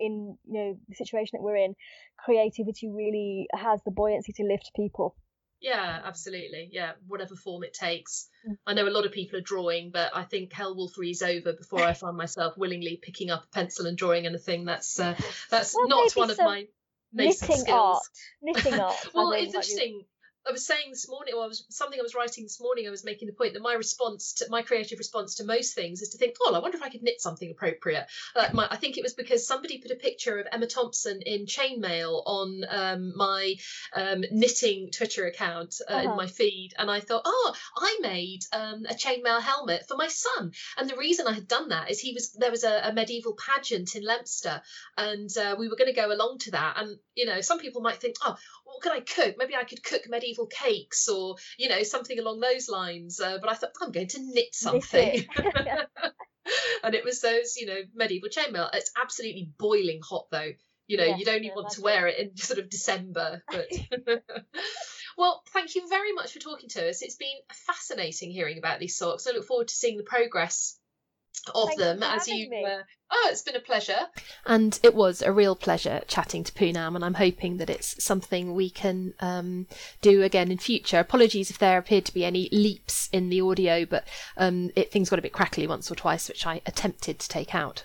in 0.00 0.36
you 0.46 0.54
know 0.54 0.78
the 0.88 0.94
situation 0.94 1.30
that 1.34 1.42
we're 1.42 1.56
in 1.56 1.74
creativity 2.18 2.88
really 2.88 3.46
has 3.52 3.80
the 3.84 3.90
buoyancy 3.90 4.32
to 4.32 4.44
lift 4.44 4.70
people 4.74 5.16
yeah, 5.60 6.00
absolutely. 6.04 6.68
Yeah, 6.72 6.92
whatever 7.06 7.34
form 7.34 7.64
it 7.64 7.74
takes. 7.74 8.28
Mm. 8.48 8.56
I 8.66 8.74
know 8.74 8.86
a 8.86 8.90
lot 8.90 9.06
of 9.06 9.12
people 9.12 9.38
are 9.38 9.42
drawing, 9.42 9.90
but 9.90 10.12
I 10.14 10.24
think 10.24 10.52
hell 10.52 10.76
will 10.76 10.88
freeze 10.88 11.22
over 11.22 11.52
before 11.52 11.82
I 11.82 11.94
find 11.94 12.16
myself 12.16 12.56
willingly 12.56 12.98
picking 13.02 13.30
up 13.30 13.44
a 13.44 13.48
pencil 13.48 13.86
and 13.86 13.96
drawing 13.96 14.26
anything. 14.26 14.64
That's 14.64 14.98
uh, 15.00 15.14
that's 15.50 15.74
well, 15.74 15.88
not 15.88 16.12
one 16.12 16.30
of 16.30 16.38
my 16.38 16.66
knitting 17.12 17.34
skills. 17.34 17.68
art. 17.68 18.02
Knitting 18.42 18.78
art. 18.78 18.96
well, 19.14 19.32
it's 19.32 19.46
interesting. 19.46 20.04
I 20.46 20.52
was 20.52 20.66
saying 20.66 20.90
this 20.90 21.08
morning, 21.08 21.34
or 21.34 21.44
I 21.44 21.46
was 21.46 21.64
something 21.68 21.98
I 21.98 22.02
was 22.02 22.14
writing 22.14 22.44
this 22.44 22.60
morning. 22.60 22.86
I 22.86 22.90
was 22.90 23.04
making 23.04 23.26
the 23.26 23.34
point 23.34 23.54
that 23.54 23.62
my 23.62 23.74
response 23.74 24.34
to 24.34 24.46
my 24.48 24.62
creative 24.62 24.98
response 24.98 25.36
to 25.36 25.44
most 25.44 25.74
things 25.74 26.00
is 26.00 26.10
to 26.10 26.18
think, 26.18 26.36
"Oh, 26.40 26.54
I 26.54 26.58
wonder 26.60 26.76
if 26.76 26.82
I 26.82 26.88
could 26.88 27.02
knit 27.02 27.20
something 27.20 27.50
appropriate." 27.50 28.06
Like 28.34 28.54
my, 28.54 28.66
I 28.70 28.76
think 28.76 28.96
it 28.96 29.02
was 29.02 29.14
because 29.14 29.46
somebody 29.46 29.78
put 29.78 29.90
a 29.90 29.96
picture 29.96 30.38
of 30.38 30.46
Emma 30.50 30.66
Thompson 30.66 31.20
in 31.22 31.46
chainmail 31.46 32.22
on 32.24 32.64
um, 32.68 33.12
my 33.16 33.56
um, 33.92 34.24
knitting 34.30 34.90
Twitter 34.90 35.26
account 35.26 35.76
uh, 35.88 35.92
uh-huh. 35.92 36.10
in 36.10 36.16
my 36.16 36.26
feed, 36.26 36.70
and 36.78 36.90
I 36.90 37.00
thought, 37.00 37.22
"Oh, 37.24 37.54
I 37.76 37.98
made 38.00 38.40
um, 38.52 38.86
a 38.88 38.94
chainmail 38.94 39.42
helmet 39.42 39.86
for 39.86 39.96
my 39.96 40.08
son." 40.08 40.52
And 40.76 40.88
the 40.88 40.96
reason 40.96 41.26
I 41.26 41.32
had 41.32 41.48
done 41.48 41.68
that 41.70 41.90
is 41.90 42.00
he 42.00 42.14
was 42.14 42.32
there 42.32 42.50
was 42.50 42.64
a, 42.64 42.88
a 42.88 42.92
medieval 42.92 43.34
pageant 43.34 43.94
in 43.94 44.02
Leominster, 44.02 44.62
and 44.96 45.36
uh, 45.36 45.56
we 45.58 45.68
were 45.68 45.76
going 45.76 45.92
to 45.92 46.00
go 46.00 46.10
along 46.12 46.38
to 46.40 46.52
that. 46.52 46.76
And 46.78 46.98
you 47.14 47.26
know, 47.26 47.40
some 47.42 47.58
people 47.58 47.82
might 47.82 48.00
think, 48.00 48.16
"Oh, 48.22 48.36
what 48.68 48.82
could 48.82 48.92
I 48.92 49.00
cook? 49.00 49.36
Maybe 49.38 49.56
I 49.56 49.64
could 49.64 49.82
cook 49.82 50.02
medieval 50.08 50.46
cakes 50.46 51.08
or, 51.08 51.36
you 51.56 51.68
know, 51.68 51.82
something 51.82 52.18
along 52.18 52.40
those 52.40 52.68
lines. 52.68 53.18
Uh, 53.18 53.38
but 53.40 53.50
I 53.50 53.54
thought, 53.54 53.70
I'm 53.82 53.92
going 53.92 54.08
to 54.08 54.20
knit 54.20 54.54
something. 54.54 55.26
and 56.84 56.94
it 56.94 57.04
was 57.04 57.20
those, 57.20 57.56
you 57.56 57.66
know, 57.66 57.80
medieval 57.94 58.28
chainmail. 58.28 58.70
It's 58.74 58.92
absolutely 59.00 59.50
boiling 59.58 60.00
hot 60.02 60.26
though. 60.30 60.52
You 60.86 60.96
know, 60.96 61.04
yes, 61.04 61.18
you'd 61.18 61.28
only 61.28 61.50
want 61.54 61.70
to 61.70 61.82
wear 61.82 62.06
it 62.06 62.18
in 62.18 62.36
sort 62.36 62.58
of 62.58 62.70
December. 62.70 63.42
But 63.50 63.66
well, 65.18 65.42
thank 65.52 65.74
you 65.74 65.86
very 65.88 66.12
much 66.12 66.32
for 66.32 66.38
talking 66.38 66.68
to 66.70 66.88
us. 66.88 67.02
It's 67.02 67.16
been 67.16 67.36
fascinating 67.66 68.30
hearing 68.30 68.56
about 68.56 68.80
these 68.80 68.96
socks. 68.96 69.26
I 69.26 69.32
look 69.32 69.44
forward 69.44 69.68
to 69.68 69.74
seeing 69.74 69.98
the 69.98 70.02
progress 70.02 70.77
of 71.54 71.68
Thank 71.68 71.78
them 71.80 72.02
as 72.02 72.28
you 72.28 72.50
uh, 72.54 72.82
oh 73.10 73.28
it's 73.30 73.42
been 73.42 73.56
a 73.56 73.60
pleasure. 73.60 74.08
And 74.46 74.78
it 74.82 74.94
was 74.94 75.22
a 75.22 75.32
real 75.32 75.56
pleasure 75.56 76.02
chatting 76.08 76.44
to 76.44 76.52
Poonam 76.52 76.94
and 76.94 77.04
I'm 77.04 77.14
hoping 77.14 77.56
that 77.58 77.70
it's 77.70 78.02
something 78.02 78.54
we 78.54 78.70
can 78.70 79.14
um, 79.20 79.66
do 80.02 80.22
again 80.22 80.50
in 80.50 80.58
future. 80.58 80.98
Apologies 80.98 81.50
if 81.50 81.58
there 81.58 81.78
appeared 81.78 82.04
to 82.06 82.14
be 82.14 82.24
any 82.24 82.48
leaps 82.52 83.08
in 83.12 83.28
the 83.28 83.40
audio 83.40 83.84
but 83.84 84.06
um, 84.36 84.70
it, 84.76 84.90
things 84.90 85.10
got 85.10 85.18
a 85.18 85.22
bit 85.22 85.32
crackly 85.32 85.66
once 85.66 85.90
or 85.90 85.94
twice 85.94 86.28
which 86.28 86.46
I 86.46 86.60
attempted 86.66 87.18
to 87.18 87.28
take 87.28 87.54
out. 87.54 87.84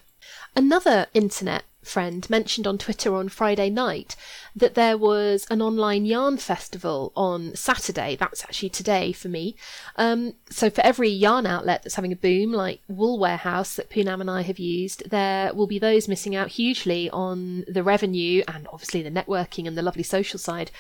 Another 0.56 1.08
internet 1.14 1.64
friend 1.84 2.30
mentioned 2.30 2.68
on 2.68 2.78
Twitter 2.78 3.16
on 3.16 3.30
Friday 3.30 3.70
night 3.70 4.16
that 4.56 4.76
there 4.76 4.98
was 4.98 5.46
an 5.50 5.62
online 5.62 6.06
yarn 6.06 6.38
festival 6.38 7.12
on 7.16 7.56
Saturday. 7.56 8.16
That's 8.16 8.44
actually 8.44 8.70
today 8.70 9.12
for 9.12 9.30
me. 9.30 9.56
Um, 9.96 10.34
so 10.50 10.70
for 10.70 10.82
every 10.82 11.10
yarn 11.10 11.46
outlet 11.46 11.84
that's 11.84 11.96
having 11.96 12.12
a 12.12 12.18
boom, 12.18 12.52
like 12.52 12.82
Wool 12.88 13.20
Warehouse 13.20 13.76
that 13.76 13.90
Poonam 13.90 14.22
and 14.22 14.30
I 14.30 14.42
have 14.42 14.60
used, 14.60 15.10
there 15.10 15.54
will 15.54 15.68
be 15.68 15.80
those 15.80 16.08
missing 16.08 16.36
out 16.36 16.50
hugely 16.50 17.10
on 17.10 17.66
the 17.68 17.84
revenue 17.84 18.44
and 18.48 18.68
obviously 18.72 19.02
the 19.02 19.12
networking 19.12 19.68
and 19.68 19.78
the 19.78 19.82
lovely 19.82 20.04
social 20.04 20.40
side 20.40 20.72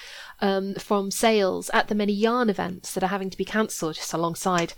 um, 0.42 0.76
from 0.76 1.12
sales 1.12 1.70
at 1.72 1.88
the 1.88 1.96
many 1.96 2.14
yarn 2.14 2.50
events 2.50 2.94
that 2.94 3.04
are 3.04 3.08
having 3.08 3.30
to 3.30 3.38
be 3.38 3.46
cancelled 3.46 3.96
just 3.96 4.14
alongside 4.14 4.74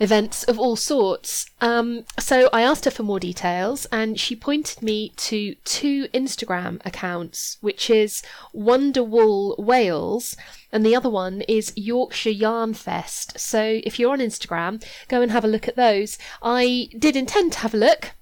events 0.00 0.44
of 0.44 0.58
all 0.58 0.76
sorts. 0.76 1.46
Um, 1.60 2.04
so 2.18 2.48
I 2.52 2.62
asked 2.62 2.84
her 2.84 2.90
for 2.90 3.02
more 3.02 3.20
details, 3.20 3.86
and 3.86 4.18
she 4.18 4.36
pointed 4.36 4.82
me 4.82 5.12
to 5.16 5.54
two 5.64 6.08
Instagram 6.08 6.84
accounts, 6.84 7.58
which 7.60 7.90
is 7.90 8.22
Wonderwool 8.54 9.58
Wales, 9.58 10.36
and 10.72 10.84
the 10.84 10.96
other 10.96 11.10
one 11.10 11.42
is 11.42 11.72
Yorkshire 11.76 12.30
Yarn 12.30 12.74
Fest. 12.74 13.38
So 13.38 13.80
if 13.84 13.98
you're 13.98 14.12
on 14.12 14.20
Instagram, 14.20 14.84
go 15.08 15.22
and 15.22 15.32
have 15.32 15.44
a 15.44 15.48
look 15.48 15.68
at 15.68 15.76
those. 15.76 16.18
I 16.42 16.88
did 16.98 17.16
intend 17.16 17.52
to 17.54 17.58
have 17.60 17.74
a 17.74 17.78
look 17.78 18.12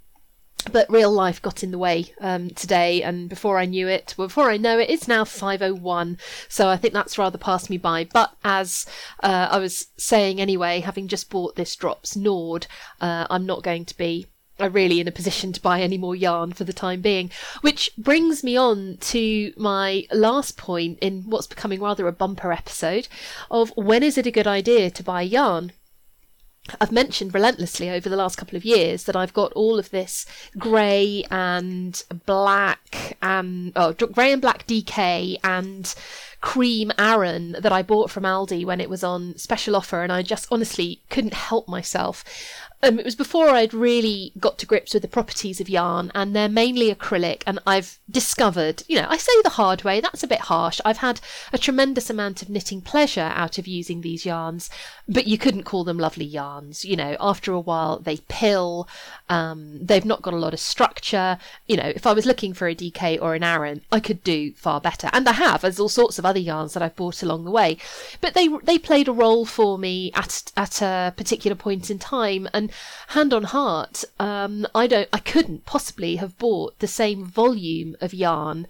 but 0.73 0.91
real 0.91 1.11
life 1.11 1.41
got 1.41 1.62
in 1.62 1.71
the 1.71 1.79
way 1.79 2.12
um, 2.21 2.51
today, 2.51 3.03
and 3.03 3.29
before 3.29 3.59
I 3.59 3.65
knew 3.65 3.89
it, 3.89 4.15
before 4.17 4.51
I 4.51 4.57
know 4.57 4.79
it, 4.79 4.91
it's 4.91 5.09
now 5.09 5.25
5:01. 5.25 6.19
So 6.49 6.69
I 6.69 6.77
think 6.77 6.95
that's 6.95 7.19
rather 7.19 7.39
passed 7.39 7.71
me 7.71 7.79
by. 7.79 8.05
But 8.05 8.35
as 8.45 8.87
uh, 9.23 9.49
I 9.51 9.59
was 9.59 9.89
saying 9.97 10.41
anyway, 10.41 10.81
having 10.81 11.09
just 11.09 11.31
bought 11.31 11.57
this 11.57 11.77
Drops 11.77 12.17
Nord, 12.17 12.67
uh, 13.01 13.27
I'm 13.31 13.47
not 13.47 13.62
going 13.62 13.85
to 13.87 13.97
be 13.97 14.27
are 14.61 14.69
really 14.69 15.01
in 15.01 15.09
a 15.09 15.12
position 15.12 15.53
to 15.53 15.61
buy 15.61 15.81
any 15.81 15.99
more 15.99 16.15
yarn 16.15 16.53
for 16.53 16.65
the 16.65 16.73
time 16.73 17.01
being. 17.01 17.31
Which 17.61 17.91
brings 17.99 18.45
me 18.45 18.57
on 18.57 18.99
to 19.01 19.53
my 19.57 20.07
last 20.12 20.57
point 20.57 20.99
in 21.01 21.25
what's 21.29 21.47
becoming 21.47 21.81
rather 21.81 22.07
a 22.07 22.12
bumper 22.12 22.53
episode 22.53 23.09
of 23.51 23.73
when 23.77 24.03
is 24.03 24.17
it 24.17 24.27
a 24.27 24.31
good 24.31 24.47
idea 24.47 24.91
to 24.91 25.03
buy 25.03 25.23
yarn? 25.23 25.73
I've 26.81 26.93
mentioned 26.93 27.35
relentlessly 27.35 27.91
over 27.91 28.09
the 28.09 28.17
last 28.17 28.37
couple 28.37 28.57
of 28.57 28.65
years 28.65 29.05
that 29.05 29.15
I've 29.15 29.35
got 29.35 29.53
all 29.53 29.79
of 29.79 29.91
this 29.91 30.25
grey 30.57 31.25
and 31.31 32.03
black 32.25 33.19
and 33.21 33.73
oh 33.77 33.93
grey 33.93 34.33
and 34.33 34.41
black 34.41 34.67
DK 34.67 35.37
and 35.45 35.95
cream 36.45 36.92
Aran 36.99 37.53
that 37.53 37.72
I 37.72 37.80
bought 37.80 38.11
from 38.11 38.24
Aldi 38.24 38.66
when 38.66 38.78
it 38.78 38.90
was 38.90 39.03
on 39.03 39.34
special 39.38 39.74
offer, 39.74 40.03
and 40.03 40.12
I 40.12 40.20
just 40.20 40.47
honestly 40.53 41.01
couldn't 41.09 41.32
help 41.32 41.66
myself. 41.66 42.22
Um, 42.84 42.99
it 42.99 43.05
was 43.07 43.14
before 43.14 43.49
I'd 43.49 43.72
really 43.72 44.30
got 44.38 44.59
to 44.59 44.66
grips 44.66 44.92
with 44.92 45.01
the 45.01 45.09
properties 45.09 45.59
of 45.59 45.70
yarn, 45.70 46.12
and 46.14 46.36
they're 46.36 46.51
mainly 46.51 46.95
acrylic. 46.95 47.42
And 47.47 47.59
I've 47.66 47.99
discovered, 48.11 48.82
you 48.88 49.01
know, 49.01 49.07
I 49.09 49.16
say 49.16 49.32
the 49.42 49.51
hard 49.51 49.84
way, 49.84 50.01
that's 50.01 50.22
a 50.22 50.26
bit 50.26 50.40
harsh. 50.40 50.82
I've 50.84 50.99
had 50.99 51.22
a 51.51 51.57
tremendous 51.57 52.11
amount 52.11 52.42
of 52.42 52.51
knitting 52.51 52.82
pleasure 52.82 53.32
out 53.34 53.57
of 53.57 53.66
using 53.66 54.03
these 54.03 54.26
yarns, 54.26 54.68
but 55.09 55.26
you 55.26 55.38
couldn't 55.38 55.62
call 55.62 55.84
them 55.84 55.97
lovely 55.97 56.26
yarns. 56.26 56.84
You 56.84 56.97
know, 56.97 57.16
after 57.20 57.53
a 57.53 57.61
while, 57.61 58.01
they 58.01 58.18
pill, 58.28 58.86
um, 59.30 59.78
they've 59.80 60.05
not 60.05 60.20
got 60.20 60.34
a 60.34 60.38
lot 60.38 60.53
of 60.53 60.61
structure. 60.61 61.38
You 61.66 61.78
know, 61.78 61.88
if 61.88 62.07
I 62.07 62.12
was 62.12 62.26
looking 62.26 62.53
for 62.53 62.68
a 62.68 62.74
DK 62.74 63.18
or 63.22 63.34
an 63.34 63.45
Aran, 63.45 63.80
I 63.90 63.99
could 63.99 64.22
do 64.22 64.53
far 64.53 64.78
better. 64.78 65.09
And 65.14 65.26
I 65.26 65.32
have, 65.32 65.62
there's 65.62 65.80
all 65.80 65.88
sorts 65.88 66.18
of 66.18 66.26
other 66.26 66.34
yarns 66.41 66.74
that 66.74 66.82
I've 66.82 66.97
bought 66.97 67.22
along 67.22 67.45
the 67.45 67.51
way. 67.51 67.78
But 68.20 68.35
they, 68.35 68.49
they 68.49 68.78
played 68.78 69.09
a 69.09 69.12
role 69.12 69.45
for 69.47 69.78
me 69.78 70.11
at, 70.14 70.53
at 70.57 70.82
a 70.82 71.12
particular 71.16 71.55
point 71.55 71.91
in 71.91 71.99
time. 71.99 72.49
And 72.53 72.70
hand 73.09 73.32
on 73.32 73.45
heart, 73.45 74.05
um, 74.18 74.66
I 74.74 74.87
don't, 74.87 75.09
I 75.12 75.18
couldn't 75.18 75.66
possibly 75.66 76.16
have 76.16 76.39
bought 76.39 76.78
the 76.78 76.87
same 76.87 77.24
volume 77.24 77.97
of 78.01 78.14
yarn 78.14 78.66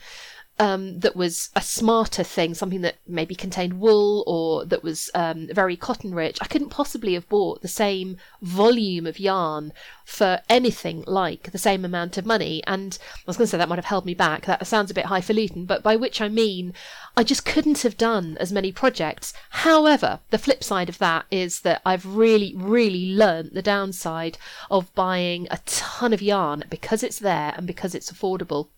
um, 0.59 1.01
that 1.01 1.17
was 1.17 1.51
a 1.57 1.61
smarter 1.61 2.23
thing, 2.23 2.55
something 2.55 2.83
that 2.83 2.97
maybe 3.07 3.35
contained 3.35 3.81
wool 3.81 4.23
or 4.27 4.65
that 4.65 4.85
was 4.85 5.11
um, 5.15 5.49
very 5.53 5.77
cotton 5.77 6.15
rich, 6.15 6.39
I 6.41 6.47
couldn't 6.47 6.69
possibly 6.69 7.15
have 7.15 7.29
bought 7.29 7.61
the 7.61 7.69
same 7.69 8.19
volume 8.41 9.07
of 9.07 9.19
yarn 9.19 9.73
for 10.05 10.41
anything 10.49 11.03
like 11.07 11.51
the 11.51 11.59
same 11.59 11.85
amount 11.85 12.17
of 12.19 12.27
money. 12.27 12.63
And 12.67 12.97
I 13.03 13.23
was 13.27 13.37
going 13.37 13.47
to 13.47 13.51
say 13.51 13.59
that 13.59 13.69
might 13.69 13.79
have 13.79 13.85
held 13.85 14.07
me 14.07 14.15
back. 14.15 14.47
That 14.47 14.65
sounds 14.67 14.91
a 14.91 14.95
bit 14.95 15.07
highfalutin, 15.07 15.65
but 15.65 15.83
by 15.83 15.97
which 15.97 16.21
I 16.21 16.29
mean 16.29 16.73
I 17.17 17.25
just 17.25 17.45
couldn't 17.45 17.83
have 17.83 17.97
done 17.97 18.37
as 18.39 18.53
many 18.53 18.71
projects. 18.71 19.33
However, 19.51 20.21
the 20.31 20.39
flip 20.39 20.63
side 20.63 20.89
of 20.89 20.99
that 20.99 21.27
is 21.33 21.61
that 21.61 21.83
I've 21.85 22.07
really, 22.07 22.55
really 22.57 23.13
learnt 23.13 23.55
the 23.55 23.63
downside 23.63 24.39
of 24.71 24.95
buying 24.95 25.49
a 25.51 25.59
ton 25.67 26.13
of 26.13 26.23
yarn 26.23 26.65
because 26.71 27.03
it's 27.03 27.19
there 27.19 27.55
and 27.57 27.67
because 27.67 27.95
it's 27.95 28.13
affordable 28.13 28.69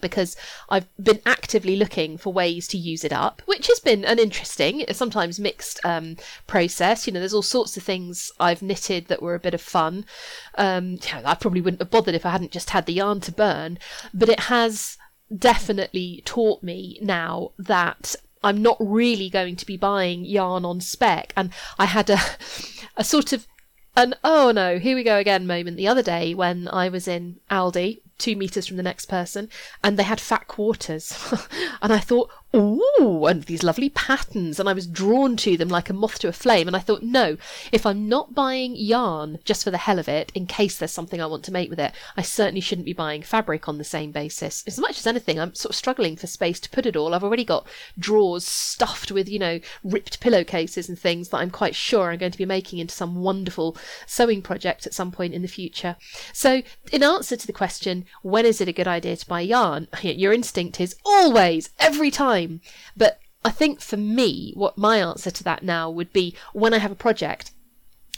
because 0.00 0.36
I've 0.68 0.86
been 1.02 1.20
actively 1.24 1.76
looking 1.76 2.18
for 2.18 2.32
ways 2.32 2.66
to 2.68 2.78
use 2.78 3.04
it 3.04 3.12
up, 3.12 3.42
which 3.46 3.68
has 3.68 3.80
been 3.80 4.04
an 4.04 4.18
interesting, 4.18 4.84
sometimes 4.92 5.38
mixed 5.38 5.80
um, 5.84 6.16
process. 6.46 7.06
You 7.06 7.12
know, 7.12 7.20
there's 7.20 7.34
all 7.34 7.42
sorts 7.42 7.76
of 7.76 7.82
things 7.82 8.30
I've 8.38 8.62
knitted 8.62 9.06
that 9.08 9.22
were 9.22 9.34
a 9.34 9.40
bit 9.40 9.54
of 9.54 9.60
fun. 9.60 10.04
Um, 10.56 10.98
I 11.24 11.34
probably 11.34 11.60
wouldn't 11.60 11.80
have 11.80 11.90
bothered 11.90 12.14
if 12.14 12.26
I 12.26 12.30
hadn't 12.30 12.52
just 12.52 12.70
had 12.70 12.86
the 12.86 12.94
yarn 12.94 13.20
to 13.20 13.32
burn, 13.32 13.78
but 14.12 14.28
it 14.28 14.40
has 14.40 14.98
definitely 15.36 16.22
taught 16.24 16.62
me 16.62 16.98
now 17.00 17.52
that 17.58 18.16
I'm 18.44 18.60
not 18.60 18.76
really 18.80 19.30
going 19.30 19.56
to 19.56 19.66
be 19.66 19.76
buying 19.76 20.24
yarn 20.24 20.64
on 20.64 20.80
spec. 20.80 21.32
And 21.36 21.50
I 21.78 21.86
had 21.86 22.10
a, 22.10 22.18
a 22.96 23.04
sort 23.04 23.32
of 23.32 23.46
an 23.94 24.14
oh 24.24 24.50
no, 24.50 24.78
here 24.78 24.96
we 24.96 25.02
go 25.02 25.18
again 25.18 25.46
moment 25.46 25.76
the 25.76 25.88
other 25.88 26.02
day 26.02 26.34
when 26.34 26.66
I 26.68 26.88
was 26.88 27.06
in 27.06 27.36
Aldi 27.50 28.00
two 28.18 28.36
meters 28.36 28.66
from 28.66 28.76
the 28.76 28.82
next 28.82 29.06
person, 29.06 29.48
and 29.82 29.98
they 29.98 30.02
had 30.02 30.20
fat 30.20 30.48
quarters. 30.48 31.32
and 31.82 31.92
I 31.92 31.98
thought, 31.98 32.30
ooh, 32.54 33.26
and 33.26 33.44
these 33.44 33.62
lovely 33.62 33.88
patterns, 33.88 34.60
and 34.60 34.68
I 34.68 34.72
was 34.72 34.86
drawn 34.86 35.36
to 35.38 35.56
them 35.56 35.68
like 35.68 35.88
a 35.88 35.94
moth 35.94 36.18
to 36.20 36.28
a 36.28 36.32
flame. 36.32 36.66
And 36.66 36.76
I 36.76 36.80
thought, 36.80 37.02
no, 37.02 37.36
if 37.70 37.86
I'm 37.86 38.08
not 38.08 38.34
buying 38.34 38.74
yarn 38.76 39.38
just 39.44 39.64
for 39.64 39.70
the 39.70 39.78
hell 39.78 39.98
of 39.98 40.08
it, 40.08 40.30
in 40.34 40.46
case 40.46 40.76
there's 40.78 40.92
something 40.92 41.20
I 41.20 41.26
want 41.26 41.44
to 41.44 41.52
make 41.52 41.70
with 41.70 41.80
it, 41.80 41.92
I 42.16 42.22
certainly 42.22 42.60
shouldn't 42.60 42.86
be 42.86 42.92
buying 42.92 43.22
fabric 43.22 43.68
on 43.68 43.78
the 43.78 43.84
same 43.84 44.12
basis. 44.12 44.62
As 44.66 44.78
much 44.78 44.98
as 44.98 45.06
anything, 45.06 45.40
I'm 45.40 45.54
sort 45.54 45.70
of 45.70 45.76
struggling 45.76 46.16
for 46.16 46.26
space 46.26 46.60
to 46.60 46.70
put 46.70 46.86
it 46.86 46.96
all. 46.96 47.14
I've 47.14 47.24
already 47.24 47.44
got 47.44 47.66
drawers 47.98 48.44
stuffed 48.44 49.10
with, 49.10 49.28
you 49.28 49.38
know, 49.38 49.60
ripped 49.82 50.20
pillowcases 50.20 50.88
and 50.88 50.98
things 50.98 51.30
that 51.30 51.38
I'm 51.38 51.50
quite 51.50 51.74
sure 51.74 52.10
I'm 52.10 52.18
going 52.18 52.32
to 52.32 52.38
be 52.38 52.46
making 52.46 52.78
into 52.78 52.94
some 52.94 53.16
wonderful 53.16 53.76
sewing 54.06 54.42
project 54.42 54.86
at 54.86 54.94
some 54.94 55.10
point 55.10 55.34
in 55.34 55.42
the 55.42 55.48
future. 55.48 55.96
So, 56.32 56.62
in 56.92 57.02
answer 57.02 57.36
to 57.36 57.46
the 57.46 57.52
question, 57.52 58.04
when 58.22 58.44
is 58.44 58.60
it 58.60 58.68
a 58.68 58.72
good 58.72 58.88
idea 58.88 59.16
to 59.16 59.26
buy 59.26 59.40
yarn? 59.40 59.88
Your 60.02 60.32
instinct 60.32 60.80
is 60.80 60.96
always, 61.04 61.70
every 61.78 62.10
time. 62.10 62.41
But 62.96 63.20
I 63.44 63.50
think 63.50 63.80
for 63.80 63.96
me, 63.96 64.52
what 64.54 64.78
my 64.78 64.98
answer 64.98 65.30
to 65.30 65.44
that 65.44 65.62
now 65.62 65.90
would 65.90 66.12
be 66.12 66.34
when 66.52 66.72
I 66.72 66.78
have 66.78 66.92
a 66.92 66.96
project, 66.96 67.50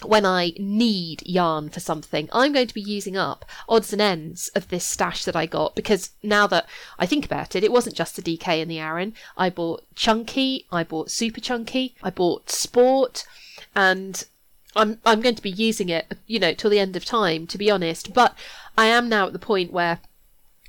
when 0.03 0.27
I 0.27 0.53
need 0.59 1.27
yarn 1.27 1.71
for 1.71 1.81
something, 1.81 2.29
I'm 2.33 2.53
going 2.53 2.67
to 2.67 2.75
be 2.75 2.81
using 2.81 3.17
up 3.17 3.45
odds 3.69 3.93
and 3.93 4.03
ends 4.03 4.49
of 4.49 4.69
this 4.69 4.85
stash 4.85 5.25
that 5.25 5.37
I 5.37 5.47
got 5.47 5.75
because 5.75 6.11
now 6.23 6.47
that 6.49 6.67
I 6.99 7.07
think 7.07 7.25
about 7.25 7.57
it, 7.57 7.65
it 7.65 7.73
wasn't 7.73 7.97
just 7.97 8.17
the 8.17 8.23
DK 8.23 8.61
and 8.61 8.71
the 8.71 8.81
Aran. 8.81 9.15
I 9.37 9.51
bought 9.51 9.85
Chunky, 9.95 10.67
I 10.71 10.85
bought 10.85 11.11
Super 11.11 11.41
Chunky, 11.41 11.95
I 12.03 12.11
bought 12.11 12.51
Sport, 12.51 13.25
and 13.75 14.25
I'm 14.77 14.99
I'm 15.07 15.21
going 15.21 15.37
to 15.37 15.43
be 15.43 15.51
using 15.51 15.89
it, 15.89 16.13
you 16.27 16.39
know, 16.39 16.53
till 16.53 16.71
the 16.71 16.81
end 16.81 16.97
of 16.97 17.05
time, 17.05 17.47
to 17.47 17.59
be 17.59 17.71
honest. 17.71 18.13
But 18.13 18.37
I 18.77 18.87
am 18.87 19.09
now 19.09 19.27
at 19.27 19.33
the 19.33 19.39
point 19.39 19.73
where 19.73 20.01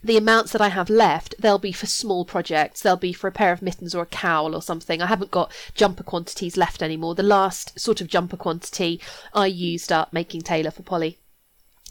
the 0.06 0.18
amounts 0.18 0.52
that 0.52 0.62
I 0.62 0.70
have 0.70 0.90
left, 0.90 1.34
they'll 1.40 1.58
be 1.58 1.72
for 1.72 1.88
small 1.88 2.26
projects. 2.26 2.82
They'll 2.82 2.96
be 2.96 3.12
for 3.12 3.28
a 3.28 3.32
pair 3.32 3.52
of 3.52 3.64
mittens 3.64 3.96
or 3.96 4.04
a 4.04 4.08
cowl 4.08 4.56
or 4.56 4.62
something. 4.62 5.02
I 5.02 5.08
haven't 5.08 5.32
got 5.32 5.52
jumper 5.74 6.04
quantities 6.04 6.58
left 6.58 6.84
anymore. 6.84 7.16
The 7.16 7.24
last 7.24 7.80
sort 7.80 8.02
of 8.02 8.08
jumper 8.08 8.38
quantity 8.38 9.02
I 9.34 9.48
used 9.48 9.92
up 9.92 10.14
making 10.14 10.42
tailor 10.42 10.72
for 10.72 10.84
Polly 10.84 11.18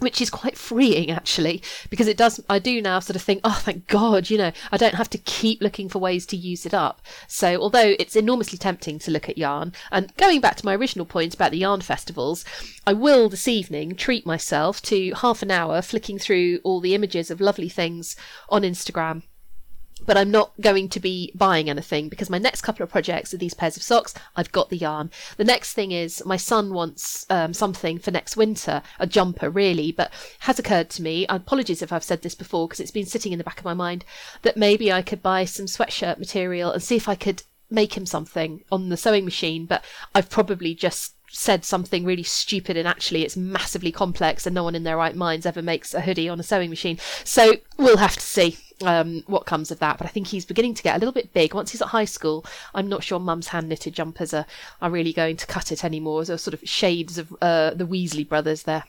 which 0.00 0.20
is 0.20 0.28
quite 0.28 0.58
freeing 0.58 1.10
actually 1.10 1.62
because 1.88 2.08
it 2.08 2.16
does 2.16 2.40
i 2.50 2.58
do 2.58 2.82
now 2.82 2.98
sort 2.98 3.14
of 3.14 3.22
think 3.22 3.40
oh 3.44 3.60
thank 3.62 3.86
god 3.86 4.28
you 4.28 4.36
know 4.36 4.50
i 4.72 4.76
don't 4.76 4.96
have 4.96 5.08
to 5.08 5.18
keep 5.18 5.62
looking 5.62 5.88
for 5.88 6.00
ways 6.00 6.26
to 6.26 6.36
use 6.36 6.66
it 6.66 6.74
up. 6.74 7.00
So 7.28 7.60
although 7.60 7.94
it's 7.98 8.16
enormously 8.16 8.58
tempting 8.58 8.98
to 9.00 9.10
look 9.10 9.28
at 9.28 9.38
yarn 9.38 9.72
and 9.92 10.14
going 10.16 10.40
back 10.40 10.56
to 10.56 10.66
my 10.66 10.74
original 10.74 11.06
point 11.06 11.34
about 11.34 11.52
the 11.52 11.58
yarn 11.58 11.80
festivals 11.80 12.44
i 12.86 12.92
will 12.92 13.28
this 13.28 13.46
evening 13.46 13.94
treat 13.94 14.26
myself 14.26 14.82
to 14.82 15.12
half 15.14 15.42
an 15.42 15.50
hour 15.50 15.80
flicking 15.80 16.18
through 16.18 16.58
all 16.64 16.80
the 16.80 16.94
images 16.94 17.30
of 17.30 17.40
lovely 17.40 17.68
things 17.68 18.16
on 18.48 18.62
instagram 18.62 19.22
but 20.06 20.16
I'm 20.16 20.30
not 20.30 20.52
going 20.60 20.88
to 20.90 21.00
be 21.00 21.32
buying 21.34 21.70
anything 21.70 22.08
because 22.08 22.30
my 22.30 22.38
next 22.38 22.62
couple 22.62 22.82
of 22.82 22.90
projects 22.90 23.32
are 23.32 23.38
these 23.38 23.54
pairs 23.54 23.76
of 23.76 23.82
socks. 23.82 24.14
I've 24.36 24.52
got 24.52 24.70
the 24.70 24.76
yarn. 24.76 25.10
The 25.36 25.44
next 25.44 25.74
thing 25.74 25.92
is 25.92 26.22
my 26.24 26.36
son 26.36 26.72
wants 26.72 27.26
um, 27.30 27.54
something 27.54 27.98
for 27.98 28.10
next 28.10 28.36
winter, 28.36 28.82
a 28.98 29.06
jumper 29.06 29.50
really, 29.50 29.92
but 29.92 30.12
has 30.40 30.58
occurred 30.58 30.90
to 30.90 31.02
me, 31.02 31.26
apologies 31.28 31.82
if 31.82 31.92
I've 31.92 32.04
said 32.04 32.22
this 32.22 32.34
before 32.34 32.68
because 32.68 32.80
it's 32.80 32.90
been 32.90 33.06
sitting 33.06 33.32
in 33.32 33.38
the 33.38 33.44
back 33.44 33.58
of 33.58 33.64
my 33.64 33.74
mind, 33.74 34.04
that 34.42 34.56
maybe 34.56 34.92
I 34.92 35.02
could 35.02 35.22
buy 35.22 35.44
some 35.44 35.66
sweatshirt 35.66 36.18
material 36.18 36.70
and 36.70 36.82
see 36.82 36.96
if 36.96 37.08
I 37.08 37.14
could 37.14 37.42
make 37.70 37.96
him 37.96 38.06
something 38.06 38.62
on 38.70 38.88
the 38.88 38.96
sewing 38.96 39.24
machine, 39.24 39.66
but 39.66 39.84
I've 40.14 40.30
probably 40.30 40.74
just 40.74 41.14
said 41.30 41.64
something 41.64 42.04
really 42.04 42.22
stupid 42.22 42.76
and 42.76 42.86
actually 42.86 43.24
it's 43.24 43.36
massively 43.36 43.90
complex 43.90 44.46
and 44.46 44.54
no 44.54 44.62
one 44.62 44.74
in 44.74 44.84
their 44.84 44.96
right 44.96 45.16
minds 45.16 45.44
ever 45.44 45.62
makes 45.62 45.92
a 45.92 46.00
hoodie 46.00 46.28
on 46.28 46.38
a 46.38 46.44
sewing 46.44 46.70
machine. 46.70 46.98
So 47.24 47.54
we'll 47.76 47.96
have 47.96 48.14
to 48.14 48.20
see 48.20 48.56
um, 48.82 49.22
what 49.26 49.46
comes 49.46 49.70
of 49.70 49.78
that. 49.78 49.98
But 49.98 50.06
I 50.06 50.10
think 50.10 50.28
he's 50.28 50.44
beginning 50.44 50.74
to 50.74 50.82
get 50.82 50.96
a 50.96 50.98
little 50.98 51.12
bit 51.12 51.32
big. 51.32 51.54
Once 51.54 51.72
he's 51.72 51.82
at 51.82 51.88
high 51.88 52.04
school, 52.04 52.44
I'm 52.74 52.88
not 52.88 53.04
sure 53.04 53.18
mum's 53.18 53.48
hand 53.48 53.68
knitted 53.68 53.94
jumpers 53.94 54.34
are, 54.34 54.46
are 54.80 54.90
really 54.90 55.12
going 55.12 55.36
to 55.36 55.46
cut 55.46 55.72
it 55.72 55.84
anymore. 55.84 56.24
There's 56.24 56.42
sort 56.42 56.54
of 56.54 56.68
shades 56.68 57.18
of 57.18 57.34
uh, 57.40 57.70
the 57.74 57.86
Weasley 57.86 58.28
brothers 58.28 58.64
there. 58.64 58.84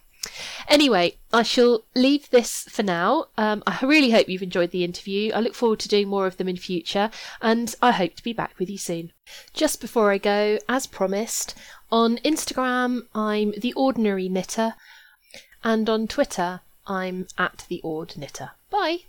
Anyway, 0.67 1.17
I 1.31 1.43
shall 1.43 1.83
leave 1.93 2.29
this 2.31 2.63
for 2.63 2.81
now. 2.81 3.27
Um, 3.37 3.61
I 3.67 3.85
really 3.85 4.11
hope 4.11 4.27
you've 4.27 4.41
enjoyed 4.41 4.71
the 4.71 4.83
interview. 4.83 5.31
I 5.33 5.39
look 5.39 5.53
forward 5.53 5.79
to 5.81 5.87
doing 5.87 6.07
more 6.07 6.25
of 6.25 6.37
them 6.37 6.47
in 6.47 6.57
future, 6.57 7.11
and 7.41 7.75
I 7.81 7.91
hope 7.91 8.15
to 8.15 8.23
be 8.23 8.33
back 8.33 8.57
with 8.57 8.69
you 8.69 8.77
soon. 8.77 9.11
Just 9.53 9.81
before 9.81 10.11
I 10.11 10.17
go, 10.17 10.57
as 10.67 10.87
promised, 10.87 11.55
on 11.91 12.17
Instagram 12.17 13.03
I'm 13.13 13.53
the 13.57 13.73
Ordinary 13.73 14.27
Knitter, 14.27 14.73
and 15.63 15.89
on 15.89 16.07
Twitter 16.07 16.61
I'm 16.87 17.27
at 17.37 17.65
the 17.69 17.81
Ord 17.83 18.17
Knitter. 18.17 18.51
Bye. 18.69 19.01